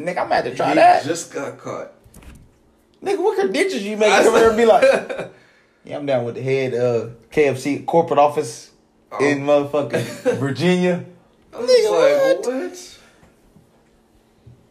Nigga, 0.00 0.18
I'm 0.18 0.26
about 0.26 0.44
to 0.44 0.54
try 0.56 0.70
he 0.70 0.74
that. 0.74 1.04
just 1.04 1.32
got 1.32 1.58
caught. 1.58 1.92
Nigga, 3.02 3.18
what 3.22 3.38
credentials 3.38 3.82
you 3.82 3.96
make 3.96 4.10
come 4.10 4.34
here 4.34 4.48
and 4.48 4.56
be 4.56 4.66
like, 4.66 4.82
yeah, 5.84 5.96
I'm 5.96 6.06
down 6.06 6.24
with 6.24 6.34
the 6.34 6.42
head 6.42 6.74
uh 6.74 7.10
KFC 7.30 7.86
corporate 7.86 8.18
office 8.18 8.72
in 9.20 9.42
motherfucking 9.42 10.38
Virginia. 10.40 11.04
I 11.54 11.58
was 11.60 11.70
Nigga, 11.70 11.90
like, 12.34 12.44
what? 12.44 12.62
what? 12.62 12.98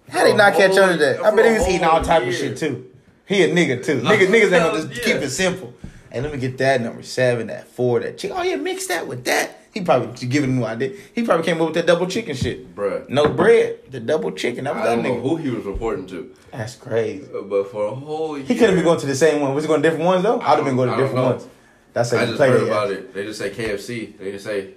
How 0.09 0.29
For 0.29 0.35
not 0.37 0.53
catch 0.55 0.77
on 0.77 0.89
to 0.91 0.97
that? 0.97 1.23
I 1.23 1.33
bet 1.33 1.45
he 1.45 1.53
was 1.53 1.67
eating 1.69 1.85
all 1.85 2.01
type 2.03 2.27
of 2.27 2.33
shit 2.33 2.57
too. 2.57 2.90
He 3.31 3.43
a 3.43 3.49
nigga 3.53 3.83
too. 3.83 4.01
Niggas, 4.01 4.27
niggas 4.27 4.43
ain't 4.43 4.51
gonna 4.51 4.81
just 4.81 4.89
Yeah. 4.89 5.03
keep 5.13 5.23
it 5.23 5.29
simple. 5.29 5.73
Hey, 6.11 6.19
let 6.21 6.31
me 6.33 6.37
get 6.37 6.57
that 6.57 6.81
number 6.81 7.03
seven, 7.03 7.47
that 7.47 7.67
four, 7.67 7.99
that 8.01 8.17
chicken. 8.17 8.35
Oh 8.37 8.43
yeah, 8.43 8.57
mix 8.57 8.87
that 8.87 9.07
with 9.07 9.23
that. 9.25 9.57
He 9.73 9.79
probably 9.79 10.27
giving 10.27 10.49
him 10.49 10.59
no 10.59 10.65
idea. 10.65 10.91
He 11.15 11.23
probably 11.23 11.45
came 11.45 11.61
up 11.61 11.67
with 11.67 11.75
that 11.75 11.85
double 11.87 12.05
chicken 12.07 12.35
shit. 12.35 12.75
Bruh. 12.75 13.07
No 13.07 13.29
bread, 13.29 13.79
the 13.89 14.01
double 14.01 14.31
chicken. 14.31 14.65
That 14.65 14.75
was 14.75 14.83
I 14.83 14.87
that 14.97 15.01
don't 15.01 15.03
know 15.05 15.21
who 15.21 15.37
he 15.37 15.49
was 15.49 15.63
reporting 15.63 16.05
to, 16.07 16.35
That's 16.51 16.75
crazy. 16.75 17.25
uh, 17.33 17.41
but 17.43 17.71
for 17.71 17.85
a 17.85 17.95
whole 17.95 18.37
year, 18.37 18.45
He 18.45 18.55
couldn't 18.55 18.75
be 18.75 18.81
going 18.81 18.99
to 18.99 19.05
the 19.05 19.15
same 19.15 19.41
one. 19.41 19.55
Was 19.55 19.63
he 19.63 19.69
going 19.69 19.81
to 19.81 19.87
different 19.89 20.05
ones 20.07 20.23
though? 20.23 20.41
I'd 20.41 20.57
have 20.57 20.65
been 20.65 20.75
going 20.75 20.89
to 20.89 20.95
I 20.95 20.97
different 20.97 21.15
know. 21.23 21.29
ones. 21.31 21.47
That's 21.93 22.11
how 22.11 22.17
I 22.17 22.21
you 22.21 22.27
just 22.27 22.37
play 22.37 22.49
heard 22.49 22.61
that. 22.61 22.67
about 22.67 22.91
it. 22.91 23.13
They 23.13 23.23
just 23.23 23.39
say 23.39 23.49
KFC. 23.49 24.17
They 24.17 24.31
just 24.33 24.43
say 24.43 24.71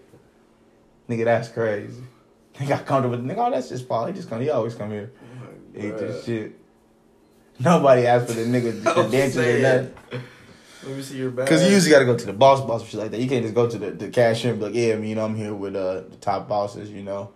Nigga, 1.08 1.24
that's 1.24 1.48
crazy. 1.48 2.02
He 2.56 2.66
got 2.66 2.86
comfortable. 2.86 3.16
Nigga, 3.18 3.48
oh, 3.48 3.50
that's 3.50 3.68
just 3.70 3.88
Paul. 3.88 4.06
He 4.06 4.12
just 4.12 4.30
come. 4.30 4.40
He 4.40 4.48
always 4.48 4.76
come 4.76 4.92
here. 4.92 5.10
Eat 5.76 5.98
this 5.98 6.24
shit. 6.24 6.52
Nobody 7.58 8.06
asked 8.06 8.28
for 8.28 8.32
the 8.34 8.44
nigga 8.44 8.86
I'm 8.86 8.94
credentials 8.94 9.36
or 9.46 9.58
nothing. 9.60 9.94
Let 10.86 10.96
me 10.96 11.02
see 11.02 11.16
your 11.16 11.30
bag. 11.30 11.46
Because 11.46 11.62
you 11.66 11.70
usually 11.72 11.92
got 11.92 12.00
to 12.00 12.04
go 12.04 12.16
to 12.16 12.26
the 12.26 12.32
boss, 12.32 12.60
boss, 12.60 12.82
or 12.82 12.86
shit 12.86 13.00
like 13.00 13.10
that. 13.12 13.20
You 13.20 13.28
can't 13.28 13.42
just 13.42 13.54
go 13.54 13.68
to 13.68 13.78
the, 13.78 13.90
the 13.92 14.08
cashier 14.10 14.50
and 14.50 14.60
be 14.60 14.66
like, 14.66 14.74
yeah, 14.74 14.96
you 14.96 15.14
know, 15.14 15.24
I'm 15.24 15.34
here 15.34 15.54
with 15.54 15.74
uh, 15.76 16.02
the 16.10 16.16
top 16.20 16.48
bosses, 16.48 16.90
you 16.90 17.02
know. 17.02 17.30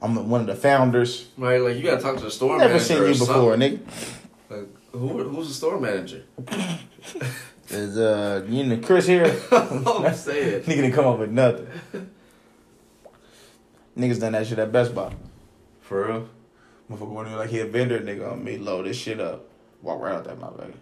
I'm 0.00 0.28
one 0.30 0.40
of 0.42 0.46
the 0.46 0.54
founders. 0.54 1.28
right, 1.36 1.60
like 1.60 1.76
you 1.76 1.82
gotta 1.82 2.00
talk 2.00 2.16
to 2.18 2.22
the 2.24 2.30
store 2.30 2.56
Never 2.58 2.74
manager. 2.74 2.84
seen 2.84 2.98
or 2.98 3.06
you 3.08 3.18
before, 3.18 3.52
something. 3.52 3.78
nigga. 3.78 4.16
Like, 4.48 4.68
who, 4.92 5.24
who's 5.24 5.48
the 5.48 5.54
store 5.54 5.80
manager? 5.80 6.22
Is 7.68 7.98
uh, 7.98 8.46
you 8.48 8.64
know, 8.64 8.78
Chris 8.78 9.06
here? 9.06 9.24
I'm 9.50 10.14
saying. 10.14 10.62
Nigga 10.62 10.66
didn't 10.66 10.92
come 10.92 11.06
up 11.06 11.18
with 11.18 11.30
nothing. 11.30 11.66
Niggas 13.98 14.20
done 14.20 14.32
that 14.32 14.46
shit 14.46 14.58
at 14.58 14.70
Best 14.72 14.94
Buy. 14.94 15.12
For 15.80 16.06
real? 16.06 16.28
Motherfucker 16.90 17.10
went 17.12 17.28
in 17.28 17.36
like 17.36 17.50
he 17.50 17.58
a 17.58 17.66
vendor, 17.66 17.98
nigga 18.00 18.32
on 18.32 18.42
me, 18.44 18.56
load 18.56 18.86
this 18.86 18.96
shit 18.96 19.20
up. 19.20 19.47
Walk 19.82 20.00
right 20.00 20.14
out 20.14 20.24
that 20.24 20.38
motherfucker. 20.38 20.74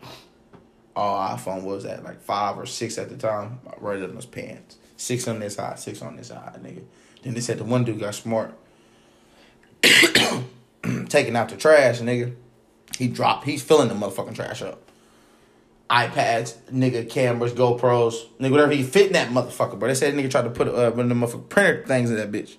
Oh, 0.96 1.00
iPhone 1.37 1.62
was 1.62 1.85
at 1.85 2.04
like 2.04 2.22
five 2.22 2.59
or 2.59 2.64
six 2.64 2.96
at 2.96 3.11
the 3.11 3.16
time? 3.16 3.61
Right 3.78 4.00
in 4.00 4.16
his 4.16 4.26
pants. 4.26 4.78
Six 4.96 5.28
on 5.28 5.40
this 5.40 5.56
side, 5.56 5.78
six 5.78 6.00
on 6.00 6.16
this 6.16 6.28
side, 6.28 6.59
nigga. 6.62 6.82
Then 7.22 7.35
they 7.35 7.40
said 7.40 7.59
the 7.59 7.64
one 7.64 7.85
dude 7.85 8.00
got 8.00 8.14
smart. 8.14 8.54
Taking 9.82 11.37
out 11.37 11.50
the 11.50 11.56
trash, 11.56 12.00
nigga. 12.00 12.35
He 12.96 13.09
dropped, 13.09 13.44
he's 13.44 13.62
filling 13.62 13.88
the 13.88 13.94
motherfucking 13.94 14.35
trash 14.35 14.62
up. 14.62 14.90
iPads, 15.90 16.56
nigga, 16.72 17.09
cameras, 17.11 17.52
GoPros, 17.52 18.14
nigga, 18.40 18.52
whatever 18.52 18.72
he 18.72 18.82
fit 18.82 19.09
in 19.09 19.12
that 19.12 19.28
motherfucker, 19.28 19.78
bro. 19.78 19.88
They 19.88 19.94
said 19.94 20.14
nigga 20.14 20.30
tried 20.30 20.44
to 20.44 20.50
put 20.50 20.68
uh, 20.68 20.92
one 20.92 21.11
of 21.11 21.18
the 21.20 21.26
motherfucking 21.26 21.50
printer 21.50 21.85
things 21.87 22.11
in 22.11 22.16
that 22.16 22.32
bitch. 22.32 22.56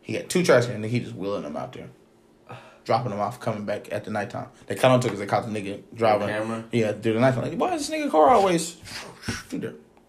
He 0.00 0.12
got 0.12 0.28
two 0.28 0.44
trash 0.44 0.66
cans, 0.66 0.84
nigga, 0.84 0.90
he 0.90 1.00
just 1.00 1.16
wheeling 1.16 1.42
them 1.42 1.56
out 1.56 1.72
there. 1.72 1.88
Dropping 2.84 3.10
them 3.10 3.20
off, 3.20 3.38
coming 3.38 3.64
back 3.64 3.92
at 3.92 4.04
the 4.04 4.10
nighttime. 4.10 4.48
They 4.66 4.74
caught 4.74 4.90
on 4.90 5.00
to 5.00 5.06
because 5.06 5.20
they 5.20 5.26
caught 5.26 5.46
the 5.50 5.52
nigga 5.60 5.82
driving. 5.94 6.28
camera? 6.28 6.64
Yeah, 6.72 6.92
through 6.92 7.14
the 7.14 7.20
nighttime. 7.20 7.42
Like, 7.44 7.54
why 7.58 7.74
is 7.74 7.88
this 7.88 7.96
nigga 7.96 8.10
car 8.10 8.30
always? 8.30 8.76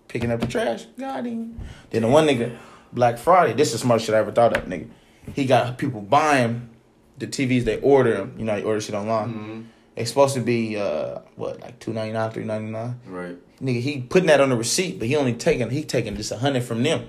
Picking 0.08 0.32
up 0.32 0.40
the 0.40 0.48
trash. 0.48 0.86
Got 0.98 1.26
him. 1.26 1.60
Then 1.90 2.04
the 2.04 2.08
one 2.08 2.28
nigga, 2.28 2.58
Black 2.92 3.18
Friday, 3.18 3.54
this 3.54 3.68
is 3.70 3.74
the 3.74 3.80
smartest 3.80 4.08
shit 4.08 4.16
I 4.16 4.20
ever 4.20 4.32
thought 4.32 4.56
of, 4.58 4.66
nigga. 4.66 4.90
He 5.34 5.46
got 5.46 5.78
people 5.78 6.02
buying 6.02 6.70
the 7.18 7.28
TVs 7.28 7.64
they 7.64 7.80
order 7.82 8.16
them. 8.16 8.36
You 8.38 8.46
know, 8.46 8.56
they 8.56 8.64
order 8.64 8.82
shit 8.82 8.96
online. 8.96 9.30
Mm-hmm. 9.30 9.62
It's 9.96 10.10
supposed 10.10 10.34
to 10.34 10.42
be, 10.42 10.78
uh, 10.78 11.20
what, 11.36 11.62
like 11.62 11.80
two 11.80 11.94
ninety 11.94 12.14
nine, 12.14 12.32
three 12.32 12.44
ninety 12.44 12.72
nine. 12.72 13.00
Right. 13.06 13.38
Nigga, 13.62 13.82
he 13.82 14.02
putting 14.02 14.28
that 14.28 14.42
on 14.42 14.50
the 14.50 14.56
receipt, 14.58 14.98
but 14.98 15.08
he 15.08 15.16
only 15.16 15.34
taking 15.34 15.70
he 15.70 15.84
taking 15.84 16.16
just 16.16 16.32
a 16.32 16.38
hundred 16.38 16.64
from 16.64 16.82
them. 16.82 17.08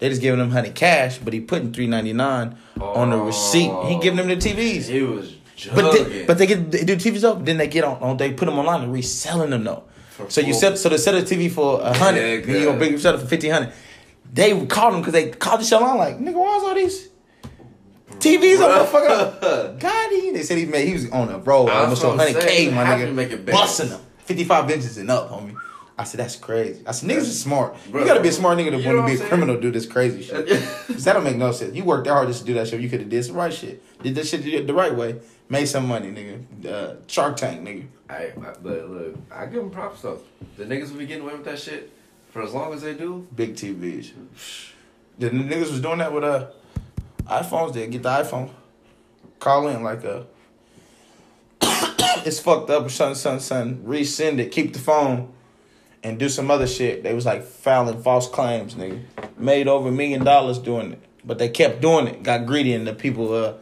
They 0.00 0.08
just 0.08 0.22
giving 0.22 0.40
him 0.40 0.50
hundred 0.50 0.74
cash, 0.74 1.18
but 1.18 1.34
he 1.34 1.40
putting 1.40 1.72
three 1.72 1.86
ninety 1.86 2.14
nine 2.14 2.56
on 2.80 3.10
the 3.10 3.18
receipt. 3.18 3.70
He 3.84 3.98
giving 4.00 4.16
them 4.16 4.28
the 4.28 4.34
oh, 4.34 4.38
TVs. 4.38 4.84
He 4.84 5.02
was 5.02 5.34
But 5.74 5.92
they, 5.92 6.24
but 6.24 6.38
they 6.38 6.46
get 6.46 6.72
they 6.72 6.84
do 6.84 6.96
TVs 6.96 7.22
up, 7.22 7.44
then 7.44 7.58
they 7.58 7.68
get 7.68 7.84
on, 7.84 7.98
on 8.02 8.16
they 8.16 8.32
put 8.32 8.46
them 8.46 8.58
online 8.58 8.82
and 8.82 8.92
reselling 8.94 9.50
them 9.50 9.64
though. 9.64 9.84
For 10.08 10.30
So 10.30 10.40
you 10.40 10.54
full- 10.54 10.60
sell 10.60 10.76
so 10.76 10.88
they 10.88 10.96
sell 10.96 11.16
a 11.16 11.20
TV 11.20 11.50
for 11.50 11.82
a 11.82 11.92
hundred, 11.92 12.20
Yeah, 12.20 12.46
then 12.46 12.60
you 12.60 12.64
gonna 12.64 12.78
bring 12.78 12.94
it 12.94 13.00
for 13.00 13.18
fifteen 13.18 13.52
hundred. 13.52 13.74
They 14.32 14.66
called 14.66 14.94
them 14.94 15.00
because 15.02 15.12
they 15.12 15.30
called 15.30 15.60
the 15.60 15.64
show 15.64 15.80
online 15.80 15.98
like 15.98 16.18
nigga, 16.18 16.34
why 16.34 16.56
is 16.56 16.62
all 16.62 16.74
these 16.74 17.08
TVs 18.20 18.64
on 18.64 18.86
motherfucker? 18.86 19.78
God, 19.78 20.10
he 20.12 20.30
they 20.30 20.42
said 20.42 20.56
he 20.56 20.64
made 20.64 20.86
he 20.86 20.94
was 20.94 21.10
on 21.10 21.28
a 21.28 21.38
roll 21.40 21.68
almost 21.68 22.02
what 22.02 22.12
I'm 22.12 22.18
hundred 22.20 22.42
k, 22.42 22.70
my 22.70 22.84
nigga, 22.84 23.52
busting 23.52 23.90
them 23.90 24.00
fifty 24.24 24.44
five 24.44 24.70
inches 24.70 24.96
and 24.96 25.10
up, 25.10 25.28
homie. 25.28 25.54
I 26.00 26.04
said 26.04 26.18
that's 26.20 26.36
crazy. 26.36 26.82
I 26.86 26.92
said 26.92 27.10
niggas 27.10 27.18
is 27.18 27.38
smart. 27.42 27.76
Bro, 27.90 28.00
you 28.00 28.06
gotta 28.06 28.22
be 28.22 28.30
a 28.30 28.32
smart 28.32 28.56
nigga 28.56 28.70
to 28.70 28.76
want 28.76 29.06
to 29.06 29.14
be 29.14 29.20
a 29.20 29.22
I'm 29.22 29.28
criminal, 29.28 29.60
do 29.60 29.70
this 29.70 29.84
crazy 29.84 30.22
shit. 30.22 30.48
saying? 30.48 30.62
'Cause 30.86 31.04
that 31.04 31.12
don't 31.12 31.24
make 31.24 31.36
no 31.36 31.52
sense. 31.52 31.74
You 31.76 31.84
worked 31.84 32.06
that 32.06 32.14
hard 32.14 32.28
just 32.28 32.40
to 32.40 32.46
do 32.46 32.54
that 32.54 32.68
shit. 32.68 32.80
You 32.80 32.88
could 32.88 33.00
have 33.00 33.10
did 33.10 33.22
some 33.22 33.36
right 33.36 33.52
shit. 33.52 33.82
Did 34.02 34.14
this 34.14 34.30
shit 34.30 34.66
the 34.66 34.72
right 34.72 34.94
way. 34.94 35.16
Made 35.50 35.66
some 35.66 35.86
money, 35.86 36.08
nigga. 36.10 36.66
Uh, 36.66 36.94
Shark 37.06 37.36
Tank, 37.36 37.60
nigga. 37.68 37.84
I, 38.08 38.14
I, 38.14 38.54
but 38.62 38.88
look, 38.88 39.14
I 39.30 39.44
give 39.44 39.60
them 39.60 39.70
props 39.70 40.00
though. 40.00 40.20
The 40.56 40.64
niggas 40.64 40.90
will 40.90 40.98
be 41.00 41.06
getting 41.06 41.22
away 41.24 41.34
with 41.34 41.44
that 41.44 41.58
shit 41.58 41.90
For 42.32 42.40
as 42.42 42.52
long 42.54 42.72
as 42.72 42.80
they 42.80 42.94
do, 42.94 43.26
Big 43.36 43.54
TVs. 43.56 44.12
The 45.18 45.28
niggas 45.28 45.70
was 45.70 45.80
doing 45.82 45.98
that 45.98 46.14
with 46.14 46.24
uh 46.24 46.46
iPhones. 47.26 47.74
They 47.74 47.86
get 47.88 48.02
the 48.02 48.08
iPhone, 48.08 48.48
call 49.38 49.68
in 49.68 49.82
like 49.82 50.02
a. 50.04 50.24
it's 52.24 52.40
fucked 52.40 52.70
up. 52.70 52.90
Son, 52.90 53.14
son, 53.14 53.38
son. 53.40 53.82
Resend 53.86 54.38
it. 54.38 54.50
Keep 54.50 54.72
the 54.72 54.78
phone, 54.78 55.32
and 56.02 56.18
do 56.18 56.28
some 56.28 56.50
other 56.50 56.66
shit. 56.66 57.02
They 57.02 57.14
was 57.14 57.26
like 57.26 57.44
filing 57.44 58.02
false 58.02 58.28
claims, 58.28 58.74
nigga. 58.74 59.00
Made 59.36 59.68
over 59.68 59.88
a 59.88 59.92
million 59.92 60.24
dollars 60.24 60.58
doing 60.58 60.92
it, 60.92 61.02
but 61.24 61.38
they 61.38 61.48
kept 61.48 61.80
doing 61.80 62.06
it. 62.06 62.22
Got 62.22 62.46
greedy, 62.46 62.72
and 62.74 62.86
the 62.86 62.94
people 62.94 63.32
uh 63.34 63.54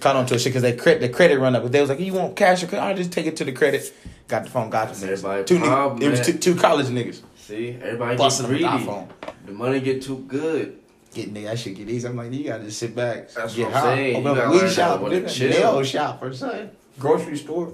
caught 0.00 0.16
onto 0.16 0.34
a 0.34 0.38
shit 0.38 0.52
because 0.52 0.62
they 0.62 0.76
credit 0.76 1.00
the 1.00 1.08
credit 1.08 1.38
run 1.38 1.54
up. 1.56 1.62
But 1.62 1.72
they 1.72 1.80
was 1.80 1.90
like, 1.90 2.00
"You 2.00 2.12
want 2.12 2.36
cash 2.36 2.62
or 2.62 2.66
credit? 2.66 2.84
I 2.84 2.94
just 2.94 3.12
take 3.12 3.26
it 3.26 3.36
to 3.36 3.44
the 3.44 3.52
credit." 3.52 3.92
Got 4.26 4.44
the 4.44 4.50
phone. 4.50 4.70
Got 4.70 4.92
the 4.94 5.06
niggas. 5.06 5.46
Two, 5.46 5.58
niggas, 5.58 6.02
it 6.02 6.08
was 6.08 6.20
two, 6.26 6.32
two 6.38 6.54
college 6.54 6.86
niggas 6.86 7.20
see, 7.44 7.78
everybody 7.82 8.16
busting 8.16 8.46
get 8.46 8.52
them 8.52 8.58
greedy. 8.58 8.74
with 8.74 8.86
the 8.86 8.90
iPhone. 8.90 9.46
The 9.46 9.52
money 9.52 9.80
get 9.80 10.02
too 10.02 10.18
good. 10.26 10.78
Get 11.12 11.32
nigga, 11.32 11.44
that 11.44 11.58
shit 11.58 11.76
get 11.76 11.88
easy. 11.88 12.08
I'm 12.08 12.16
like, 12.16 12.32
you 12.32 12.44
gotta 12.44 12.64
just 12.64 12.78
sit 12.78 12.96
back. 12.96 13.30
That's 13.30 13.54
get 13.54 13.66
what 13.66 13.76
I'm 13.76 13.82
saying. 13.96 14.16
Open 14.16 14.36
You 14.36 14.42
up 14.42 14.48
a 14.48 14.50
weed 14.50 14.72
shop, 14.72 15.00
to 15.00 15.48
nail 15.48 15.82
shop 15.84 16.22
or 16.22 16.32
something. 16.32 16.70
Grocery 16.98 17.36
store. 17.36 17.72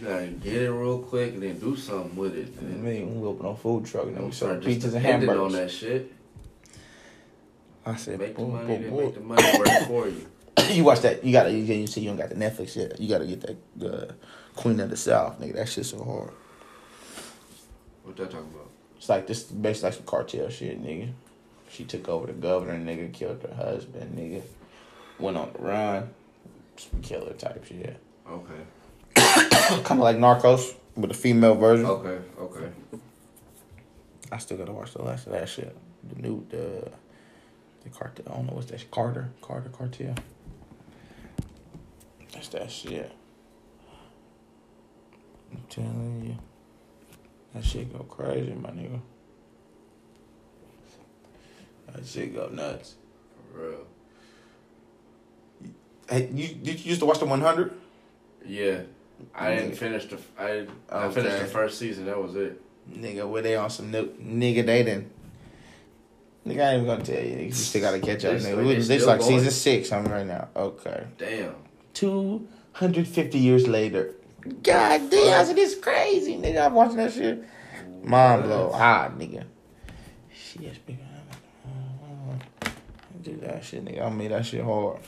You 0.00 0.06
gotta 0.06 0.26
get 0.26 0.62
it 0.62 0.70
real 0.70 0.98
quick 1.00 1.34
and 1.34 1.42
then 1.42 1.58
do 1.58 1.76
something 1.76 2.14
with 2.16 2.36
it. 2.36 2.52
I 2.58 2.64
And 2.64 2.84
mean, 2.84 3.20
we 3.20 3.26
open 3.26 3.46
a 3.46 3.56
food 3.56 3.84
truck 3.86 4.06
and 4.06 4.16
then 4.16 4.26
we 4.26 4.30
start 4.32 4.60
pizzas 4.60 4.84
and 4.84 4.92
depending 4.94 5.28
on 5.30 5.36
hamburgers. 5.36 5.52
that 5.54 5.70
shit. 5.70 6.12
I 7.84 7.96
said, 7.96 8.18
Make 8.20 8.36
the 8.36 8.42
money, 8.42 8.76
boom, 8.78 8.90
boom. 8.90 9.04
make 9.04 9.14
the 9.14 9.20
money 9.20 9.58
work 9.58 9.86
for 9.88 10.08
you. 10.08 10.26
you 10.74 10.84
watch 10.84 11.00
that? 11.00 11.24
You 11.24 11.32
gotta. 11.32 11.50
You, 11.50 11.58
you 11.58 11.86
see, 11.86 12.02
you 12.02 12.08
don't 12.08 12.16
got 12.16 12.28
the 12.28 12.34
Netflix 12.36 12.76
yet. 12.76 13.00
You 13.00 13.08
gotta 13.08 13.26
get 13.26 13.40
that 13.40 13.56
the 13.76 14.14
Queen 14.54 14.78
of 14.80 14.90
the 14.90 14.96
South, 14.96 15.40
nigga. 15.40 15.54
That 15.54 15.68
shit 15.68 15.86
so 15.86 16.02
hard. 16.04 16.30
What 18.04 18.16
that 18.16 18.30
talking 18.30 18.50
about? 18.54 18.70
It's 18.98 19.08
like 19.08 19.26
this, 19.26 19.44
basically 19.44 19.88
like 19.88 19.94
some 19.96 20.06
cartel 20.06 20.48
shit, 20.50 20.82
nigga. 20.82 21.10
She 21.70 21.84
took 21.84 22.08
over 22.08 22.26
the 22.26 22.32
governor, 22.34 22.74
nigga. 22.78 23.12
Killed 23.12 23.42
her 23.42 23.54
husband, 23.54 24.16
nigga. 24.16 24.42
Went 25.18 25.36
on 25.36 25.52
the 25.54 25.58
run. 25.58 26.10
Some 26.76 27.00
killer 27.02 27.32
type 27.32 27.64
shit. 27.64 27.96
Okay. 28.30 28.52
kind 29.84 30.00
of 30.00 30.04
like 30.04 30.16
Narcos 30.16 30.74
with 30.96 31.10
a 31.10 31.14
female 31.14 31.54
version. 31.54 31.86
Okay. 31.86 32.18
Okay. 32.40 32.70
I 34.30 34.38
still 34.38 34.58
gotta 34.58 34.72
watch 34.72 34.92
the 34.92 35.02
last 35.02 35.26
of 35.26 35.32
that 35.32 35.48
shit. 35.48 35.76
The 36.08 36.20
new 36.20 36.46
the 36.50 36.90
the 37.84 37.90
cartel. 37.90 38.26
I 38.30 38.36
don't 38.36 38.46
know 38.46 38.54
what's 38.54 38.70
that. 38.70 38.80
shit. 38.80 38.90
Carter 38.90 39.30
Carter 39.40 39.70
cartel. 39.70 40.14
That's 42.32 42.48
that 42.48 42.70
shit. 42.70 43.10
I'm 45.50 45.62
telling 45.70 46.24
you, 46.26 46.38
that 47.54 47.64
shit 47.64 47.92
go 47.92 48.04
crazy, 48.04 48.52
my 48.52 48.70
nigga. 48.70 49.00
That 51.92 52.06
shit 52.06 52.34
go 52.34 52.48
nuts. 52.48 52.96
For 53.52 53.60
real. 53.60 53.86
Hey, 56.08 56.28
you 56.32 56.48
did 56.48 56.80
you 56.80 56.90
used 56.90 57.00
to 57.00 57.06
watch 57.06 57.18
the 57.18 57.24
100? 57.24 57.72
Yeah. 58.46 58.80
I 59.34 59.54
didn't 59.56 59.74
finish 59.74 60.06
the. 60.06 60.18
I 60.38 60.66
I 60.90 61.08
finished 61.10 61.38
the 61.38 61.44
first 61.46 61.78
season. 61.78 62.06
That 62.06 62.20
was 62.20 62.34
it. 62.36 62.60
Nigga, 62.90 63.28
where 63.28 63.42
they 63.42 63.56
on 63.56 63.68
some 63.70 63.90
new 63.90 64.06
nigga? 64.14 64.64
They 64.64 64.82
didn't. 64.82 65.10
Nigga, 66.46 66.60
I 66.64 66.72
ain't 66.74 66.82
even 66.82 66.86
gonna 66.86 67.04
tell 67.04 67.22
you. 67.22 67.44
You 67.46 67.52
still 67.52 67.82
gotta 67.82 68.00
catch 68.00 68.24
up, 68.24 68.34
nigga. 68.36 68.64
they 68.64 68.74
This 68.96 69.06
like 69.06 69.20
going? 69.20 69.30
season 69.32 69.50
six. 69.50 69.92
I'm 69.92 70.04
right 70.06 70.26
now. 70.26 70.48
Okay. 70.56 71.04
Damn. 71.18 71.54
250 71.94 73.38
years 73.38 73.66
later. 73.68 74.14
God 74.62 75.10
damn, 75.10 75.40
I 75.40 75.44
said, 75.44 75.56
this 75.56 75.78
crazy, 75.78 76.36
nigga. 76.36 76.64
I'm 76.66 76.74
watching 76.74 76.96
that 76.96 77.12
shit. 77.12 77.44
Mind 78.02 78.44
blow. 78.44 78.70
Ah, 78.72 79.10
nigga. 79.14 79.44
Shit, 80.32 80.78
of- 80.88 83.22
Do 83.22 83.36
that 83.42 83.64
shit, 83.64 83.84
nigga. 83.84 84.06
I 84.06 84.10
made 84.10 84.30
that 84.30 84.46
shit 84.46 84.64
hard. 84.64 85.00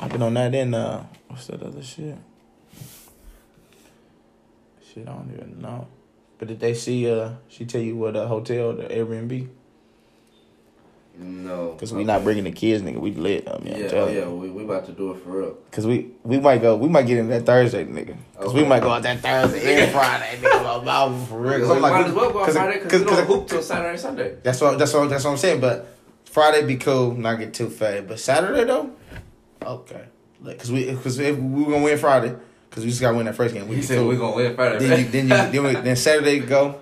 I've 0.00 0.12
been 0.12 0.22
on 0.22 0.34
that 0.34 0.54
in, 0.54 0.74
uh, 0.74 1.06
what's 1.28 1.46
that 1.46 1.62
other 1.62 1.82
shit? 1.82 2.16
Shit, 4.94 5.08
I 5.08 5.12
don't 5.12 5.30
even 5.34 5.60
know. 5.60 5.88
But 6.38 6.48
did 6.48 6.60
they 6.60 6.74
see, 6.74 7.10
uh, 7.10 7.30
she 7.48 7.64
tell 7.64 7.80
you 7.80 7.96
what, 7.96 8.16
a 8.16 8.26
hotel, 8.26 8.72
the 8.74 8.84
Airbnb? 8.84 9.48
No. 11.16 11.72
Because 11.72 11.92
we 11.92 12.02
not 12.02 12.24
bringing 12.24 12.42
the 12.44 12.50
kids, 12.50 12.82
nigga. 12.82 12.98
We 12.98 13.12
lit. 13.12 13.48
I 13.48 13.58
mean, 13.58 13.66
Yeah. 13.68 13.76
I'm 13.76 13.84
Oh 13.84 13.88
telling 13.88 14.14
you. 14.14 14.20
yeah. 14.20 14.28
We 14.28 14.50
we 14.50 14.64
about 14.64 14.84
to 14.86 14.92
do 14.92 15.12
it 15.12 15.22
for 15.22 15.30
real. 15.30 15.58
Cause 15.70 15.86
we 15.86 16.10
we 16.24 16.40
might 16.40 16.60
go 16.60 16.74
we 16.76 16.88
might 16.88 17.06
get 17.06 17.18
in 17.18 17.28
that 17.28 17.46
Thursday 17.46 17.84
nigga. 17.84 18.16
Cause 18.40 18.52
we 18.52 18.64
might 18.64 18.80
go 18.82 18.90
out 18.90 19.04
that 19.04 19.20
Thursday 19.20 19.84
and 19.84 19.92
Friday 19.92 20.38
nigga. 20.42 20.84
I'm 20.88 21.24
for 21.26 21.38
real. 21.38 21.60
'Cause 21.60 21.68
We 21.68 21.76
I'm 21.76 21.82
like, 21.82 21.92
might 21.92 22.06
as 22.08 22.12
well 22.14 22.32
go 22.32 22.40
on 22.40 22.50
Friday 22.50 22.82
because 22.82 22.90
cause- 23.04 23.10
we 23.10 23.16
don't 23.16 23.26
hoop 23.26 23.46
till 23.46 23.62
Saturday 23.62 23.96
Sunday. 23.96 24.36
That's 24.42 24.60
what 24.60 24.76
that's 24.76 24.92
what 24.92 25.08
that's 25.08 25.22
what 25.24 25.30
I'm 25.30 25.36
saying. 25.36 25.60
But 25.60 25.86
Friday 26.24 26.66
be 26.66 26.76
cool, 26.78 27.14
not 27.14 27.38
get 27.38 27.54
too 27.54 27.70
fat. 27.70 28.08
But 28.08 28.18
Saturday 28.18 28.64
though, 28.64 28.90
okay. 29.62 30.06
Like, 30.40 30.58
cause 30.58 30.72
we 30.72 30.92
cause 30.96 31.16
if 31.20 31.38
we 31.38 31.64
gonna 31.64 31.80
win 31.84 31.96
Friday, 31.96 32.34
cause 32.74 32.82
we 32.84 32.90
just 32.90 33.00
gotta 33.00 33.16
win 33.16 33.26
that 33.26 33.36
first 33.36 33.54
game. 33.54 33.68
We 33.68 33.80
said 33.82 33.98
cool. 33.98 34.08
we 34.08 34.16
gonna 34.16 34.34
win 34.36 34.54
Friday. 34.56 34.78
then 34.86 34.98
you 34.98 35.08
then 35.10 35.24
you 35.24 35.62
then, 35.62 35.62
we, 35.76 35.80
then 35.80 35.96
Saturday 35.96 36.40
go, 36.40 36.80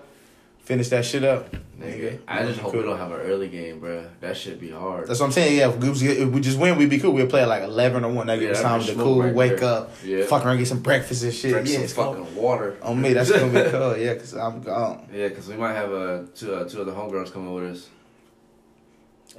finish 0.61 0.89
that 0.89 1.05
shit 1.05 1.23
up. 1.25 1.55
Nigga, 1.79 2.21
I 2.29 2.45
just 2.45 2.61
hope 2.61 2.75
we 2.75 2.83
don't 2.83 2.97
have 2.97 3.11
an 3.11 3.21
early 3.23 3.49
game, 3.49 3.81
bro. 3.81 4.07
That 4.21 4.37
should 4.37 4.61
be 4.61 4.71
hard. 4.71 5.09
That's 5.09 5.19
what 5.19 5.27
I'm 5.27 5.33
saying. 5.33 5.59
Yeah, 5.59 5.69
if 5.71 5.77
we, 5.79 5.89
if 5.91 6.29
we 6.29 6.41
just 6.41 6.57
win, 6.57 6.79
we'd 6.79 6.89
be 6.89 7.01
cool. 7.01 7.11
We'll 7.13 7.27
play 7.27 7.43
at 7.43 7.49
like 7.49 7.65
eleven 7.65 8.05
or 8.05 8.13
one. 8.13 8.29
That 8.29 8.39
Yeah, 8.39 8.49
give 8.49 8.57
us 8.57 8.63
time 8.63 8.83
to 8.85 8.95
cool, 8.95 9.21
right 9.21 9.35
wake 9.35 9.59
there. 9.59 9.69
up, 9.69 9.91
Yeah. 10.05 10.25
fuck 10.27 10.47
around, 10.47 10.59
get 10.59 10.69
some 10.69 10.81
breakfast 10.81 11.25
and 11.25 11.35
shit. 11.35 11.51
Drink 11.51 11.69
yeah, 11.69 11.87
some 11.87 12.15
fucking 12.15 12.37
water. 12.37 12.77
On 12.83 13.01
me, 13.01 13.13
that's 13.15 13.33
gonna 13.33 13.65
be 13.65 13.69
cool. 13.71 13.97
Yeah, 13.97 14.15
cause 14.15 14.35
I'm 14.35 14.63
gone. 14.63 15.09
Yeah, 15.13 15.27
because 15.29 15.49
we 15.49 15.57
might 15.57 15.75
have 15.75 15.93
uh, 15.93 16.23
two 16.37 16.55
uh, 16.55 16.69
two 16.69 16.81
other 16.83 16.93
homegirls 16.93 17.33
coming 17.33 17.53
with 17.53 17.65
us. 17.65 17.89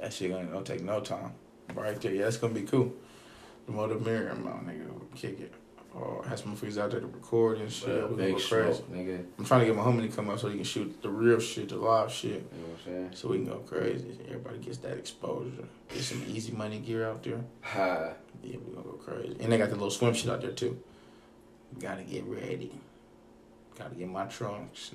That 0.00 0.12
shit 0.12 0.30
gonna, 0.30 0.44
gonna 0.44 0.64
take 0.64 0.82
no 0.82 1.00
time. 1.00 1.32
Right 1.74 1.98
there, 1.98 2.12
yeah, 2.12 2.24
that's 2.24 2.36
gonna 2.36 2.52
be 2.52 2.62
cool. 2.62 2.92
The 3.64 3.72
more 3.72 3.88
the 3.88 3.94
merrier, 3.98 4.34
my 4.34 4.50
nigga. 4.50 4.90
Kick 5.16 5.40
it. 5.40 5.54
Or 5.94 6.24
have 6.28 6.40
some 6.40 6.56
freaks 6.56 6.76
out 6.76 6.90
there 6.90 6.98
to 7.00 7.06
record 7.06 7.58
and 7.58 7.70
shit. 7.70 7.86
But, 7.86 8.10
we 8.10 8.16
gonna 8.16 8.32
big 8.32 8.40
smoke, 8.40 8.90
nigga. 8.92 9.24
I'm 9.38 9.44
trying 9.44 9.60
to 9.60 9.66
get 9.66 9.76
my 9.76 9.82
homie 9.82 10.02
to 10.10 10.14
come 10.14 10.28
up 10.28 10.40
so 10.40 10.48
he 10.48 10.56
can 10.56 10.64
shoot 10.64 11.00
the 11.02 11.08
real 11.08 11.38
shit, 11.38 11.68
the 11.68 11.76
live 11.76 12.10
shit, 12.10 12.30
You 12.30 12.36
know 12.38 12.66
what 12.68 12.78
I'm 12.78 12.84
saying? 12.84 13.10
so 13.14 13.28
we 13.28 13.36
can 13.36 13.46
go 13.46 13.58
crazy. 13.58 14.18
Everybody 14.26 14.58
gets 14.58 14.78
that 14.78 14.98
exposure. 14.98 15.68
Get 15.88 16.02
some 16.02 16.24
easy 16.28 16.52
money 16.52 16.80
gear 16.80 17.08
out 17.08 17.22
there. 17.22 17.40
Ha. 17.60 18.08
Yeah, 18.42 18.56
we 18.66 18.74
gonna 18.74 18.82
go 18.86 18.92
crazy. 19.04 19.36
And 19.38 19.52
they 19.52 19.56
got 19.58 19.68
the 19.68 19.76
little 19.76 19.90
swim 19.90 20.14
shit 20.14 20.30
out 20.30 20.40
there 20.40 20.50
too. 20.50 20.82
Gotta 21.78 22.02
get 22.02 22.24
ready. 22.24 22.72
Gotta 23.78 23.94
get 23.94 24.08
my 24.08 24.24
trunks, 24.26 24.90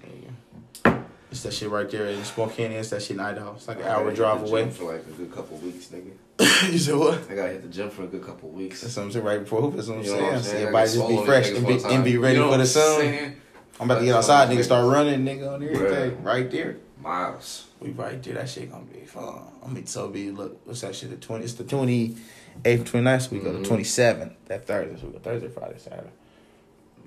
nigga. 0.84 1.06
It's 1.32 1.44
that 1.44 1.54
shit 1.54 1.70
right 1.70 1.90
there 1.90 2.08
in 2.08 2.24
Spokane. 2.24 2.72
It's 2.72 2.90
that 2.90 3.02
shit 3.04 3.12
in 3.12 3.20
Idaho. 3.20 3.54
It's 3.56 3.68
like 3.68 3.78
an 3.78 3.84
I 3.84 3.90
hour 3.90 4.12
drive 4.12 4.42
away. 4.42 4.68
for 4.72 4.94
like 4.94 5.06
a 5.06 5.12
good 5.12 5.32
couple 5.34 5.58
weeks, 5.58 5.88
nigga. 5.88 6.12
you 6.72 6.80
said 6.80 6.96
what? 6.96 7.20
I 7.30 7.36
gotta 7.36 7.50
hit 7.50 7.62
the 7.62 7.68
gym 7.68 7.90
for 7.92 8.04
a 8.04 8.08
good 8.08 8.24
couple 8.24 8.50
weeks. 8.50 8.82
That's 8.82 8.96
what 8.98 9.04
I'm 9.04 9.12
saying 9.12 9.26
right 9.26 9.40
before 9.40 9.62
hoop. 9.62 9.76
That's 9.76 9.88
what 9.90 10.00
I'm 10.00 10.04
You 10.04 10.10
know 10.10 10.14
saying. 10.16 10.26
what 10.26 10.36
I'm 10.36 10.42
saying? 10.44 10.62
Everybody 10.64 10.92
just 10.92 11.08
be 11.08 11.26
fresh 11.26 11.50
and 11.52 11.68
be, 11.68 11.84
and 11.84 12.04
be 12.04 12.18
ready 12.18 12.36
You 12.38 12.42
know 12.46 12.52
for 12.52 12.58
the 12.58 12.66
sun. 12.66 13.00
saying? 13.02 13.36
I'm 13.80 13.90
about 13.90 14.00
to 14.00 14.06
get 14.06 14.16
outside, 14.16 14.50
nigga. 14.50 14.64
Start 14.64 14.92
running, 14.92 15.24
nigga, 15.24 15.54
on 15.54 15.64
everything. 15.64 16.24
Right 16.24 16.50
there. 16.50 16.78
Miles. 17.02 17.68
We 17.80 17.92
right 17.92 18.22
there. 18.24 18.34
That 18.34 18.50
shit 18.50 18.72
gonna 18.72 18.84
be 18.86 19.06
fun. 19.06 19.42
I'm 19.64 19.74
be 19.74 19.86
so 19.86 20.10
be 20.10 20.32
look. 20.32 20.60
What's 20.66 20.82
that 20.82 20.96
shit? 20.96 21.12
The 21.12 21.16
twenty. 21.18 21.46
It's 21.46 21.54
the 21.54 21.64
twenty 21.64 22.18
eighth, 22.66 22.92
29th. 22.92 23.22
So 23.22 23.30
we 23.32 23.40
go 23.40 23.52
Mhm. 23.52 23.62
to 23.64 23.68
twenty 23.70 23.86
seventh. 23.86 24.34
That 24.48 24.66
Thursday. 24.68 25.00
So 25.00 25.08
we 25.08 25.14
go 25.14 25.20
Thursday, 25.20 25.48
Friday, 25.48 25.78
Saturday. 25.78 26.10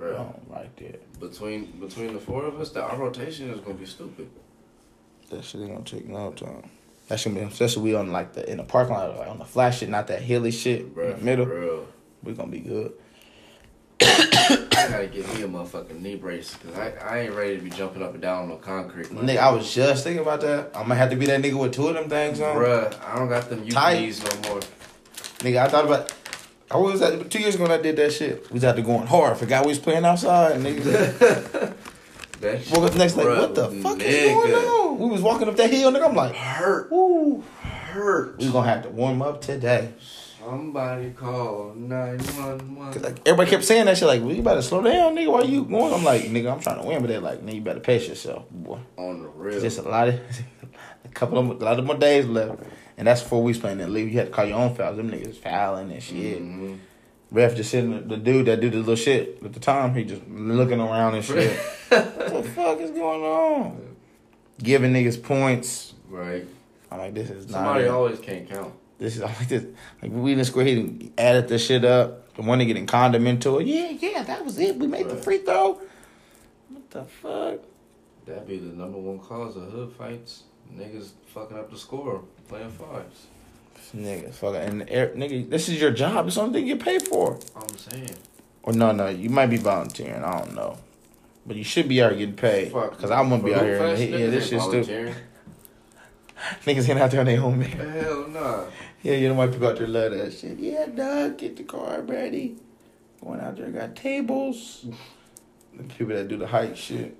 Bro. 0.02 0.16
Oh, 0.16 0.40
right 0.52 0.76
there. 0.78 0.96
Between 1.20 1.66
between 1.78 2.12
the 2.12 2.18
four 2.18 2.44
of 2.44 2.60
us, 2.60 2.70
the, 2.70 2.82
our 2.82 2.96
rotation 2.96 3.50
is 3.50 3.60
gonna 3.60 3.74
be 3.74 3.86
stupid. 3.86 4.28
That 5.30 5.44
shit 5.44 5.60
ain't 5.60 5.70
gonna 5.70 5.84
take 5.84 6.08
no 6.08 6.32
time. 6.32 6.68
That 7.06 7.20
should 7.20 7.36
be 7.36 7.40
especially 7.40 7.82
we 7.84 7.94
on 7.94 8.10
like 8.10 8.32
the 8.32 8.50
in 8.50 8.56
the 8.56 8.64
parking 8.64 8.96
lot, 8.96 9.16
like 9.16 9.28
on 9.28 9.38
the 9.38 9.44
flat 9.44 9.70
shit, 9.74 9.88
not 9.88 10.08
that 10.08 10.20
hilly 10.20 10.50
shit 10.50 10.92
Bro, 10.92 11.10
in 11.10 11.18
the 11.20 11.24
middle. 11.24 11.46
Real. 11.46 11.86
We 12.24 12.32
gonna 12.32 12.50
be 12.50 12.58
good. 12.58 12.94
I 14.00 14.66
gotta 14.90 15.06
get 15.06 15.32
me 15.36 15.42
a 15.42 15.48
motherfucking 15.48 16.00
knee 16.00 16.16
brace 16.16 16.56
because 16.56 16.76
I, 16.76 16.90
I 17.00 17.18
ain't 17.20 17.34
ready 17.34 17.58
to 17.58 17.62
be 17.62 17.70
jumping 17.70 18.02
up 18.02 18.12
and 18.12 18.20
down 18.20 18.42
on 18.42 18.48
no 18.48 18.56
concrete. 18.56 19.12
man. 19.12 19.24
Nigga, 19.24 19.38
I 19.38 19.52
was 19.52 19.72
just 19.72 20.02
thinking 20.02 20.22
about 20.22 20.40
that. 20.40 20.72
I'm 20.74 20.82
gonna 20.88 20.96
have 20.96 21.10
to 21.10 21.16
be 21.16 21.26
that 21.26 21.40
nigga 21.40 21.54
with 21.54 21.74
two 21.74 21.86
of 21.86 21.94
them 21.94 22.08
things 22.08 22.40
on. 22.40 22.56
Bruh, 22.56 23.00
I 23.04 23.14
don't 23.18 23.28
got 23.28 23.48
them 23.48 23.68
Tight. 23.68 24.08
UPs 24.08 24.18
no 24.44 24.50
more. 24.50 24.60
Nigga, 25.38 25.58
I 25.58 25.68
thought 25.68 25.84
about. 25.84 26.12
I 26.72 26.76
was 26.78 27.02
at 27.02 27.30
two 27.30 27.38
years 27.40 27.54
ago 27.54 27.64
when 27.64 27.72
I 27.72 27.80
did 27.82 27.96
that 27.96 28.12
shit. 28.12 28.48
We 28.50 28.54
was 28.54 28.64
out 28.64 28.76
there 28.76 28.84
going 28.84 29.06
hard. 29.06 29.36
Forgot 29.36 29.66
we 29.66 29.70
was 29.70 29.78
playing 29.78 30.04
outside. 30.04 30.58
Nigga, 30.60 31.74
That 32.40 32.60
shit, 32.64 32.72
woke 32.76 32.86
up 32.86 32.92
the 32.92 32.98
next 32.98 33.16
like, 33.16 33.26
what 33.26 33.54
the 33.54 33.68
fuck 33.68 33.98
nigga. 33.98 34.02
is 34.02 34.32
going 34.32 34.52
on? 34.54 34.98
We 34.98 35.06
was 35.10 35.22
walking 35.22 35.48
up 35.48 35.56
that 35.56 35.70
hill, 35.70 35.92
nigga. 35.92 36.08
I'm 36.08 36.16
like, 36.16 36.34
Hurt, 36.34 36.90
woo. 36.90 37.42
hurt. 37.62 38.38
We 38.38 38.50
gonna 38.50 38.66
have 38.68 38.82
to 38.82 38.88
warm 38.88 39.22
up 39.22 39.40
today. 39.42 39.92
Somebody 40.40 41.10
call 41.10 41.72
nine 41.76 42.18
one 42.18 42.74
one. 42.74 42.92
Cause 42.92 43.02
like 43.02 43.18
everybody 43.26 43.48
kept 43.50 43.64
saying 43.64 43.84
that 43.86 43.96
shit, 43.96 44.08
like, 44.08 44.22
well, 44.22 44.32
you 44.32 44.42
better 44.42 44.60
slow 44.62 44.82
down, 44.82 45.14
nigga. 45.14 45.30
Why 45.30 45.42
you 45.42 45.64
going? 45.64 45.94
I'm 45.94 46.02
like, 46.02 46.22
nigga, 46.22 46.52
I'm 46.52 46.58
trying 46.60 46.80
to 46.82 46.88
win, 46.88 47.00
but 47.00 47.06
they're 47.08 47.20
like, 47.20 47.42
nigga, 47.46 47.54
you 47.54 47.60
better 47.60 47.78
pace 47.80 48.08
yourself, 48.08 48.50
boy. 48.50 48.80
On 48.96 49.22
the 49.22 49.28
real. 49.28 49.60
Just 49.60 49.78
a 49.78 49.82
lot 49.82 50.08
of, 50.08 50.14
a 51.04 51.08
couple 51.10 51.38
of, 51.38 51.48
a 51.60 51.64
lot 51.64 51.78
of 51.78 51.84
more 51.84 51.96
days 51.96 52.26
left, 52.26 52.60
and 53.02 53.08
that's 53.08 53.20
four 53.20 53.42
weeks 53.42 53.58
playing 53.58 53.78
that 53.78 53.90
league. 53.90 54.12
You 54.12 54.18
had 54.18 54.28
to 54.28 54.32
call 54.32 54.44
your 54.44 54.58
own 54.58 54.76
fouls. 54.76 54.96
Them 54.96 55.10
niggas 55.10 55.34
fouling 55.34 55.90
and 55.90 56.00
shit. 56.00 56.40
Mhm. 56.40 56.78
Ref 57.32 57.56
just 57.56 57.72
sitting, 57.72 58.06
the 58.06 58.16
dude 58.16 58.46
that 58.46 58.60
did 58.60 58.70
the 58.74 58.78
little 58.78 58.94
shit, 58.94 59.40
at 59.44 59.52
the 59.52 59.58
time, 59.58 59.92
he 59.96 60.04
just 60.04 60.22
looking 60.30 60.78
around 60.78 61.16
and 61.16 61.24
shit. 61.24 61.50
what 61.88 62.14
the 62.32 62.42
fuck 62.54 62.78
is 62.78 62.92
going 62.92 63.22
on? 63.24 63.96
giving 64.62 64.92
niggas 64.92 65.20
points. 65.20 65.94
Right. 66.08 66.46
I'm 66.92 66.98
like, 66.98 67.14
this 67.14 67.28
is 67.28 67.50
Somebody 67.50 67.86
not. 67.86 67.94
always 67.94 68.20
can't 68.20 68.48
count. 68.48 68.72
This 68.98 69.16
is 69.16 69.22
I'm 69.24 69.30
like 69.34 69.48
this. 69.48 69.64
Like 70.00 70.12
we 70.12 70.36
didn't 70.36 70.46
score. 70.46 70.62
He 70.62 70.76
didn't 70.76 71.12
added 71.18 71.48
this 71.48 71.66
shit 71.66 71.84
up. 71.84 72.32
The 72.36 72.42
one 72.42 72.60
nigga 72.60 72.68
getting 72.68 72.86
condiment 72.86 73.42
to 73.42 73.58
it. 73.58 73.66
Yeah, 73.66 73.90
yeah, 73.98 74.22
that 74.22 74.44
was 74.44 74.60
it. 74.60 74.76
We 74.76 74.86
made 74.86 75.08
the 75.08 75.16
free 75.16 75.38
throw. 75.38 75.80
What 76.68 76.90
the 76.90 77.02
fuck? 77.04 77.58
That'd 78.26 78.46
be 78.46 78.58
the 78.58 78.72
number 78.76 78.98
one 78.98 79.18
cause 79.18 79.56
of 79.56 79.64
hood 79.72 79.92
fights. 79.98 80.44
Niggas 80.72 81.10
fucking 81.34 81.58
up 81.58 81.70
the 81.72 81.76
score 81.76 82.22
playing 82.52 82.70
fives. 82.70 83.26
Nigga, 83.96 84.32
fuck 84.32 84.54
it. 84.54 84.68
And 84.68 84.82
nigga, 84.82 85.48
this 85.48 85.68
is 85.68 85.80
your 85.80 85.90
job. 85.90 86.26
It's 86.26 86.36
something 86.36 86.66
you 86.66 86.76
get 86.76 86.84
paid 86.84 87.02
for. 87.02 87.38
I'm 87.56 87.76
saying. 87.76 88.16
Or 88.62 88.72
no, 88.72 88.92
no, 88.92 89.08
you 89.08 89.28
might 89.28 89.46
be 89.46 89.56
volunteering. 89.56 90.22
I 90.22 90.38
don't 90.38 90.54
know, 90.54 90.78
but 91.46 91.56
you 91.56 91.64
should 91.64 91.88
be 91.88 92.02
out 92.02 92.16
getting 92.16 92.36
paid. 92.36 92.72
Fuck. 92.72 92.98
Cause 92.98 93.10
I'm 93.10 93.28
gonna 93.28 93.42
be 93.42 93.54
out 93.54 93.62
here. 93.62 93.84
And, 93.84 93.98
yeah, 93.98 94.26
this 94.28 94.52
ain't 94.52 94.62
shit 94.62 94.84
stupid. 94.84 95.14
Niggas 96.64 96.86
getting 96.86 97.02
out 97.02 97.10
there 97.10 97.20
on 97.20 97.26
their 97.26 97.42
own 97.42 97.58
man. 97.58 97.70
Hell 97.70 98.28
nah. 98.28 98.64
Yeah, 99.02 99.14
you 99.14 99.28
know 99.28 99.34
why 99.34 99.46
people 99.48 99.68
out 99.68 99.78
there 99.78 99.88
love 99.88 100.12
that 100.12 100.32
shit. 100.32 100.58
Yeah, 100.58 100.86
dog, 100.86 101.38
get 101.38 101.56
the 101.56 101.64
car 101.64 102.02
ready. 102.02 102.56
Going 103.22 103.40
out 103.40 103.56
there, 103.56 103.70
got 103.70 103.96
tables. 103.96 104.86
The 105.74 105.84
people 105.84 106.14
that 106.14 106.28
do 106.28 106.36
the 106.36 106.46
hype 106.46 106.76
shit. 106.76 107.16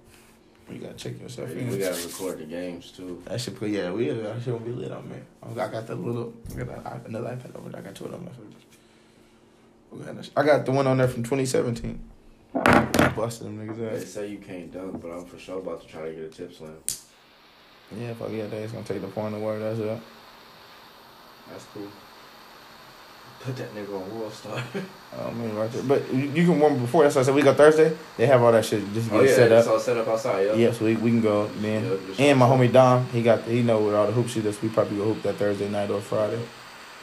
You 0.73 0.81
gotta 0.81 0.95
check 0.95 1.21
yourself 1.21 1.51
in. 1.51 1.69
We 1.69 1.79
gotta 1.79 2.07
record 2.07 2.39
the 2.39 2.45
games 2.45 2.91
too. 2.91 3.23
That 3.27 3.41
shit, 3.41 3.61
yeah, 3.63 3.91
we 3.91 4.07
shit 4.07 4.45
gonna 4.47 4.59
be 4.61 4.73
lit 4.73 4.93
on 4.93 5.09
me. 5.09 5.17
I 5.43 5.69
got 5.69 5.87
the 5.87 5.95
little, 5.95 6.33
I 6.51 6.63
got 6.63 7.07
another 7.07 7.29
iPad 7.29 7.57
over 7.57 7.69
there. 7.69 7.81
I 7.81 7.85
got 7.85 7.95
two 7.95 8.07
of 8.07 8.13
them. 8.13 8.29
We 9.91 10.05
got 10.05 10.17
that 10.17 10.25
shit. 10.25 10.35
I 10.37 10.43
got 10.43 10.65
the 10.65 10.73
one 10.73 10.87
on 10.87 10.99
there 10.99 11.09
from 11.09 11.23
2017. 11.23 12.01
Busted 12.53 13.47
them 13.47 13.59
niggas 13.59 13.77
They 13.77 14.05
say 14.05 14.29
you 14.29 14.39
can't 14.39 14.73
dunk, 14.73 15.01
but 15.03 15.11
I'm 15.11 15.25
for 15.25 15.39
sure 15.39 15.59
about 15.59 15.83
to 15.83 15.89
try 15.89 16.09
to 16.09 16.13
get 16.13 16.25
a 16.25 16.29
tip 16.29 16.55
slam. 16.55 16.77
Yeah, 17.99 18.15
fuck 18.15 18.31
yeah, 18.31 18.47
they 18.47 18.63
just 18.63 18.73
gonna 18.73 18.87
take 18.87 19.01
the 19.03 19.09
point 19.09 19.35
away. 19.35 19.59
That's 19.59 19.79
it. 19.79 20.01
That's 21.51 21.65
cool. 21.75 21.89
Put 23.43 23.57
that 23.57 23.75
nigga 23.75 23.93
on 24.01 24.19
World 24.21 24.33
Star. 24.33 24.57
I 25.21 25.31
mean, 25.33 25.53
right 25.57 25.71
there. 25.73 25.83
But 25.83 26.15
you, 26.15 26.21
you 26.31 26.45
can 26.47 26.61
warm 26.61 26.79
before. 26.79 27.03
That's 27.03 27.17
why 27.17 27.23
I 27.23 27.25
said 27.25 27.35
we 27.35 27.43
got 27.43 27.57
Thursday. 27.57 27.97
They 28.17 28.27
have 28.27 28.41
all 28.41 28.53
that 28.53 28.65
shit 28.65 28.85
just 28.95 29.11
oh, 29.11 29.15
get 29.15 29.21
oh 29.21 29.25
yeah, 29.25 29.35
set 29.35 29.53
it's 29.53 29.67
up. 29.67 29.73
all 29.73 29.81
set 29.81 29.97
up 29.97 30.07
outside. 30.07 30.47
Yeah. 30.47 30.55
Yeah, 30.55 30.73
so 30.73 30.85
we, 30.85 30.95
we 30.95 31.11
can 31.11 31.21
go 31.21 31.49
then. 31.49 31.83
Yeah, 32.17 32.27
and 32.27 32.39
my 32.39 32.47
outside. 32.47 32.69
homie 32.69 32.73
Dom, 32.73 33.07
he 33.09 33.21
got 33.21 33.43
he 33.43 33.63
know 33.63 33.81
with 33.83 33.95
all 33.97 34.07
the 34.07 34.13
hoop 34.13 34.29
shit 34.29 34.47
is. 34.47 34.63
We 34.63 34.69
probably 34.69 34.99
go 34.99 35.05
hoop 35.13 35.23
that 35.23 35.35
Thursday 35.37 35.69
night 35.69 35.91
or 35.91 36.01
Friday. 36.01 36.41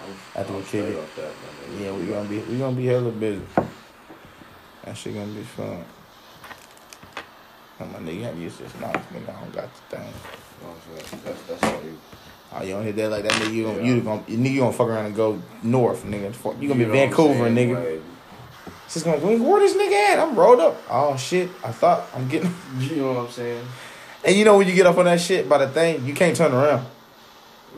I'm, 0.01 0.39
After 0.41 0.53
we 0.53 0.59
I'm 0.59 0.65
kick 0.65 0.85
it. 0.85 1.15
that. 1.17 1.31
Yeah, 1.77 1.91
we 1.91 2.05
gonna 2.05 2.29
be 2.29 2.39
we 2.39 2.57
gonna 2.57 2.75
be 2.75 2.85
hella 2.85 3.11
busy. 3.11 3.41
That 4.85 4.95
shit 4.95 5.13
gonna 5.13 5.27
be 5.27 5.43
fun. 5.43 5.83
And 7.79 7.91
my 7.91 7.99
nigga 7.99 8.23
have 8.23 8.37
used 8.39 8.57
to 8.57 8.63
this 8.63 8.79
nice 8.79 8.95
nigga. 8.95 9.35
I 9.35 9.39
don't 9.41 9.53
got 9.53 9.69
the 9.89 9.97
thing. 9.97 10.13
Oh, 10.65 10.75
so 10.85 11.17
That's, 11.25 11.41
that's 11.43 11.63
all 11.63 11.83
you. 11.83 11.97
Oh, 12.51 12.63
you 12.63 12.73
don't 12.73 12.83
hit 12.83 12.95
that 12.95 13.09
like 13.11 13.23
that 13.23 13.31
nigga. 13.33 13.53
You 13.53 13.63
gonna 13.63 13.77
Yeah. 13.77 13.83
you 13.83 14.01
gonna 14.01 14.23
you 14.27 14.37
nigga 14.37 14.59
gonna 14.59 14.73
fuck 14.73 14.87
around 14.87 15.05
and 15.05 15.15
go 15.15 15.41
north, 15.61 16.03
nigga. 16.05 16.33
You 16.61 16.67
gonna 16.67 16.79
You 16.79 16.85
be 16.85 16.91
Vancouver, 16.91 17.49
nigga. 17.49 17.75
Like, 17.75 18.01
just 18.91 19.05
gonna 19.05 19.17
where 19.19 19.59
this 19.59 19.75
nigga 19.75 20.13
at? 20.13 20.19
I'm 20.19 20.35
rolled 20.35 20.59
up. 20.59 20.81
Oh 20.89 21.15
shit! 21.15 21.49
I 21.63 21.71
thought 21.71 22.07
I'm 22.15 22.27
getting. 22.27 22.53
you 22.79 22.95
know 22.97 23.13
what 23.13 23.25
I'm 23.25 23.31
saying? 23.31 23.65
And 24.25 24.35
you 24.35 24.45
know 24.45 24.57
when 24.57 24.67
you 24.67 24.73
get 24.73 24.85
up 24.87 24.97
on 24.97 25.05
that 25.05 25.21
shit 25.21 25.47
by 25.47 25.59
the 25.59 25.67
thing, 25.69 26.05
you 26.05 26.13
can't 26.13 26.35
turn 26.35 26.51
around. 26.51 26.85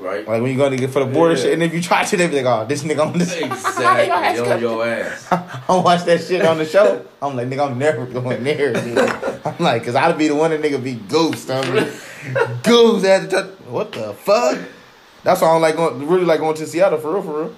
Right? 0.01 0.27
Like 0.27 0.41
when 0.41 0.49
you 0.51 0.57
go 0.57 0.67
to 0.67 0.75
get 0.75 0.89
for 0.89 1.05
the 1.05 1.11
border 1.11 1.35
Yeah. 1.35 1.41
shit, 1.43 1.53
and 1.53 1.61
if 1.61 1.73
you 1.75 1.81
try 1.81 2.03
to, 2.03 2.17
they 2.17 2.27
be 2.27 2.41
like, 2.41 2.45
"Oh, 2.45 2.65
this 2.65 2.81
nigga 2.83 3.05
on 3.05 3.17
this." 3.17 3.31
exactly. 3.37 4.09
on 4.09 4.59
your 4.59 4.85
ass. 4.87 5.27
I 5.31 5.75
watch 5.75 6.05
that 6.05 6.21
shit 6.23 6.43
on 6.43 6.57
the 6.57 6.65
show. 6.65 7.05
I'm 7.21 7.35
like, 7.35 7.47
nigga, 7.47 7.69
I'm 7.69 7.77
never 7.77 8.07
going 8.07 8.43
there. 8.43 8.73
Nigga. 8.73 9.41
I'm 9.59 9.63
like, 9.63 9.85
cause 9.85 9.93
I'd 9.93 10.17
be 10.17 10.27
the 10.27 10.35
one 10.35 10.49
that 10.51 10.61
nigga 10.61 10.83
be 10.83 10.95
goose. 10.95 11.47
I 11.51 11.61
mean, 11.69 11.83
goose 12.63 13.03
at 13.03 13.21
the 13.21 13.27
touch. 13.29 13.49
What 13.67 13.91
the 13.91 14.13
fuck? 14.13 14.57
That's 15.23 15.39
why 15.39 15.49
I 15.49 15.51
don't 15.53 15.61
like 15.61 15.75
going. 15.75 16.07
Really 16.07 16.25
like 16.25 16.39
going 16.39 16.55
to 16.55 16.65
Seattle 16.65 16.97
for 16.97 17.13
real, 17.13 17.21
for 17.21 17.43
real. 17.43 17.55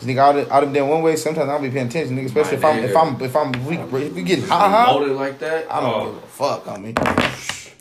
'Cause 0.00 0.08
nigga, 0.08 0.18
out 0.18 0.36
of, 0.36 0.50
out 0.50 0.64
of 0.64 0.72
them 0.72 0.88
one 0.88 1.00
way, 1.02 1.14
sometimes 1.14 1.48
I 1.48 1.52
don't 1.52 1.62
be 1.62 1.70
paying 1.70 1.86
attention, 1.86 2.16
nigga. 2.16 2.26
Especially 2.26 2.56
if 2.56 2.64
I'm 2.64 2.78
if. 2.82 2.96
I'm 2.96 3.22
if 3.22 3.36
I'm 3.36 3.54
if 3.54 3.92
we, 3.92 4.02
if 4.02 4.12
we 4.14 4.22
getting 4.24 4.46
high 4.46 4.68
high. 4.68 4.92
Like 4.92 5.38
that? 5.38 5.70
I 5.70 5.80
don't 5.80 5.94
oh. 5.94 6.06
give 6.06 6.22
a 6.24 6.26
fuck 6.26 6.66
on 6.66 6.82
me. 6.82 6.94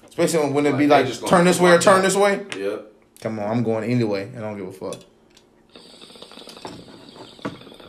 Especially 0.07 0.39
when, 0.39 0.53
when 0.53 0.65
it 0.67 0.77
be 0.77 0.85
Like, 0.85 1.05
like 1.05 1.13
just 1.13 1.25
turn 1.27 1.45
this 1.45 1.59
way 1.59 1.71
or 1.71 1.79
turn 1.79 1.99
out. 1.99 2.01
this 2.03 2.15
way. 2.15 2.45
Yep. 2.55 2.90
Come 3.21 3.37
on, 3.37 3.49
I'm 3.51 3.63
going 3.63 3.89
anyway, 3.89 4.23
and 4.33 4.37
I 4.37 4.41
don't 4.41 4.57
give 4.57 4.67
a 4.67 4.71
fuck. 4.71 4.99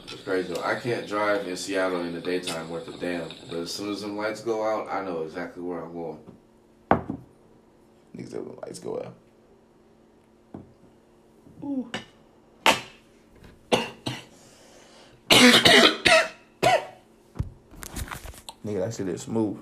It's 0.05 0.23
crazy. 0.23 0.53
though. 0.53 0.63
I 0.63 0.75
can't 0.75 1.09
drive 1.09 1.49
in 1.49 1.57
Seattle 1.57 2.03
in 2.03 2.13
the 2.13 2.21
daytime 2.21 2.69
worth 2.69 2.87
a 2.89 2.99
damn. 2.99 3.31
But 3.49 3.61
as 3.61 3.73
soon 3.73 3.91
as 3.93 4.03
them 4.03 4.15
lights 4.19 4.43
go 4.43 4.63
out, 4.63 4.91
I 4.91 5.03
know 5.03 5.23
exactly 5.23 5.63
where 5.63 5.81
I'm 5.81 5.95
going. 5.95 6.19
Niggas, 8.15 8.31
that 8.33 8.45
the 8.45 8.61
lights 8.61 8.79
go 8.79 8.99
out. 8.99 9.15
Nigga, 18.67 18.85
that 18.85 18.95
shit 18.95 19.09
is 19.09 19.23
smooth. 19.23 19.59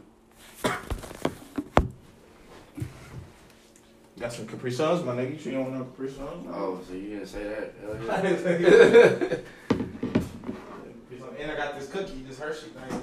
Got 4.20 4.32
some 4.34 4.46
Capri 4.46 4.70
Suns, 4.70 5.02
my 5.04 5.14
nigga. 5.16 5.42
You 5.44 5.52
don't 5.52 5.62
want 5.62 5.74
no 5.76 5.84
Capri 5.84 6.10
Suns? 6.10 6.46
Oh, 6.52 6.78
so 6.86 6.94
you 6.94 7.08
didn't 7.10 7.26
say 7.26 7.42
that? 7.44 7.72
Yeah. 8.04 8.14
I 8.16 8.20
didn't 8.22 8.42
say 8.42 8.58
that. 8.58 9.40
and 11.40 11.50
I 11.50 11.56
got 11.56 11.78
this 11.78 11.88
cookie, 11.88 12.22
this 12.28 12.38
Hershey 12.38 12.66
thing. 12.68 13.00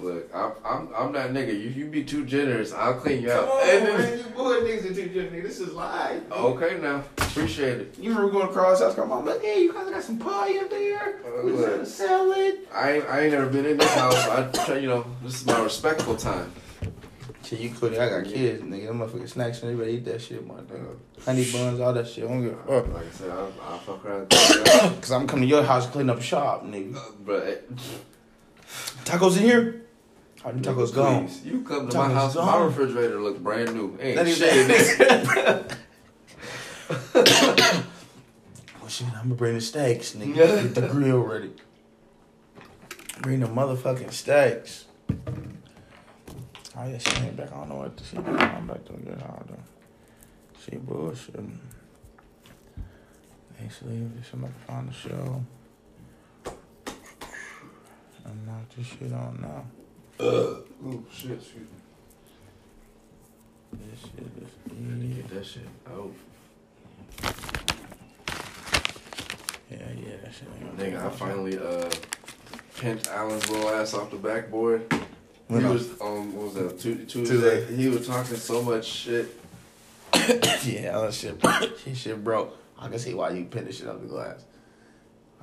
Look, 0.00 0.30
I'm, 0.34 0.52
I'm 0.64 0.88
I'm 0.96 1.12
that 1.12 1.30
nigga. 1.32 1.48
You 1.52 1.68
you 1.68 1.86
be 1.90 2.02
too 2.02 2.24
generous, 2.24 2.72
I'll 2.72 2.94
clean 2.94 3.20
you 3.22 3.28
Come 3.28 3.44
out. 3.44 3.50
on, 3.50 3.68
And 3.68 3.86
then- 3.86 3.98
man. 3.98 4.18
You 4.30 4.34
boy 4.34 4.60
niggas 4.62 4.90
are 4.90 4.94
too 4.94 5.08
nigga. 5.10 5.42
This 5.42 5.60
is 5.60 5.74
live. 5.74 6.22
okay 6.32 6.78
now, 6.80 7.04
appreciate 7.18 7.78
it. 7.82 7.98
You 7.98 8.14
remember 8.14 8.32
going 8.32 8.48
across 8.48 8.80
house, 8.80 8.94
come 8.94 9.12
on, 9.12 9.26
like, 9.26 9.42
hey, 9.42 9.60
you 9.64 9.74
guys 9.74 9.90
got 9.90 10.02
some 10.02 10.18
pie 10.18 10.48
in 10.48 10.68
there? 10.70 11.16
Uh, 11.26 11.44
We 11.44 11.52
look. 11.52 11.68
got 11.70 11.80
a 11.80 11.84
salad. 11.86 12.60
I 12.74 12.92
ain't, 12.92 13.04
I 13.04 13.20
ain't 13.24 13.32
never 13.32 13.46
been 13.50 13.66
in 13.66 13.76
this 13.76 13.92
house. 13.94 14.14
I 14.26 14.50
try, 14.64 14.78
you 14.78 14.88
know, 14.88 15.04
this 15.22 15.34
is 15.42 15.46
my 15.46 15.60
respectful 15.62 16.16
time. 16.16 16.50
Shit, 17.50 17.58
you 17.58 17.70
could. 17.70 17.98
I 17.98 18.08
got 18.08 18.24
kids, 18.24 18.62
nigga. 18.62 18.86
Them 18.86 19.00
motherfucking 19.00 19.28
snacks 19.28 19.60
and 19.62 19.72
everybody 19.72 19.96
eat 19.96 20.04
that 20.04 20.22
shit, 20.22 20.46
my 20.46 20.54
nigga. 20.54 20.96
Honey 21.24 21.50
buns, 21.50 21.80
all 21.80 21.92
that 21.92 22.06
shit. 22.06 22.22
I 22.22 22.28
don't 22.28 22.44
give 22.44 22.52
a 22.52 22.56
fuck. 22.82 22.94
Like 22.94 23.06
I 23.06 23.10
said, 23.10 23.30
I'll, 23.30 23.52
I'll 23.68 23.78
fuck 23.78 24.04
around. 24.04 24.20
and 24.20 24.30
clean 24.30 24.64
you 24.64 24.72
out. 24.72 25.00
Cause 25.02 25.10
I'm 25.10 25.26
coming 25.26 25.48
to 25.48 25.48
your 25.48 25.64
house 25.64 25.88
clean 25.88 26.08
up 26.10 26.22
shop, 26.22 26.64
nigga. 26.64 26.96
But 27.26 27.42
eh, 27.48 27.56
Tacos 29.04 29.36
in 29.36 29.42
here? 29.42 29.82
Oh, 30.44 30.52
them 30.52 30.62
tacos 30.62 30.94
gone. 30.94 31.26
please, 31.26 31.44
you 31.44 31.62
come 31.62 31.88
to 31.88 31.96
Tacos 31.96 32.08
my 32.08 32.14
house, 32.14 32.36
my 32.36 32.62
refrigerator 32.62 33.20
looks 33.20 33.40
brand 33.40 33.74
new. 33.74 33.98
Ain't 34.00 34.16
That 34.16 34.28
shit. 34.28 34.68
nigga. 34.68 35.76
Well, 38.80 38.88
shit, 38.88 39.08
I'm 39.08 39.22
gonna 39.24 39.34
bring 39.34 39.54
the 39.54 39.60
steaks, 39.60 40.14
nigga. 40.14 40.34
Get 40.34 40.74
the 40.76 40.82
grill 40.88 41.18
ready. 41.18 41.50
Bring 43.22 43.40
the 43.40 43.46
motherfucking 43.48 44.12
steaks. 44.12 44.84
Oh, 46.76 46.86
yeah, 46.86 46.98
she 46.98 47.22
ain't 47.22 47.36
back. 47.36 47.52
I 47.52 47.56
don't 47.56 47.68
know 47.68 47.76
what 47.76 47.96
the 47.96 48.04
shit 48.04 48.20
is. 48.20 48.26
I'm 48.26 48.66
back 48.66 48.84
to 48.84 48.92
get 48.92 49.22
all 49.22 49.42
the 49.48 49.56
She 50.62 50.76
bullshitting. 50.76 51.56
Actually, 53.62 54.08
somebody 54.30 54.54
find 54.66 54.88
the 54.88 54.92
show. 54.92 55.44
I'm 58.24 58.46
not 58.46 58.70
this 58.76 58.86
shit 58.86 59.12
on 59.12 59.38
now. 59.40 59.64
Oh 60.20 60.62
shit, 61.12 61.32
excuse 61.32 61.54
me. 61.56 61.66
This 63.72 64.00
shit 64.00 64.26
is 64.40 64.50
Gotta 64.68 65.06
Get 65.06 65.28
that 65.30 65.46
shit 65.46 65.68
out. 65.88 66.12
Yeah, 69.70 69.78
yeah, 69.78 70.16
that 70.22 70.32
shit 70.32 70.48
ain't 70.54 70.76
gonna 70.76 70.90
Nigga, 70.90 71.04
I 71.04 71.10
finally 71.10 71.58
uh 71.58 71.90
pinched 72.78 73.08
Allen's 73.08 73.48
little 73.50 73.70
ass 73.70 73.94
off 73.94 74.10
the 74.10 74.16
backboard. 74.16 74.92
He 75.50 75.64
was 75.64 76.00
on 76.00 76.32
what 76.34 76.44
was 76.46 76.54
that 76.54 76.78
Tu- 76.80 77.04
Tuesday? 77.06 77.24
Tuesday. 77.66 77.76
He 77.76 77.88
was 77.88 78.06
talking 78.06 78.36
so 78.36 78.62
much 78.62 78.86
shit. 78.86 79.36
yeah, 80.14 80.98
that 80.98 81.12
shit, 81.12 81.44
his 81.84 81.98
shit 82.02 82.22
broke. 82.22 82.56
I 82.78 82.88
can 82.88 82.98
see 82.98 83.14
why 83.14 83.30
you 83.30 83.44
pin 83.44 83.64
this 83.66 83.78
shit 83.78 83.88
up 83.88 84.00
the 84.00 84.06
glass. 84.06 84.44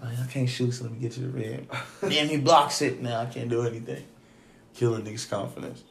I, 0.01 0.07
I 0.11 0.27
can't 0.31 0.49
shoot, 0.49 0.71
so 0.71 0.83
let 0.85 0.93
me 0.93 0.99
get 0.99 1.11
to 1.13 1.21
the 1.21 1.27
rim. 1.29 1.67
Damn, 2.01 2.27
he 2.27 2.37
blocks 2.37 2.81
it. 2.81 3.01
Now 3.01 3.21
I 3.21 3.25
can't 3.25 3.49
do 3.49 3.63
anything. 3.65 4.03
Killing 4.75 5.03
niggas' 5.03 5.29
confidence. 5.29 5.83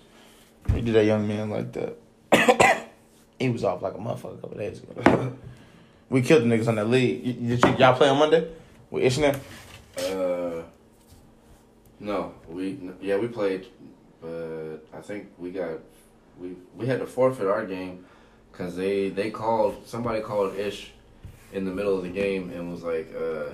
He 0.72 0.80
did 0.80 0.94
that 0.94 1.04
young 1.04 1.26
man 1.26 1.50
like 1.50 1.72
that. 1.72 1.96
he 3.38 3.48
was 3.50 3.64
off 3.64 3.82
like 3.82 3.94
a 3.94 3.98
motherfucker 3.98 4.38
a 4.38 4.40
couple 4.40 4.58
days 4.58 4.80
ago. 4.82 5.32
we 6.08 6.22
killed 6.22 6.42
the 6.42 6.46
niggas 6.46 6.68
on 6.68 6.76
that 6.76 6.88
league. 6.88 7.24
Y- 7.24 7.48
Did 7.56 7.64
you, 7.64 7.74
y'all 7.78 7.94
play 7.96 8.08
on 8.08 8.18
Monday 8.18 8.48
with 8.90 9.04
Ishmael? 9.04 9.36
Uh, 9.98 10.62
no, 12.00 12.34
we 12.48 12.78
yeah 13.00 13.16
we 13.16 13.28
played, 13.28 13.66
but 14.20 14.86
I 14.92 15.00
think 15.00 15.28
we 15.38 15.50
got 15.50 15.78
we 16.38 16.56
we 16.76 16.86
had 16.86 17.00
to 17.00 17.06
forfeit 17.06 17.46
our 17.46 17.64
game 17.64 18.04
because 18.52 18.76
they 18.76 19.08
they 19.10 19.30
called 19.30 19.86
somebody 19.86 20.20
called 20.20 20.56
Ish 20.56 20.92
in 21.52 21.64
the 21.64 21.70
middle 21.70 21.96
of 21.96 22.02
the 22.02 22.10
game 22.10 22.50
and 22.50 22.70
was 22.70 22.82
like, 22.82 23.14
uh, 23.14 23.50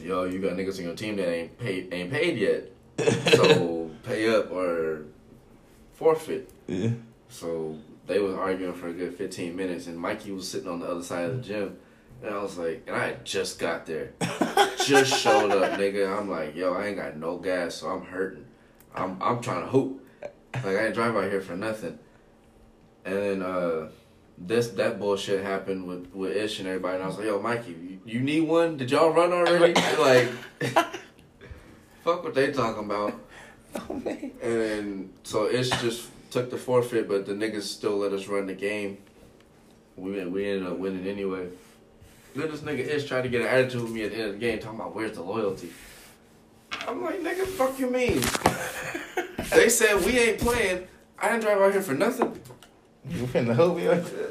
"Yo, 0.00 0.24
you 0.24 0.38
got 0.40 0.52
niggas 0.52 0.78
on 0.78 0.84
your 0.84 0.94
team 0.94 1.16
that 1.16 1.28
ain't 1.28 1.58
paid 1.58 1.92
ain't 1.92 2.10
paid 2.10 2.38
yet, 2.38 2.70
so 3.34 3.90
pay 4.04 4.34
up 4.34 4.50
or 4.50 5.04
forfeit. 5.92 6.50
Yeah. 6.66 6.90
So 7.28 7.76
they 8.06 8.18
was 8.18 8.34
arguing 8.34 8.74
for 8.74 8.88
a 8.88 8.92
good 8.92 9.14
15 9.14 9.54
minutes, 9.54 9.86
and 9.86 9.96
Mikey 9.98 10.32
was 10.32 10.48
sitting 10.48 10.68
on 10.68 10.80
the 10.80 10.86
other 10.86 11.02
side 11.02 11.30
of 11.30 11.36
the 11.36 11.42
gym. 11.42 11.76
And 12.22 12.34
I 12.34 12.42
was 12.42 12.58
like, 12.58 12.84
and 12.86 12.96
I 12.96 13.16
just 13.24 13.58
got 13.58 13.86
there. 13.86 14.12
just 14.84 15.18
showed 15.18 15.50
up, 15.52 15.78
nigga. 15.78 16.18
I'm 16.18 16.28
like, 16.28 16.54
yo, 16.54 16.74
I 16.74 16.88
ain't 16.88 16.96
got 16.96 17.16
no 17.16 17.38
gas, 17.38 17.76
so 17.76 17.88
I'm 17.88 18.04
hurting. 18.04 18.44
I'm 18.94 19.16
I'm 19.20 19.40
trying 19.40 19.62
to 19.62 19.68
hoop. 19.68 20.04
Like 20.54 20.64
I 20.64 20.86
ain't 20.86 20.94
drive 20.94 21.16
out 21.16 21.30
here 21.30 21.40
for 21.40 21.56
nothing. 21.56 21.98
And 23.04 23.16
then 23.16 23.42
uh 23.42 23.88
this 24.38 24.68
that 24.68 24.98
bullshit 24.98 25.44
happened 25.44 25.86
with 25.86 26.10
with 26.12 26.36
Ish 26.36 26.60
and 26.60 26.68
everybody, 26.68 26.94
and 26.96 27.04
I 27.04 27.06
was 27.06 27.16
like, 27.16 27.26
yo, 27.26 27.40
Mikey, 27.40 27.72
you, 27.72 28.00
you 28.04 28.20
need 28.20 28.42
one? 28.42 28.76
Did 28.76 28.90
y'all 28.90 29.10
run 29.10 29.32
already? 29.32 29.74
like, 29.98 30.28
fuck 32.02 32.24
what 32.24 32.34
they 32.34 32.52
talking 32.52 32.84
about. 32.84 33.14
Oh 33.88 33.94
man. 33.94 34.32
And 34.42 34.60
then 34.60 35.10
so 35.22 35.48
Ish 35.48 35.70
just 35.80 36.08
took 36.32 36.50
the 36.50 36.56
forfeit, 36.56 37.06
but 37.06 37.24
the 37.24 37.34
niggas 37.34 37.62
still 37.62 37.98
let 37.98 38.12
us 38.12 38.26
run 38.26 38.48
the 38.48 38.54
game. 38.54 38.98
We 39.94 40.24
we 40.24 40.50
ended 40.50 40.66
up 40.66 40.76
winning 40.76 41.06
anyway. 41.06 41.46
Then 42.34 42.50
this 42.50 42.62
nigga 42.62 42.80
Ish 42.80 43.06
tried 43.06 43.22
to 43.22 43.28
get 43.28 43.42
an 43.42 43.46
attitude 43.46 43.82
with 43.82 43.92
me 43.92 44.02
at 44.02 44.10
the 44.10 44.16
end 44.16 44.26
of 44.26 44.32
the 44.32 44.38
game, 44.40 44.58
talking 44.58 44.80
about 44.80 44.96
where's 44.96 45.16
the 45.16 45.22
loyalty. 45.22 45.70
I'm 46.86 47.02
like, 47.02 47.20
nigga, 47.22 47.46
fuck 47.46 47.78
you 47.78 47.90
mean? 47.90 48.20
they 49.50 49.68
said 49.68 50.04
we 50.04 50.18
ain't 50.18 50.38
playing. 50.40 50.86
I 51.18 51.28
didn't 51.30 51.42
drive 51.42 51.60
out 51.60 51.72
here 51.72 51.82
for 51.82 51.94
nothing. 51.94 52.38
You 53.08 53.26
finna 53.26 53.54
hoop 53.54 53.78
you? 53.78 54.30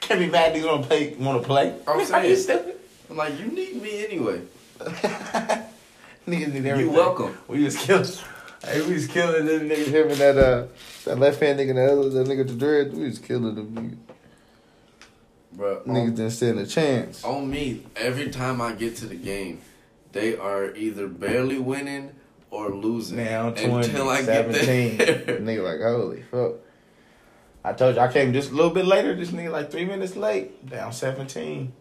Can't 0.00 0.20
be 0.20 0.28
mad 0.28 0.54
niggas 0.54 0.66
wanna 0.66 0.86
play 0.86 1.14
wanna 1.14 1.40
play. 1.40 1.74
I'm 1.86 1.98
Are 2.00 2.04
saying. 2.04 2.30
you 2.30 2.36
stupid? 2.36 2.76
I'm 3.10 3.16
like, 3.16 3.38
you 3.38 3.46
need 3.46 3.80
me 3.82 4.04
anyway. 4.04 4.40
niggas 4.80 5.68
need 6.26 6.66
everything. 6.66 6.80
You 6.80 6.90
welcome. 6.90 7.36
We 7.48 7.58
just 7.64 7.78
killing. 7.86 8.06
Hey, 8.64 8.80
we 8.86 8.94
was 8.94 9.06
killing 9.06 9.46
them 9.46 9.68
niggas. 9.68 9.86
Him 9.88 10.08
and 10.10 10.16
that 10.18 10.38
uh 10.38 10.66
that 11.04 11.18
left 11.18 11.40
hand 11.40 11.58
nigga, 11.58 11.70
and 11.70 11.78
the 11.78 11.92
other 11.92 12.08
that 12.10 12.26
nigga 12.26 12.38
with 12.38 12.48
the 12.48 12.54
dread. 12.54 12.94
We 12.94 13.04
was 13.04 13.18
killing 13.18 13.54
them 13.54 13.70
niggas. 13.74 13.98
Bro, 15.52 15.82
Niggas 15.86 16.16
didn't 16.16 16.30
stand 16.32 16.58
a 16.58 16.66
chance. 16.66 17.22
on 17.22 17.48
me, 17.48 17.84
every 17.94 18.28
time 18.30 18.60
I 18.60 18.72
get 18.72 18.96
to 18.96 19.06
the 19.06 19.14
game, 19.14 19.60
they 20.14 20.36
are 20.36 20.74
either 20.74 21.08
barely 21.08 21.58
winning 21.58 22.12
or 22.50 22.70
losing. 22.70 23.18
Now 23.18 23.50
20, 23.50 23.88
until 23.88 24.08
I 24.08 24.22
17. 24.22 24.96
get 24.96 25.26
there. 25.26 25.38
nigga 25.38 25.62
like, 25.64 25.80
holy 25.80 26.22
fuck. 26.22 26.54
I 27.64 27.72
told 27.72 27.96
you 27.96 28.00
I 28.00 28.12
came 28.12 28.32
just 28.32 28.50
a 28.50 28.54
little 28.54 28.70
bit 28.70 28.86
later. 28.86 29.14
This 29.14 29.30
nigga 29.30 29.50
like 29.50 29.70
three 29.70 29.84
minutes 29.84 30.16
late. 30.16 30.64
Down 30.68 30.92
17. 30.92 31.72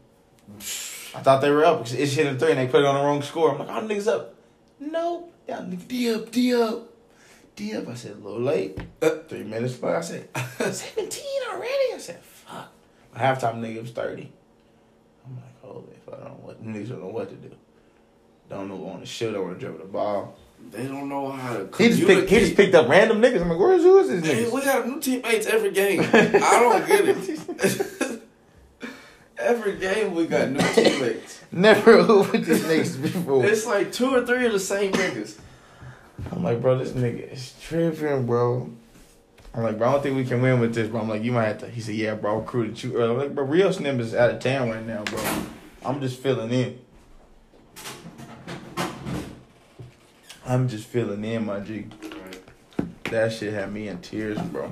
I 1.15 1.19
thought 1.19 1.41
they 1.41 1.51
were 1.51 1.63
up 1.63 1.79
because 1.79 1.93
it's 1.93 2.13
hitting 2.13 2.37
three 2.37 2.51
and 2.51 2.59
they 2.59 2.67
put 2.67 2.81
it 2.81 2.85
on 2.85 2.95
the 2.95 3.01
wrong 3.01 3.21
score. 3.21 3.51
I'm 3.51 3.59
like, 3.59 3.69
oh, 3.69 3.87
niggas 3.87 4.07
up. 4.07 4.33
Nope. 4.79 5.31
Y'all 5.47 5.61
nigga 5.61 5.87
D 5.87 6.13
up, 6.13 6.31
D 6.31 6.55
up. 6.55 6.89
D 7.55 7.75
up. 7.75 7.87
I 7.87 7.93
said, 7.93 8.13
a 8.13 8.15
little 8.15 8.41
late. 8.41 8.79
Uh. 9.01 9.09
Three 9.27 9.43
minutes 9.43 9.81
late. 9.83 9.95
I 9.95 10.01
said, 10.01 10.29
17 10.73 11.23
already? 11.51 11.93
I 11.93 11.97
said, 11.99 12.19
fuck. 12.23 12.71
By 13.13 13.19
halftime, 13.19 13.59
nigga, 13.59 13.81
was 13.81 13.91
30. 13.91 14.31
I'm 15.25 15.35
like, 15.35 15.61
holy 15.61 15.93
fuck. 16.05 16.15
I 16.15 16.23
don't 16.23 16.39
know 16.39 16.45
what, 16.47 16.65
niggas 16.65 16.89
don't 16.89 17.01
know 17.01 17.07
what 17.09 17.29
to 17.29 17.35
do. 17.35 17.55
I 18.53 18.57
don't 18.57 18.69
know 18.69 18.87
on 18.89 18.99
the 18.99 19.05
shoot. 19.05 19.31
Don't 19.33 19.43
want 19.45 19.59
to 19.59 19.65
dribble 19.65 19.79
the 19.85 19.91
ball. 19.91 20.35
they 20.71 20.85
don't 20.87 21.09
know 21.09 21.31
how 21.31 21.57
to 21.57 21.69
He 21.77 21.89
just 21.89 22.05
picked. 22.05 22.29
He 22.29 22.39
just 22.39 22.55
picked 22.55 22.75
up 22.75 22.87
random 22.87 23.21
niggas. 23.21 23.41
I'm 23.41 23.49
like, 23.49 23.59
where's 23.59 23.81
who 23.81 23.99
is 23.99 24.09
this 24.09 24.25
Hey, 24.25 24.45
nigga? 24.45 24.51
we 24.53 24.61
got 24.61 24.87
new 24.87 24.99
teammates 24.99 25.47
every 25.47 25.71
game. 25.71 26.01
I 26.13 26.59
don't 26.59 26.87
get 26.87 27.17
it. 27.17 28.21
every 29.37 29.77
game 29.77 30.13
we 30.13 30.27
got 30.27 30.49
new 30.49 30.59
teammates. 30.59 31.41
Never 31.51 32.03
who 32.03 32.19
with 32.19 32.45
these 32.45 32.63
niggas 32.63 33.01
before. 33.01 33.45
It's 33.45 33.65
like 33.65 33.91
two 33.91 34.13
or 34.13 34.25
three 34.25 34.45
of 34.45 34.51
the 34.53 34.59
same 34.59 34.91
niggas. 34.93 35.39
I'm 36.31 36.43
like, 36.43 36.61
bro, 36.61 36.77
this 36.77 36.91
nigga 36.91 37.31
is 37.31 37.53
tripping, 37.61 38.25
bro. 38.25 38.69
I'm 39.55 39.63
like, 39.63 39.77
bro, 39.77 39.89
I 39.89 39.91
don't 39.93 40.01
think 40.03 40.15
we 40.15 40.25
can 40.25 40.41
win 40.41 40.59
with 40.59 40.73
this, 40.73 40.87
bro. 40.87 41.01
I'm 41.01 41.09
like, 41.09 41.23
you 41.23 41.31
might 41.31 41.45
have 41.45 41.59
to. 41.59 41.69
He 41.69 41.81
said, 41.81 41.95
yeah, 41.95 42.15
bro, 42.15 42.35
I 42.37 42.39
recruited 42.39 42.81
you 42.81 42.95
early. 42.95 43.11
I'm 43.11 43.17
like, 43.17 43.35
bro, 43.35 43.43
Rio 43.45 43.69
Snim 43.69 43.99
is 43.99 44.15
out 44.15 44.31
of 44.31 44.39
town 44.39 44.69
right 44.69 44.85
now, 44.85 45.03
bro. 45.03 45.23
I'm 45.85 45.99
just 46.01 46.19
filling 46.19 46.51
in. 46.51 46.79
I'm 50.45 50.67
just 50.67 50.87
feeling 50.87 51.23
in, 51.23 51.45
my 51.45 51.61
G. 51.61 51.85
That 53.05 53.31
shit 53.31 53.53
had 53.53 53.71
me 53.71 53.87
in 53.87 53.99
tears, 53.99 54.37
bro. 54.39 54.71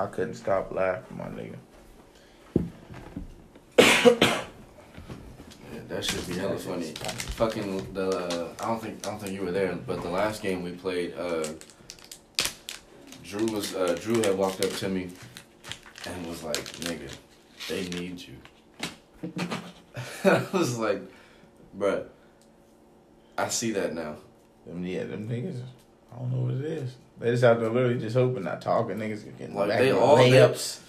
I 0.00 0.06
couldn't 0.06 0.34
stop 0.34 0.72
laughing, 0.72 1.18
my 1.18 1.26
nigga. 1.26 1.56
Yeah, 5.70 5.80
that 5.88 6.02
should 6.02 6.26
be 6.26 6.34
hella 6.38 6.56
funny. 6.56 6.94
Fucking 7.36 7.92
the 7.92 8.08
uh, 8.08 8.48
I 8.58 8.66
don't 8.68 8.80
think 8.80 9.06
I 9.06 9.10
don't 9.10 9.20
think 9.20 9.34
you 9.34 9.42
were 9.42 9.52
there, 9.52 9.74
but 9.74 10.02
the 10.02 10.08
last 10.08 10.40
game 10.40 10.62
we 10.62 10.70
played, 10.72 11.14
uh, 11.14 11.46
Drew 13.22 13.44
was 13.46 13.74
uh, 13.74 13.94
Drew 14.00 14.22
had 14.22 14.38
walked 14.38 14.64
up 14.64 14.70
to 14.70 14.88
me 14.88 15.10
and 16.06 16.26
was 16.26 16.42
like, 16.42 16.56
"Nigga, 16.56 17.14
they 17.68 17.86
need 17.90 18.18
you." 18.18 18.36
I 20.24 20.46
was 20.54 20.78
like, 20.78 21.02
"Bruh, 21.76 22.06
I 23.36 23.48
see 23.48 23.72
that 23.72 23.92
now." 23.92 24.16
Them, 24.68 24.84
yeah, 24.84 25.04
them 25.04 25.28
niggas. 25.28 25.60
I 26.12 26.18
don't 26.18 26.30
know 26.32 26.42
what 26.42 26.54
it 26.54 26.64
is. 26.64 26.94
They 27.18 27.30
just 27.30 27.44
out 27.44 27.58
there 27.60 27.70
literally 27.70 27.98
just 27.98 28.14
hoping, 28.16 28.44
not 28.44 28.60
talking. 28.62 28.96
Niggas 28.98 29.24
getting 29.38 29.54
Like, 29.54 29.68
back 29.70 29.78
they 29.80 29.92
all- 29.92 30.16
they- 30.16 30.30
layups. 30.30 30.80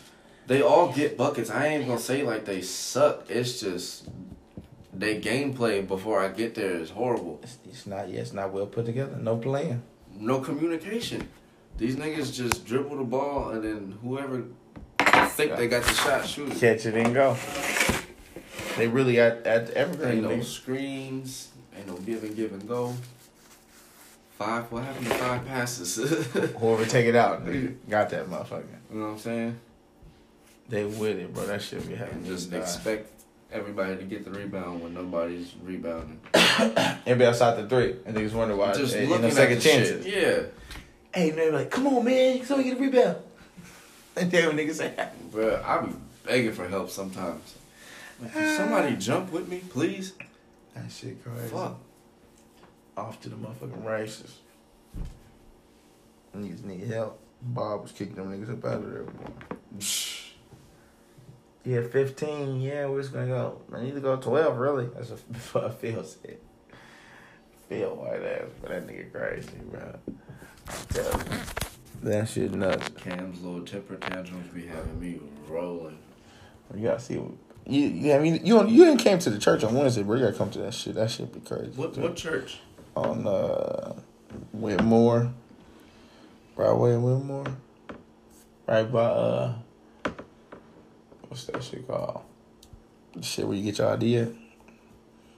They 0.47 0.61
all 0.63 0.91
get 0.91 1.15
buckets. 1.15 1.51
I 1.51 1.67
ain't 1.67 1.85
gonna 1.87 1.99
say 1.99 2.23
like 2.23 2.45
they 2.45 2.61
suck. 2.61 3.25
It's 3.29 3.59
just 3.59 4.09
they 4.91 5.21
gameplay 5.21 5.87
before 5.87 6.19
I 6.21 6.29
get 6.29 6.55
there 6.55 6.71
is 6.71 6.89
horrible. 6.89 7.39
It's, 7.43 7.57
it's 7.65 7.85
not. 7.85 8.09
Yeah, 8.09 8.21
it's 8.21 8.33
not 8.33 8.51
well 8.51 8.65
put 8.65 8.87
together. 8.87 9.15
No 9.21 9.37
plan. 9.37 9.83
No 10.19 10.39
communication. 10.39 11.29
These 11.77 11.97
niggas 11.97 12.33
just 12.35 12.65
dribble 12.65 12.97
the 12.97 13.03
ball 13.03 13.51
and 13.51 13.63
then 13.63 13.97
whoever 14.01 14.43
think 15.27 15.55
they 15.55 15.67
got 15.67 15.83
the 15.83 15.93
shot 15.93 16.25
shoot 16.27 16.51
it. 16.51 16.59
Catch 16.59 16.87
it 16.87 16.95
and 16.95 17.13
go. 17.13 17.37
They 18.75 18.87
really 18.87 19.19
at 19.19 19.45
at 19.45 19.69
evergreen. 19.71 20.11
Ain't 20.13 20.23
no 20.23 20.29
niggas. 20.29 20.45
screens. 20.45 21.49
Ain't 21.77 21.87
no 21.87 21.93
give 21.97 22.23
and 22.23 22.35
give 22.35 22.51
and 22.53 22.67
go. 22.67 22.95
Five. 24.39 24.71
What 24.71 24.85
happened 24.85 25.07
to 25.07 25.13
five 25.15 25.45
passes? 25.45 25.97
Whoever 26.59 26.85
take 26.85 27.07
it 27.07 27.15
out, 27.17 27.45
nigga, 27.45 27.67
mm. 27.67 27.89
got 27.89 28.09
that 28.11 28.25
motherfucker. 28.25 28.63
you 28.89 28.97
know 28.97 29.07
what 29.07 29.11
I'm 29.11 29.19
saying? 29.19 29.59
They 30.69 30.85
with 30.85 31.19
it, 31.19 31.33
bro. 31.33 31.45
That 31.45 31.61
shit 31.61 31.85
be 31.85 31.95
happening. 31.95 32.23
just 32.25 32.53
expect 32.53 33.11
everybody 33.51 33.97
to 33.97 34.03
get 34.03 34.23
the 34.23 34.31
rebound 34.31 34.81
when 34.81 34.93
nobody's 34.93 35.53
rebounding. 35.61 36.21
Everybody 36.33 37.25
outside 37.25 37.57
the 37.57 37.67
three, 37.67 37.97
and 38.05 38.15
niggas 38.15 38.31
wonder 38.31 38.55
why. 38.55 38.67
Just 38.67 38.93
Just 38.93 39.09
looking 39.09 39.23
no 39.23 39.27
at 39.27 39.33
second 39.33 39.59
chances. 39.59 40.05
shit. 40.05 40.15
Yeah. 40.15 40.43
Hey, 41.13 41.31
man, 41.31 41.51
like, 41.51 41.69
come 41.69 41.87
on, 41.87 42.05
man, 42.05 42.41
somebody 42.45 42.69
get 42.69 42.77
a 42.77 42.81
rebound. 42.81 43.17
And 44.15 44.31
when 44.31 44.57
niggas 44.57 44.73
say, 44.75 44.93
bro, 45.31 45.61
I 45.65 45.85
be 45.85 45.93
begging 46.25 46.53
for 46.53 46.65
help 46.65 46.89
sometimes. 46.89 47.55
Like, 48.21 48.31
can 48.31 48.53
ah. 48.53 48.57
somebody 48.57 48.95
jump 48.95 49.33
with 49.33 49.49
me, 49.49 49.63
please? 49.69 50.13
that 50.75 50.89
shit 50.89 51.21
crazy. 51.23 51.49
Fuck. 51.49 51.77
Off 52.99 53.21
to 53.21 53.29
the 53.29 53.35
motherfucking 53.37 53.85
races. 53.85 54.39
Niggas 56.35 56.65
need 56.65 56.85
help. 56.87 57.17
Bob 57.41 57.83
was 57.83 57.91
kicking 57.93 58.15
them 58.15 58.29
niggas 58.29 58.51
up 58.51 58.65
out 58.65 58.83
of 58.83 58.91
there. 58.91 59.05
Yeah, 61.65 61.81
15. 61.81 62.61
Yeah, 62.61 62.87
we're 62.87 63.01
just 63.01 63.13
gonna 63.13 63.27
go. 63.27 63.61
I 63.75 63.81
need 63.83 63.93
to 63.93 63.99
go 63.99 64.15
12, 64.15 64.57
really. 64.57 64.85
That's 64.95 65.09
what 65.51 65.79
Phil 65.79 66.03
said. 66.03 66.37
Phil 67.67 67.95
white 67.95 68.23
ass, 68.23 68.45
but 68.61 68.71
that 68.71 68.87
nigga 68.87 69.11
crazy, 69.11 69.51
bro. 69.69 69.99
I'm 70.07 70.85
telling 70.89 71.31
you. 71.31 71.37
That 72.03 72.29
shit 72.29 72.53
nuts. 72.53 72.89
Cam's 72.97 73.41
little 73.43 73.65
temper 73.65 73.97
tantrums 73.97 74.47
be 74.53 74.65
having 74.67 74.99
me 74.99 75.19
rolling. 75.47 75.99
You 76.75 76.87
gotta 76.87 76.99
see. 77.01 77.17
What, 77.17 77.33
you, 77.67 77.81
you, 77.81 78.13
I 78.13 78.19
mean, 78.19 78.45
you 78.45 78.65
you 78.65 78.85
didn't 78.85 79.01
came 79.01 79.19
to 79.19 79.29
the 79.29 79.37
church 79.37 79.63
on 79.63 79.75
Wednesday, 79.75 80.01
bro. 80.01 80.15
You 80.15 80.25
gotta 80.25 80.37
come 80.37 80.49
to 80.51 80.59
that 80.59 80.73
shit. 80.73 80.95
That 80.95 81.11
shit 81.11 81.31
be 81.31 81.41
crazy. 81.41 81.71
What 81.75 81.97
what 81.97 82.15
church? 82.15 82.61
On 82.99 83.25
uh, 83.25 83.93
Whitmore, 84.51 85.31
Broadway 86.53 86.93
and 86.95 87.03
Whitmore, 87.03 87.45
right 88.67 88.91
by 88.91 88.99
uh, 88.99 89.53
what's 91.29 91.45
that 91.45 91.63
shit 91.63 91.87
called? 91.87 92.23
The 93.15 93.23
shit 93.23 93.47
where 93.47 93.55
you 93.55 93.63
get 93.63 93.77
your 93.77 93.87
idea. 93.93 94.33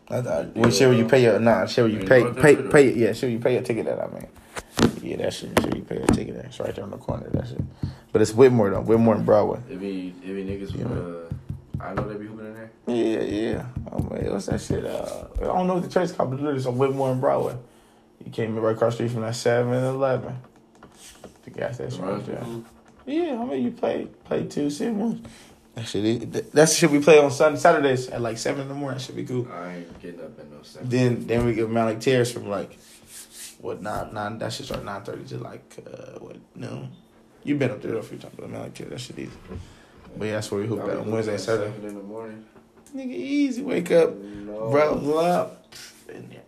I 0.10 0.22
thought, 0.24 0.56
well, 0.56 0.72
shit 0.72 0.90
where 0.90 0.98
you 0.98 1.08
pay 1.08 1.22
your 1.22 1.40
nah, 1.40 1.68
shit 1.68 1.86
where 1.86 1.94
you 1.94 2.08
pay 2.08 2.34
pay 2.34 2.56
pay 2.56 2.94
yeah, 2.94 3.14
shit 3.14 3.24
where 3.24 3.32
you 3.32 3.40
pay 3.40 3.54
your 3.54 3.62
ticket 3.62 3.86
at. 3.86 4.00
I 4.00 4.08
mean, 4.08 4.28
yeah, 5.04 5.18
that 5.18 5.32
shit, 5.34 5.52
shit 5.62 5.76
you 5.76 5.84
pay 5.84 5.98
your 5.98 6.08
ticket 6.08 6.38
at. 6.38 6.46
It's 6.46 6.60
right 6.60 6.74
there 6.74 6.84
on 6.84 6.90
the 6.90 6.98
corner. 6.98 7.30
That 7.30 7.48
shit, 7.48 7.62
but 8.12 8.24
it's 8.24 8.34
Whitmore 8.34 8.72
though. 8.72 8.82
Whitmore 8.82 9.16
and 9.16 9.26
Broadway. 9.26 9.60
It 9.70 9.80
be 9.80 10.16
it 10.24 10.34
be 10.34 10.44
niggas 10.46 10.76
Yeah. 10.76 10.84
from 10.86 11.28
uh 11.80 11.84
I 11.86 11.94
know 11.94 12.08
they 12.08 12.16
be 12.18 12.26
hooping 12.26 12.40
in 12.40 12.41
there. 12.41 12.41
Yeah, 12.88 13.22
yeah. 13.22 13.66
Oh 13.92 14.00
man, 14.00 14.32
what's 14.32 14.48
that 14.48 14.60
shit? 14.62 14.86
Uh, 14.86 15.26
I 15.40 15.44
don't 15.46 15.68
know 15.68 15.76
what 15.76 15.84
the 15.84 15.90
church 15.90 16.06
is 16.06 16.12
called, 16.14 16.32
but 16.32 16.38
literally 16.40 16.58
it's 16.58 16.66
on 16.66 16.78
Whitmore 16.78 17.12
and 17.12 17.22
Broadway. 17.22 17.56
You 18.26 18.32
came 18.32 18.56
right 18.58 18.76
across 18.76 18.94
the 18.94 18.98
street 19.08 19.12
from 19.12 19.22
that 19.22 19.36
7 19.36 19.72
and 19.74 19.86
11. 19.86 20.36
The 21.44 21.50
gas 21.52 21.76
station 21.76 22.02
right 22.04 22.26
there. 22.26 22.44
Yeah, 23.06 23.40
I 23.42 23.46
mean, 23.46 23.64
you 23.64 23.72
play 23.72 24.08
play 24.26 24.46
two, 24.46 24.70
sit 24.70 24.94
one. 24.94 25.26
That 25.76 25.86
shit, 25.88 26.06
is- 26.06 26.20
that- 26.32 26.52
that's 26.52 26.72
the 26.74 26.78
shit 26.78 26.92
we 26.92 27.00
play 27.00 27.18
on 27.20 27.32
Sunday, 27.32 27.60
Saturdays 27.60 28.10
at 28.10 28.22
like 28.22 28.38
7 28.38 28.62
in 28.62 28.68
the 28.68 28.74
morning. 28.74 28.98
That 28.98 29.04
should 29.04 29.16
be 29.16 29.26
cool. 29.26 29.48
I 29.52 29.76
ain't 29.78 30.02
getting 30.02 30.20
up 30.22 30.38
in 30.40 30.50
no 30.52 30.62
second. 30.64 30.90
Then 30.92 31.28
then 31.28 31.46
we 31.46 31.54
get 31.54 31.70
Malik 31.70 32.00
Terrace 32.00 32.32
from 32.32 32.48
like 32.50 32.78
what 33.60 33.82
nine 33.82 34.14
nine 34.14 34.38
that 34.40 34.52
shit 34.54 34.66
start 34.66 34.84
nine 34.84 35.02
thirty 35.04 35.24
to 35.26 35.38
like 35.38 35.78
uh 35.88 36.20
what 36.20 36.38
noon. 36.56 36.90
You 37.44 37.56
been 37.56 37.72
up 37.72 37.82
there 37.82 37.96
a 37.96 38.04
few 38.04 38.18
times, 38.18 38.34
but 38.36 38.46
I 38.46 38.48
mean 38.48 38.60
like 38.62 38.74
that 38.76 39.00
shit 39.00 39.18
easy. 39.18 39.32
But 40.18 40.26
yeah, 40.26 40.34
that's 40.34 40.52
where 40.52 40.62
we 40.62 40.68
hoop 40.68 40.82
I'll 40.82 40.90
at 40.92 40.96
be 40.98 41.02
on 41.02 41.12
Wednesday 41.12 41.34
and 41.34 41.42
Saturday. 41.42 41.72
seven 41.72 41.90
in 41.90 41.96
the 41.96 42.04
morning. 42.04 42.46
Nigga, 42.96 43.12
easy. 43.14 43.62
Wake 43.62 43.92
up, 43.92 44.16
No. 44.16 45.18
up, 45.20 45.66
and 46.14 46.30
yeah, 46.32 46.40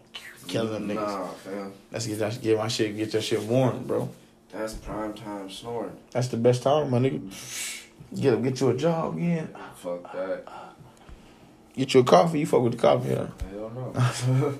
kill 0.48 0.68
them 0.68 0.88
niggas. 0.88 0.96
Nah, 0.96 1.28
fam. 1.28 1.74
Let's 1.92 2.08
get 2.08 2.20
that, 2.20 2.42
get 2.42 2.58
my 2.58 2.68
shit, 2.68 2.96
get 2.98 3.14
your 3.14 3.22
shit 3.22 3.42
warm, 3.44 3.84
bro. 3.86 4.10
That's 4.52 4.74
prime 4.74 5.14
time 5.14 5.50
snoring. 5.50 5.98
That's 6.12 6.28
the 6.28 6.38
best 6.38 6.64
time, 6.64 6.92
my 6.92 7.00
nigga. 7.00 7.22
Get 8.20 8.44
get 8.44 8.60
you 8.62 8.70
a 8.70 8.78
job 8.78 9.18
again. 9.18 9.50
Fuck 9.76 10.12
that. 10.14 10.46
Get 11.76 11.94
you 11.94 12.02
a 12.02 12.04
coffee. 12.04 12.40
You 12.42 12.46
fuck 12.46 12.62
with 12.62 12.74
the 12.74 12.80
coffee, 12.80 13.16
huh? 13.16 13.28
Hell 13.52 13.72
no. 13.74 14.54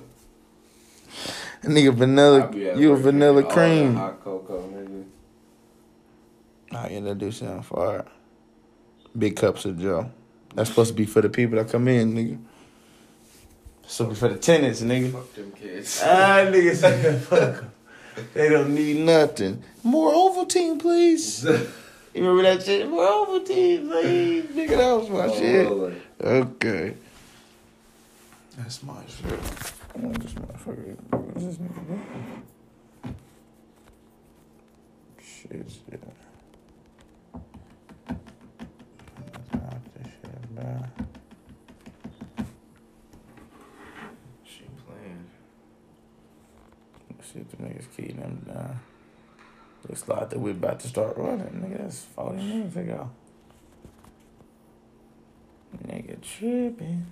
Nigga, 1.62 1.94
vanilla. 1.94 2.50
You 2.54 2.92
a 2.92 2.96
vanilla 2.96 3.42
drinking 3.42 3.46
all 3.46 3.46
that 3.46 3.52
cream. 3.54 3.94
Hot 3.94 4.24
cocoa, 4.24 4.62
nigga. 4.68 5.04
Oh 6.72 6.88
yeah, 6.90 7.00
that 7.00 7.18
do 7.18 7.30
sound 7.30 7.64
fire. 7.64 8.04
Big 9.16 9.36
cups 9.36 9.64
of 9.64 9.78
Joe. 9.78 10.10
That's 10.54 10.70
supposed 10.70 10.90
to 10.90 10.94
be 10.96 11.04
for 11.04 11.20
the 11.20 11.28
people 11.28 11.56
that 11.58 11.68
come 11.68 11.88
in, 11.88 12.14
nigga. 12.14 12.38
So 13.86 14.06
be 14.06 14.14
for 14.14 14.28
the 14.28 14.36
tenants, 14.36 14.80
nigga. 14.82 15.12
Fuck 15.12 15.34
them 15.34 15.52
kids. 15.52 16.00
Ah, 16.04 16.44
nigga 16.46 16.74
say 16.74 17.18
fuck 17.20 17.58
'em. 17.64 17.70
They 18.32 18.48
don't 18.48 18.72
need 18.74 18.98
nothing. 19.04 19.62
More 19.82 20.12
Ovaltine, 20.12 20.78
please. 20.80 21.44
You 22.14 22.20
remember 22.24 22.44
that 22.44 22.64
shit? 22.64 22.88
More 22.88 23.04
Ovaltine, 23.26 23.88
please. 23.90 24.44
Nigga, 24.44 24.76
that 24.76 24.92
was 25.00 25.08
my 25.10 25.24
Oh, 25.26 25.36
shit. 25.36 25.68
Lord. 25.68 26.00
Okay. 26.22 26.94
That's 28.56 28.82
my 28.84 28.94
shit. 29.08 29.40
Oh, 30.00 30.12
this 30.12 30.32
motherfucker. 30.34 30.96
What 31.10 31.36
is 31.36 31.44
this 31.44 31.56
nigga 31.58 31.86
doing? 31.88 32.06
Shit, 35.20 35.66
shit. 35.72 36.02
Let's 39.26 39.52
knock 39.52 39.82
this 39.98 40.06
shit 40.06 40.54
down. 40.54 40.88
She 44.44 44.62
playing. 44.86 45.26
If 47.34 47.50
the 47.50 47.56
niggas 47.56 47.86
keeping 47.96 48.20
them 48.20 48.44
down. 48.46 48.80
Looks 49.88 50.06
like 50.08 50.30
that 50.30 50.38
we 50.38 50.52
about 50.52 50.78
to 50.80 50.88
start 50.88 51.16
running. 51.16 51.46
Nigga, 51.46 51.78
that's 51.82 52.00
40 52.00 52.36
minutes 52.36 52.76
ago. 52.76 53.10
Nigga 55.86 56.20
tripping. 56.22 57.06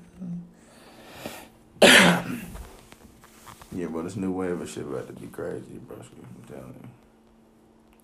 yeah, 1.83 2.37
bro, 3.89 4.03
this 4.03 4.17
new 4.17 4.33
wave 4.33 4.61
of 4.61 4.71
shit 4.71 4.85
about 4.85 5.09
to 5.09 5.13
be 5.13 5.27
crazy, 5.27 5.79
bro. 5.87 5.97
I'm 5.97 6.45
telling 6.49 6.75
you. 6.81 6.89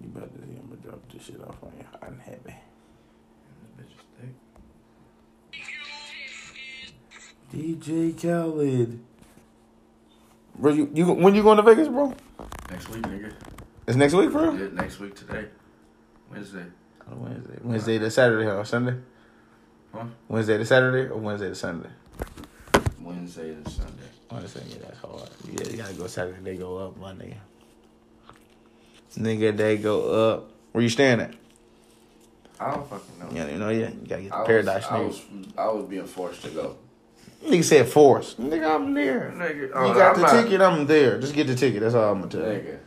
You 0.00 0.08
about 0.14 0.32
to 0.34 0.40
see 0.46 0.52
him 0.52 0.78
drop 0.82 1.00
this 1.12 1.24
shit 1.24 1.40
off 1.40 1.62
on 1.62 1.72
you 1.78 1.84
hot 1.90 2.08
and 2.08 2.20
heavy. 2.20 2.56
This 3.76 3.78
bitch 3.78 3.94
is 3.94 4.02
thick. 4.20 4.34
DJ 7.52 8.12
Khaled. 8.20 8.90
Bro, 10.58 10.72
you, 10.72 10.90
you 10.92 11.06
when 11.12 11.34
you 11.34 11.42
going 11.42 11.56
to 11.56 11.62
Vegas, 11.62 11.88
bro? 11.88 12.14
Next 12.70 12.88
week, 12.88 13.02
nigga. 13.02 13.32
It's 13.86 13.96
next 13.96 14.14
week, 14.14 14.32
bro? 14.32 14.52
Yeah, 14.54 14.68
next 14.72 14.98
week 14.98 15.14
today. 15.14 15.46
Wednesday. 16.30 16.64
Oh, 17.10 17.16
Wednesday. 17.16 17.58
Wednesday 17.62 17.98
to 17.98 18.10
Saturday 18.10 18.50
or 18.50 18.64
Sunday? 18.64 18.96
Huh? 19.94 20.04
Wednesday 20.28 20.58
to 20.58 20.64
Saturday 20.66 21.08
or 21.10 21.16
Wednesday 21.16 21.48
to 21.48 21.54
Sunday? 21.54 21.88
Wednesday 23.00 23.54
to 23.54 23.70
Sunday. 23.70 23.92
Honestly, 24.30 24.62
yeah, 24.68 24.76
that's 24.82 24.98
hard. 24.98 25.30
Yeah, 25.50 25.68
you 25.70 25.76
gotta 25.78 25.94
go 25.94 26.06
Saturday. 26.06 26.40
They 26.42 26.56
go 26.56 26.76
up, 26.78 26.98
my 26.98 27.12
nigga. 27.12 27.36
Nigga, 29.16 29.56
they 29.56 29.78
go 29.78 30.32
up. 30.32 30.50
Where 30.72 30.82
you 30.82 30.90
staying 30.90 31.20
at? 31.20 31.34
I 32.60 32.72
don't 32.72 32.90
fucking 32.90 33.18
know. 33.18 33.28
Yeah, 33.32 33.48
you 33.48 33.58
know, 33.58 33.68
yeah. 33.70 33.88
You 33.88 34.06
gotta 34.06 34.22
get 34.22 34.32
I 34.32 34.36
the 34.36 34.40
was, 34.40 34.46
paradise, 34.46 34.84
I 34.90 35.00
was, 35.00 35.22
I 35.56 35.68
was 35.68 35.84
being 35.86 36.06
forced 36.06 36.42
to 36.42 36.50
go. 36.50 36.76
Nigga 37.44 37.64
said 37.64 37.88
force. 37.88 38.34
Nigga, 38.34 38.74
I'm 38.74 38.92
there. 38.94 39.32
Nigga, 39.36 39.56
You 39.56 39.70
oh, 39.74 39.94
got 39.94 40.16
I'm 40.16 40.20
the 40.20 40.26
not- 40.32 40.42
ticket, 40.44 40.60
I'm 40.60 40.86
there. 40.86 41.18
Just 41.20 41.34
get 41.34 41.46
the 41.46 41.54
ticket. 41.54 41.80
That's 41.80 41.94
all 41.94 42.12
I'm 42.12 42.20
gonna 42.20 42.30
tell 42.30 42.52
you. 42.52 42.58
Nigga, 42.58 42.78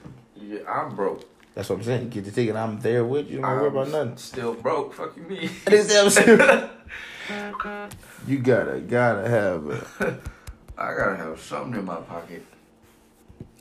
yeah, 0.66 0.72
I'm 0.72 0.96
broke. 0.96 1.26
That's 1.56 1.70
what 1.70 1.78
I'm 1.78 1.84
saying. 1.84 2.10
Get 2.10 2.26
the 2.26 2.32
ticket, 2.32 2.56
I'm 2.56 2.80
there 2.80 3.04
with 3.06 3.30
you. 3.30 3.40
Don't 3.42 3.50
worry 3.50 3.68
I'm 3.70 3.76
about 3.76 3.88
nothing. 3.90 4.18
Still 4.18 4.54
broke. 4.54 4.94
Fuck 4.94 5.16
you, 5.18 5.24
me. 5.24 5.50
That 5.66 5.74
is 5.74 5.88
what 5.88 6.04
I'm 6.06 6.10
saying. 6.10 6.70
You 8.28 8.40
gotta, 8.40 8.80
gotta 8.82 9.30
have 9.30 9.68
it. 9.70 9.84
I 10.78 10.94
gotta 10.96 11.16
have 11.16 11.40
something 11.40 11.80
in 11.80 11.86
my 11.86 11.96
pocket. 12.02 12.46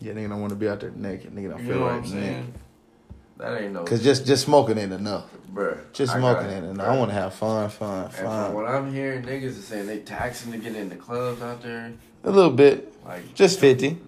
Yeah, 0.01 0.13
nigga 0.15 0.31
don't 0.31 0.41
wanna 0.41 0.55
be 0.57 0.69
out 0.69 0.81
there 0.81 0.91
naked. 0.91 1.33
Nigga 1.33 1.51
don't 1.51 1.65
You 1.67 1.73
feel 1.75 1.85
I'm 1.85 2.07
saying? 2.07 2.53
That 3.41 3.61
ain't 3.63 3.73
no. 3.73 3.85
Cause 3.85 4.03
just, 4.03 4.27
just 4.27 4.45
smoking 4.45 4.77
ain't 4.79 4.93
enough. 4.93 5.25
bruh, 5.53 5.79
Just 5.93 6.13
smoking 6.13 6.51
ain't 6.51 6.67
enough. 6.67 6.87
I 6.87 6.97
wanna 6.99 7.13
have 7.15 7.35
fun, 7.35 7.69
fun, 7.71 8.05
And 8.05 8.13
from 8.15 8.25
fun. 8.27 8.55
what 8.55 8.67
I'm 8.69 8.93
hearing, 8.93 9.23
niggas 9.23 9.59
are 9.59 9.63
saying 9.63 9.87
they 9.87 9.99
taxing 10.01 10.53
to 10.53 10.59
get 10.59 10.77
in 10.77 10.89
the 10.91 10.97
clubs 10.97 11.41
out 11.41 11.63
there. 11.63 11.93
A 12.25 12.31
little 12.31 12.51
bit. 12.51 12.93
Like 13.05 13.35
Just 13.35 13.59
50. 13.59 13.99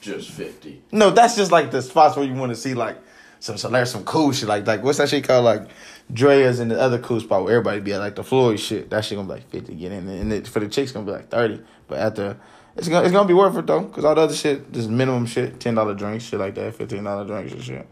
just 0.00 0.30
fifty. 0.30 0.82
No, 0.92 1.10
that's 1.10 1.36
just 1.36 1.52
like 1.52 1.70
the 1.70 1.82
spots 1.82 2.16
where 2.16 2.24
you 2.26 2.34
want 2.34 2.50
to 2.50 2.56
see 2.56 2.74
like 2.74 2.96
some 3.40 3.56
so 3.58 3.68
there's 3.68 3.90
some 3.90 4.04
cool 4.04 4.32
shit 4.32 4.48
like 4.48 4.66
like 4.66 4.82
what's 4.82 4.98
that 4.98 5.08
shit 5.10 5.24
called 5.24 5.44
like 5.44 5.68
Drai's 6.12 6.60
and 6.60 6.70
the 6.70 6.80
other 6.80 6.98
cool 6.98 7.20
spot 7.20 7.44
where 7.44 7.54
everybody 7.54 7.80
be 7.80 7.92
at 7.92 7.98
like 8.00 8.14
the 8.14 8.24
Floyd 8.24 8.58
shit. 8.60 8.90
That 8.90 9.04
shit 9.04 9.16
gonna 9.16 9.28
be 9.28 9.34
like 9.34 9.50
fifty 9.50 9.74
get 9.74 9.92
in, 9.92 10.08
and 10.08 10.32
it, 10.32 10.46
for 10.46 10.60
the 10.60 10.68
chicks 10.68 10.92
gonna 10.92 11.04
be 11.06 11.12
like 11.12 11.28
thirty. 11.28 11.60
But 11.88 11.98
after 11.98 12.38
it's 12.76 12.88
gonna 12.88 13.04
it's 13.04 13.12
gonna 13.12 13.28
be 13.28 13.34
worth 13.34 13.56
it 13.56 13.66
though, 13.66 13.84
cause 13.86 14.04
all 14.04 14.14
the 14.14 14.20
other 14.22 14.34
shit, 14.34 14.70
just 14.72 14.88
minimum 14.88 15.26
shit, 15.26 15.60
ten 15.60 15.74
dollar 15.74 15.94
drinks, 15.94 16.24
shit 16.24 16.38
like 16.40 16.54
that, 16.54 16.74
fifteen 16.74 17.04
dollar 17.04 17.26
drinks 17.26 17.52
and 17.52 17.62
shit. 17.62 17.86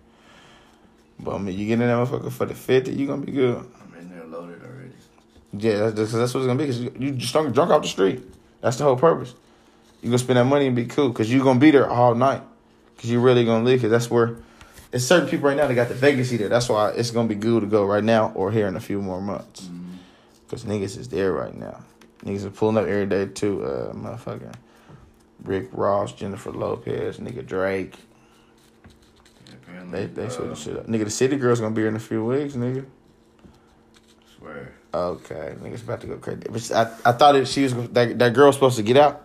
But 1.23 1.37
I 1.37 1.39
mean, 1.39 1.59
you 1.59 1.67
get 1.67 1.75
in 1.75 1.81
that 1.81 2.09
motherfucker 2.09 2.33
for 2.33 2.47
the 2.47 2.55
fifty, 2.55 2.93
you 2.93 3.07
gonna 3.07 3.25
be 3.25 3.33
good. 3.33 3.59
I'm 3.59 3.99
in 3.99 4.11
there 4.11 4.25
loaded 4.25 4.61
already. 4.63 4.91
Yeah, 5.53 5.79
that's 5.79 5.95
that's, 5.95 6.13
that's 6.13 6.35
what 6.35 6.41
it's 6.41 6.47
gonna 6.47 6.59
be. 6.59 6.67
Cause 6.67 6.81
you, 6.81 6.93
you 6.99 7.13
just 7.13 7.33
drunk, 7.33 7.55
drunk 7.55 7.71
off 7.71 7.83
the 7.83 7.89
street. 7.89 8.23
That's 8.61 8.77
the 8.77 8.85
whole 8.85 8.97
purpose. 8.97 9.35
You 10.03 10.09
gonna 10.09 10.19
spend 10.19 10.39
that 10.39 10.45
money 10.45 10.67
and 10.67 10.75
be 10.75 10.87
cool. 10.87 11.13
Cause 11.13 11.31
you 11.31 11.43
gonna 11.43 11.61
be 11.61 11.71
there 11.71 11.89
all 11.89 12.15
night. 12.15 12.43
Cause 12.99 13.09
you 13.09 13.21
really 13.21 13.45
gonna 13.45 13.65
leave. 13.65 13.81
Cause 13.81 13.91
that's 13.91 14.11
where. 14.11 14.37
It's 14.93 15.05
certain 15.05 15.27
people 15.27 15.49
right 15.49 15.57
now 15.57 15.67
that 15.67 15.75
got 15.75 15.89
the 15.89 15.95
vacancy 15.95 16.37
there. 16.37 16.51
That's 16.51 16.69
why 16.69 16.91
it's 16.91 17.11
gonna 17.11 17.29
be 17.29 17.35
good 17.35 17.61
to 17.61 17.67
go 17.67 17.87
right 17.87 18.05
now 18.05 18.31
or 18.35 18.51
here 18.51 18.67
in 18.67 18.77
a 18.77 18.81
few 18.81 19.01
more 19.01 19.23
months. 19.23 19.71
Cause 20.49 20.65
niggas 20.65 20.99
is 20.99 21.09
there 21.09 21.33
right 21.33 21.55
now. 21.55 21.83
Niggas 22.25 22.45
are 22.45 22.51
pulling 22.51 22.77
up 22.77 22.87
every 22.87 23.07
day 23.07 23.27
too. 23.27 23.65
Uh, 23.65 23.93
motherfucking 23.95 24.53
Rick 25.45 25.69
Ross, 25.73 26.13
Jennifer 26.13 26.53
Lopez, 26.53 27.19
nigga 27.19 27.47
Drake. 27.47 27.97
Apparently, 29.73 30.07
They 30.07 30.07
they 30.07 30.27
uh, 30.27 30.31
switching 30.31 30.55
shit 30.55 30.77
up. 30.77 30.87
Nigga, 30.87 31.05
the 31.05 31.11
City 31.11 31.37
Girl's 31.37 31.61
gonna 31.61 31.75
be 31.75 31.83
here 31.83 31.89
in 31.89 31.97
a 31.97 32.01
few 32.01 32.25
weeks, 32.25 32.55
nigga. 32.55 32.85
Swear. 34.39 34.73
Okay, 34.93 35.55
nigga's 35.63 35.83
about 35.83 36.01
to 36.03 36.07
go 36.07 36.17
crazy. 36.19 36.43
But 36.51 36.71
I, 36.73 37.11
I 37.11 37.13
thought 37.13 37.37
it, 37.37 37.49
she 37.49 37.63
was 37.63 37.75
that 37.91 38.19
that 38.19 38.35
girl 38.35 38.49
was 38.49 38.57
supposed 38.57 38.77
to 38.77 38.83
get 38.83 38.97
out. 38.97 39.25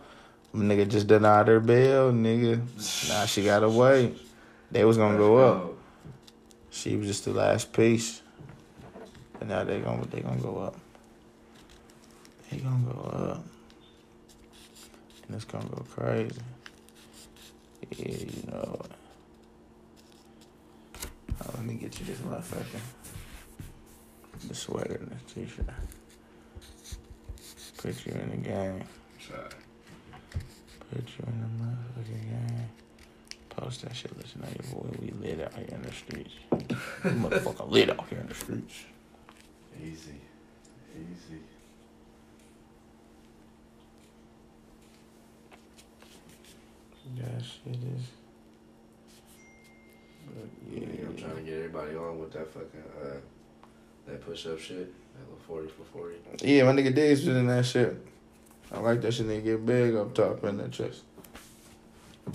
Nigga 0.56 0.88
just 0.88 1.08
denied 1.08 1.50
her 1.50 1.60
bail, 1.60 2.12
nigga. 2.14 2.62
Now 3.10 3.26
she 3.26 3.44
got 3.44 3.64
away. 3.64 4.14
They 4.72 4.86
was 4.86 4.98
gonna 4.98 5.18
go 5.18 5.38
up. 5.38 5.74
She 6.72 6.96
was 6.96 7.08
just 7.08 7.26
the 7.26 7.32
last 7.32 7.74
piece, 7.74 8.22
and 9.40 9.50
now 9.50 9.64
they 9.64 9.80
gonna 9.80 10.06
they 10.06 10.22
gonna 10.22 10.40
go 10.40 10.60
up. 10.60 10.78
They 12.50 12.58
gonna 12.58 12.86
go 12.86 13.02
up, 13.02 13.44
and 15.28 15.36
it's 15.36 15.46
gonna 15.46 15.68
go 15.68 15.84
crazy. 15.94 16.40
Yeah, 17.92 18.08
you 18.08 18.52
know. 18.52 18.82
it. 18.86 18.92
Oh, 21.42 21.52
let 21.56 21.64
me 21.66 21.76
get 21.76 22.00
you 22.00 22.06
this 22.06 22.18
motherfucker. 22.20 22.80
The 24.48 24.56
sweater 24.56 24.96
and 24.96 25.12
this 25.12 25.34
t-shirt. 25.34 25.66
Put 27.78 28.06
you 28.06 28.14
in 28.14 28.30
the 28.32 28.38
game. 28.38 28.84
Sorry. 29.28 29.50
Put 30.92 31.04
you 31.18 31.26
in 31.28 31.42
the 31.42 31.64
motherfucking 31.64 32.24
game. 32.24 32.70
Post 33.50 33.82
that 33.84 33.96
shit. 33.96 34.16
Listen 34.18 34.42
to 34.42 34.48
your 34.48 34.74
boy. 34.84 34.90
We 35.00 35.12
lit 35.12 35.42
out 35.42 35.54
here 35.54 35.68
in 35.72 35.82
the 35.82 35.92
streets. 35.92 36.34
We 36.52 37.12
motherfucking 37.12 37.70
lit 37.70 37.90
out 37.90 38.08
here 38.10 38.20
in 38.20 38.28
the 38.28 38.36
streets. 38.36 38.86
Easy. 39.80 40.22
Easy. 40.96 41.42
That 47.18 47.42
shit 47.44 47.76
is. 47.76 48.04
But 50.28 50.50
Yeah, 50.72 50.80
yeah, 51.00 51.06
I'm 51.08 51.17
trying 51.28 51.46
to 51.46 51.52
get 51.52 51.58
everybody 51.58 51.96
on 51.96 52.20
with 52.20 52.34
that 52.34 52.48
fucking 52.54 52.84
uh 53.04 53.18
that 54.08 54.26
push 54.26 54.46
up 54.48 54.60
shit. 54.60 54.94
That 55.14 55.24
little 55.24 55.40
forty 55.48 55.68
for 55.68 55.84
forty. 55.84 56.16
yeah, 56.42 56.64
my 56.64 56.72
nigga 56.72 56.94
Diggs 56.94 57.26
was 57.26 57.36
in 57.36 57.48
that 57.48 57.66
shit. 57.66 57.98
I 58.72 58.80
like 58.80 59.02
that 59.02 59.14
shit. 59.14 59.28
They 59.28 59.42
get 59.42 59.66
big 59.66 59.96
up 59.96 60.14
top 60.14 60.44
in 60.44 60.58
that 60.58 60.72
chest. 60.72 61.04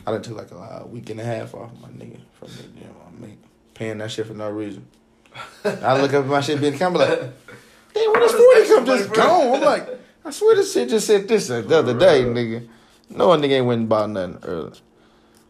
I 0.07 0.13
done 0.13 0.23
took 0.23 0.37
like 0.37 0.51
a, 0.51 0.87
week 0.87 1.11
and 1.11 1.21
a 1.21 1.25
half 1.25 1.55
off 1.55 1.71
my 1.81 1.89
nigga 1.89 2.19
from 2.33 2.49
the 2.49 2.63
gym. 2.63 2.95
I 3.07 3.21
mean, 3.21 3.39
paying 3.75 3.99
that 3.99 4.11
shit 4.11 4.27
for 4.27 4.35
no 4.35 4.51
reason. 4.51 4.87
I 5.65 6.01
look 6.01 6.13
up 6.15 6.25
at 6.25 6.31
my 6.31 6.41
shit 6.41 6.61
being 6.61 6.79
kind 6.79 6.95
of 6.95 7.01
like, 7.01 7.19
damn, 7.95 8.11
where 8.13 8.21
this 8.21 8.33
How 8.33 8.39
forty 8.39 8.69
come 8.69 8.87
just 8.87 9.13
gone? 9.13 9.57
I'm 9.57 9.63
like, 9.63 9.89
I 10.25 10.31
swear 10.31 10.57
this 10.57 10.73
shit 10.73 10.89
just 10.89 11.07
said 11.07 11.29
this 11.29 11.49
the 11.49 11.59
other 11.79 11.99
day, 11.99 12.25
nigga. 12.25 12.69
No 13.11 13.29
one 13.29 13.43
nigga 13.43 13.53
ain't 13.53 13.67
went 13.67 13.81
and 13.81 13.89
bought 13.89 14.11
nothing 14.11 14.39
early. 14.43 14.79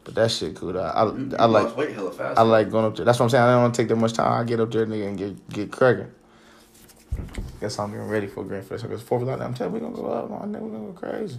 But 0.04 0.14
that 0.16 0.30
shit 0.30 0.56
cool. 0.56 0.72
though. 0.72 0.80
I 0.82 1.04
You- 1.06 1.18
you 1.30 1.36
I, 1.38 1.42
I 1.42 1.46
like 1.46 1.76
weight 1.76 1.92
hella 1.94 2.10
fast. 2.12 2.38
I 2.38 2.42
like 2.42 2.70
going 2.70 2.84
up 2.84 2.96
there. 2.96 3.04
That's 3.04 3.18
what 3.18 3.26
I'm 3.26 3.30
saying. 3.30 3.44
I 3.44 3.52
don't 3.52 3.62
want 3.62 3.74
to 3.74 3.82
take 3.82 3.88
that 3.88 3.96
much 3.96 4.12
time. 4.14 4.32
I 4.40 4.44
get 4.44 4.58
up 4.60 4.70
there, 4.70 4.86
nigga, 4.86 5.08
and 5.08 5.18
get 5.18 5.48
get 5.50 5.70
cracking. 5.70 6.10
Guess 7.60 7.78
I'm 7.78 7.90
getting 7.92 8.08
ready 8.08 8.26
for 8.26 8.42
Grand 8.44 8.64
Fest. 8.64 8.82
Because 8.82 9.02
Fourth 9.02 9.22
of 9.22 9.28
July, 9.28 9.44
I'm 9.44 9.54
telling 9.54 9.74
you, 9.74 9.80
we 9.80 9.86
gonna 9.86 9.96
go 10.02 10.10
up. 10.12 10.30
Man, 10.48 10.62
we 10.64 10.70
gonna 10.70 10.86
go 10.86 10.92
crazy. 10.92 11.38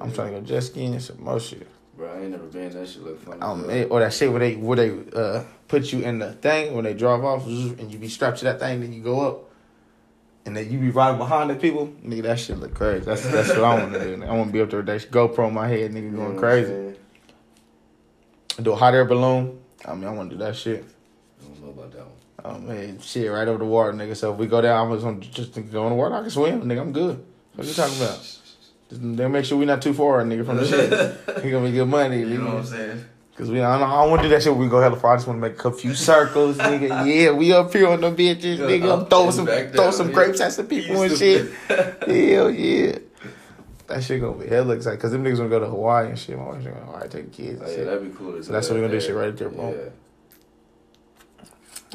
I'm 0.00 0.12
trying 0.12 0.32
to 0.32 0.40
go 0.40 0.46
jet 0.46 0.62
skiing 0.62 0.94
and 0.94 1.02
some 1.02 1.22
more 1.22 1.38
shit. 1.38 1.66
Bro, 1.96 2.10
I 2.10 2.20
ain't 2.22 2.30
never 2.30 2.46
been. 2.46 2.70
That 2.72 2.88
shit 2.88 3.02
look 3.02 3.20
funny. 3.22 3.40
Um, 3.42 3.64
or 3.90 4.00
that 4.00 4.12
shit 4.14 4.30
where 4.30 4.40
they 4.40 4.56
where 4.56 4.76
they 4.76 4.90
uh 5.14 5.42
put 5.68 5.92
you 5.92 6.00
in 6.00 6.18
the 6.18 6.32
thing 6.32 6.74
when 6.74 6.84
they 6.84 6.94
drive 6.94 7.22
off 7.22 7.46
and 7.46 7.92
you 7.92 7.98
be 7.98 8.08
strapped 8.08 8.38
to 8.38 8.44
that 8.46 8.58
thing, 8.58 8.80
then 8.80 8.92
you 8.92 9.02
go 9.02 9.20
up. 9.20 9.44
And 10.46 10.56
then 10.56 10.70
you 10.72 10.78
be 10.78 10.88
riding 10.88 11.18
behind 11.18 11.50
the 11.50 11.54
people, 11.54 11.88
nigga. 12.02 12.22
That 12.22 12.40
shit 12.40 12.58
look 12.58 12.72
crazy. 12.72 13.04
That's 13.04 13.22
that's 13.30 13.50
what 13.50 13.58
I 13.62 13.74
want 13.78 13.92
to 13.92 14.16
do. 14.16 14.24
I 14.24 14.32
want 14.32 14.48
to 14.48 14.52
be 14.54 14.62
up 14.62 14.70
there 14.70 14.78
with 14.80 14.86
that 14.86 15.10
GoPro 15.10 15.48
in 15.48 15.54
my 15.54 15.68
head, 15.68 15.92
nigga, 15.92 16.02
You 16.04 16.10
know 16.12 16.26
going 16.28 16.38
crazy. 16.38 16.89
Do 18.62 18.72
a 18.72 18.76
hot 18.76 18.94
air 18.94 19.04
balloon. 19.04 19.58
I 19.84 19.94
mean, 19.94 20.04
I 20.04 20.10
want 20.10 20.30
to 20.30 20.36
do 20.36 20.44
that 20.44 20.56
shit. 20.56 20.84
I 21.40 21.44
don't 21.44 21.62
know 21.62 21.70
about 21.70 21.92
that 21.92 22.00
one. 22.00 22.16
Oh 22.42 22.58
man, 22.58 23.00
shit, 23.00 23.30
right 23.30 23.46
over 23.46 23.58
the 23.58 23.64
water, 23.64 23.92
nigga. 23.92 24.16
So 24.16 24.32
if 24.32 24.38
we 24.38 24.46
go 24.46 24.60
down, 24.60 24.86
I'm 24.86 24.92
just 24.94 25.04
gonna 25.04 25.20
just 25.20 25.72
go 25.72 25.84
in 25.84 25.90
the 25.90 25.94
water. 25.94 26.14
I 26.14 26.20
can 26.20 26.30
swim, 26.30 26.62
nigga. 26.62 26.80
I'm 26.80 26.92
good. 26.92 27.22
What 27.54 27.66
you 27.66 27.74
talking 27.74 27.96
about? 27.96 28.18
Just 28.18 29.16
then 29.16 29.32
make 29.32 29.44
sure 29.44 29.58
we 29.58 29.66
not 29.66 29.82
too 29.82 29.94
far, 29.94 30.22
nigga, 30.24 30.44
from 30.44 30.56
the 30.56 30.66
shit. 30.66 31.42
We 31.44 31.50
gonna 31.50 31.66
be 31.66 31.72
good 31.72 31.86
money, 31.86 32.20
You 32.20 32.38
know 32.38 32.46
what 32.46 32.54
I'm 32.56 32.64
saying? 32.64 33.04
Cause 33.36 33.50
we, 33.50 33.62
I 33.62 33.78
don't, 33.78 33.88
don't 33.88 34.10
want 34.10 34.20
to 34.22 34.28
do 34.28 34.34
that 34.34 34.42
shit. 34.42 34.52
when 34.52 34.60
We 34.60 34.68
go 34.68 34.80
hella 34.80 34.96
far. 34.96 35.14
I 35.14 35.16
just 35.16 35.26
want 35.26 35.40
to 35.40 35.48
make 35.48 35.64
a 35.64 35.72
few 35.72 35.94
circles, 35.94 36.58
nigga. 36.58 37.06
Yeah, 37.06 37.30
we 37.30 37.54
up 37.54 37.72
here 37.72 37.88
on 37.88 38.00
the 38.02 38.10
bitches, 38.10 38.58
nigga. 38.58 39.00
I'm 39.00 39.06
throwing 39.06 39.32
some, 39.32 39.46
throw 39.46 39.90
some 39.92 40.12
grapes 40.12 40.40
at 40.42 40.52
some 40.52 40.66
people 40.66 41.00
and 41.00 41.16
shit. 41.16 41.50
Hell 41.68 42.50
yeah. 42.50 42.98
That 43.90 44.02
shit 44.04 44.20
gonna 44.20 44.36
be 44.38 44.46
hella 44.46 44.74
exciting. 44.76 45.00
Cause 45.00 45.10
them 45.12 45.24
niggas 45.24 45.36
gonna 45.38 45.48
go 45.48 45.58
to 45.60 45.66
Hawaii 45.66 46.08
and 46.08 46.18
shit. 46.18 46.38
My 46.38 46.44
wife's 46.44 46.64
gonna 46.64 46.76
go 46.76 46.80
to 46.80 46.86
Hawaii, 46.86 47.08
take 47.08 47.30
the 47.32 47.42
kids 47.42 47.60
Oh, 47.62 47.68
yeah, 47.68 47.74
shit. 47.74 47.84
that'd 47.86 48.10
be 48.12 48.16
cool. 48.16 48.42
So 48.42 48.52
that's 48.52 48.68
what 48.68 48.74
that 48.76 48.80
we 48.82 48.86
gonna 48.86 49.00
do, 49.00 49.04
shit 49.06 49.14
right 49.16 49.36
there, 49.36 49.48
Yeah. 49.50 49.54
bro. 49.56 49.92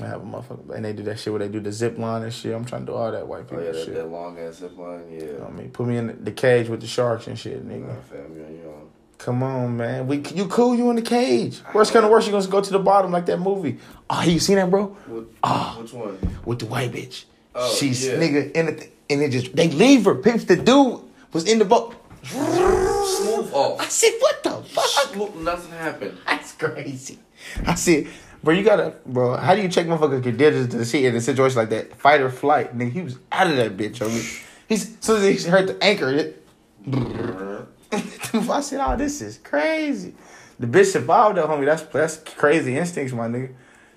I 0.01 0.07
have 0.07 0.21
a 0.21 0.25
motherfucker, 0.25 0.75
and 0.75 0.83
they 0.83 0.91
do 0.91 1.03
that 1.03 1.19
shit 1.19 1.31
where 1.31 1.39
they 1.39 1.47
do 1.47 1.61
the 1.61 1.71
zip 1.71 1.97
line 1.97 2.23
and 2.23 2.33
shit. 2.33 2.53
I'm 2.53 2.65
trying 2.65 2.81
to 2.85 2.91
do 2.91 2.97
all 2.97 3.09
that 3.13 3.25
white 3.25 3.41
Oh 3.41 3.43
people 3.45 3.63
yeah, 3.63 3.71
that, 3.71 3.85
shit. 3.85 3.93
that 3.93 4.09
long 4.09 4.37
ass 4.37 4.55
zip 4.55 4.77
line. 4.77 5.03
Yeah. 5.09 5.19
You 5.21 5.25
know 5.33 5.39
what 5.39 5.49
I 5.51 5.53
mean, 5.53 5.69
put 5.71 5.87
me 5.87 5.95
in 5.97 6.21
the 6.21 6.31
cage 6.33 6.67
with 6.67 6.81
the 6.81 6.87
sharks 6.87 7.27
and 7.27 7.39
shit, 7.39 7.65
nigga. 7.65 7.87
Nah, 7.87 7.93
fam, 8.01 8.35
you. 8.35 8.71
Come 9.17 9.41
on, 9.43 9.77
man. 9.77 10.05
We 10.07 10.17
you 10.35 10.47
cool? 10.47 10.75
You 10.75 10.89
in 10.89 10.97
the 10.97 11.01
cage? 11.01 11.61
Worst 11.73 11.93
kind 11.93 12.03
of 12.03 12.11
worst, 12.11 12.27
you 12.27 12.33
gonna 12.33 12.45
go 12.47 12.59
to 12.59 12.71
the 12.71 12.79
bottom 12.79 13.11
like 13.13 13.25
that 13.27 13.39
movie. 13.39 13.77
Oh, 14.09 14.21
you 14.23 14.39
seen 14.39 14.57
that, 14.57 14.69
bro? 14.69 14.87
What, 15.07 15.23
Ah. 15.41 15.77
Which 15.79 15.93
one? 15.93 16.17
With 16.43 16.59
the 16.59 16.65
white 16.65 16.91
bitch. 16.91 17.23
Oh, 17.55 17.73
She's 17.73 18.05
yeah. 18.05 18.15
nigga 18.15 18.51
in 18.51 18.65
the 18.65 18.87
and 19.09 19.21
it 19.21 19.29
just 19.31 19.55
they 19.55 19.69
leave 19.69 20.03
her. 20.05 20.15
Pips 20.15 20.43
the 20.43 20.57
dude 20.57 20.99
was 21.35 21.45
in 21.45 21.59
the 21.59 21.65
boat. 21.65 21.93
Smooth 22.23 23.51
I 23.53 23.87
said, 23.89 24.13
what 24.19 24.41
the 24.41 24.51
fuck? 24.63 24.85
Smooth, 25.13 25.35
nothing 25.35 25.71
happened. 25.73 26.17
That's 26.25 26.53
crazy. 26.53 27.19
I 27.67 27.75
said, 27.75 28.07
bro, 28.41 28.53
you 28.53 28.63
gotta, 28.63 28.95
bro. 29.05 29.35
How 29.35 29.53
do 29.53 29.61
you 29.61 29.67
check 29.67 29.85
motherfuckers 29.85 30.23
get 30.23 30.37
digits 30.37 30.73
to 30.73 30.85
see 30.85 31.05
in 31.05 31.13
a 31.13 31.21
situation 31.21 31.57
like 31.57 31.69
that? 31.69 31.93
Fight 31.97 32.21
or 32.21 32.29
flight, 32.29 32.75
nigga. 32.75 32.91
He 32.91 33.01
was 33.01 33.19
out 33.33 33.47
of 33.47 33.57
that 33.57 33.75
bitch, 33.75 33.97
homie. 33.97 34.43
He's 34.67 34.97
as 34.97 34.97
soon 35.01 35.23
as 35.23 35.43
he 35.43 35.49
heard 35.49 35.67
the 35.67 35.83
anchor, 35.83 36.09
it. 36.09 36.41
I 38.49 38.61
said, 38.61 38.79
oh, 38.79 38.95
this 38.95 39.21
is 39.21 39.37
crazy. 39.37 40.15
The 40.57 40.67
bitch 40.67 40.93
survived 40.93 41.37
though, 41.37 41.47
homie. 41.47 41.65
That's 41.65 41.83
that's 41.83 42.17
crazy 42.17 42.77
instincts, 42.77 43.13
my 43.13 43.27
nigga. 43.27 43.53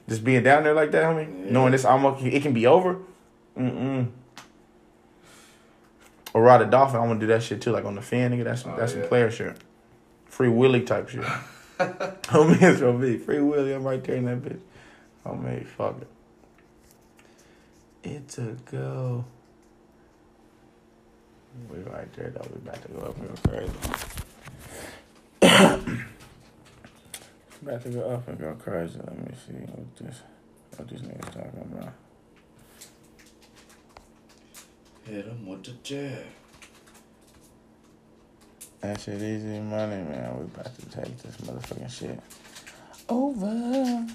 Just 0.09 0.25
being 0.25 0.43
down 0.43 0.65
there 0.65 0.75
like 0.75 0.91
that, 0.91 1.05
homie. 1.05 1.45
Yeah. 1.47 1.53
Knowing 1.53 1.71
this 1.71 1.85
almost 1.85 2.25
it 2.25 2.43
can 2.43 2.53
be 2.53 2.67
over. 2.67 2.97
Mm 3.57 3.79
mm. 3.79 4.09
Or 6.35 6.43
ride 6.43 6.61
a 6.63 6.67
dolphin. 6.67 6.97
I 6.97 7.07
want 7.07 7.21
to 7.21 7.27
do 7.27 7.33
that 7.33 7.43
shit 7.43 7.61
too, 7.63 7.71
like 7.73 7.85
on 7.85 7.95
the 7.95 8.03
fin, 8.03 8.33
nigga. 8.33 8.45
That's 8.45 8.63
some, 8.63 8.73
Oh, 8.73 8.77
that's 8.77 8.93
some 8.93 9.03
player 9.03 9.31
shit. 9.31 9.57
Free 10.27 10.49
Willy 10.49 10.83
type 10.83 11.09
shit. 11.09 11.23
Homie, 11.79 12.61
it's 12.61 12.81
gonna 12.81 12.99
be 12.99 13.19
free 13.19 13.41
Willy. 13.41 13.73
I'm 13.73 13.85
right 13.85 14.03
there 14.03 14.17
in 14.17 14.25
that 14.27 14.43
bitch. 14.43 14.61
Homie, 15.25 15.67
fuck 15.67 16.01
it. 16.01 16.09
It's 18.05 18.39
a 18.39 18.57
go. 18.71 19.25
We 21.71 21.79
right 21.79 22.13
there 22.15 22.31
though. 22.31 22.47
We 22.53 22.57
about 22.57 22.83
to 22.83 22.89
go 22.89 23.01
up 23.01 23.17
and 23.19 23.29
go 23.29 23.35
crazy. 23.51 23.73
about 27.63 27.83
to 27.83 27.89
go 27.91 28.11
up 28.11 28.29
and 28.29 28.39
go 28.39 28.55
crazy. 28.55 28.99
Let 28.99 29.19
me 29.19 29.35
see 29.47 29.55
what 29.55 29.97
this 29.97 30.23
what 30.77 30.89
these 30.89 31.01
niggas 31.01 31.33
talking 31.33 31.69
about. 31.73 31.93
Hit 35.09 35.25
him 35.25 35.47
with 35.47 35.65
the 35.65 35.71
jab. 35.83 36.23
That 38.83 39.01
shit 39.01 39.23
easy 39.23 39.59
money, 39.59 40.03
man. 40.03 40.37
We 40.39 40.45
about 40.45 40.79
to 40.79 40.87
take 40.91 41.17
this 41.23 41.35
motherfucking 41.39 41.91
shit 41.91 42.21
over. 43.09 44.07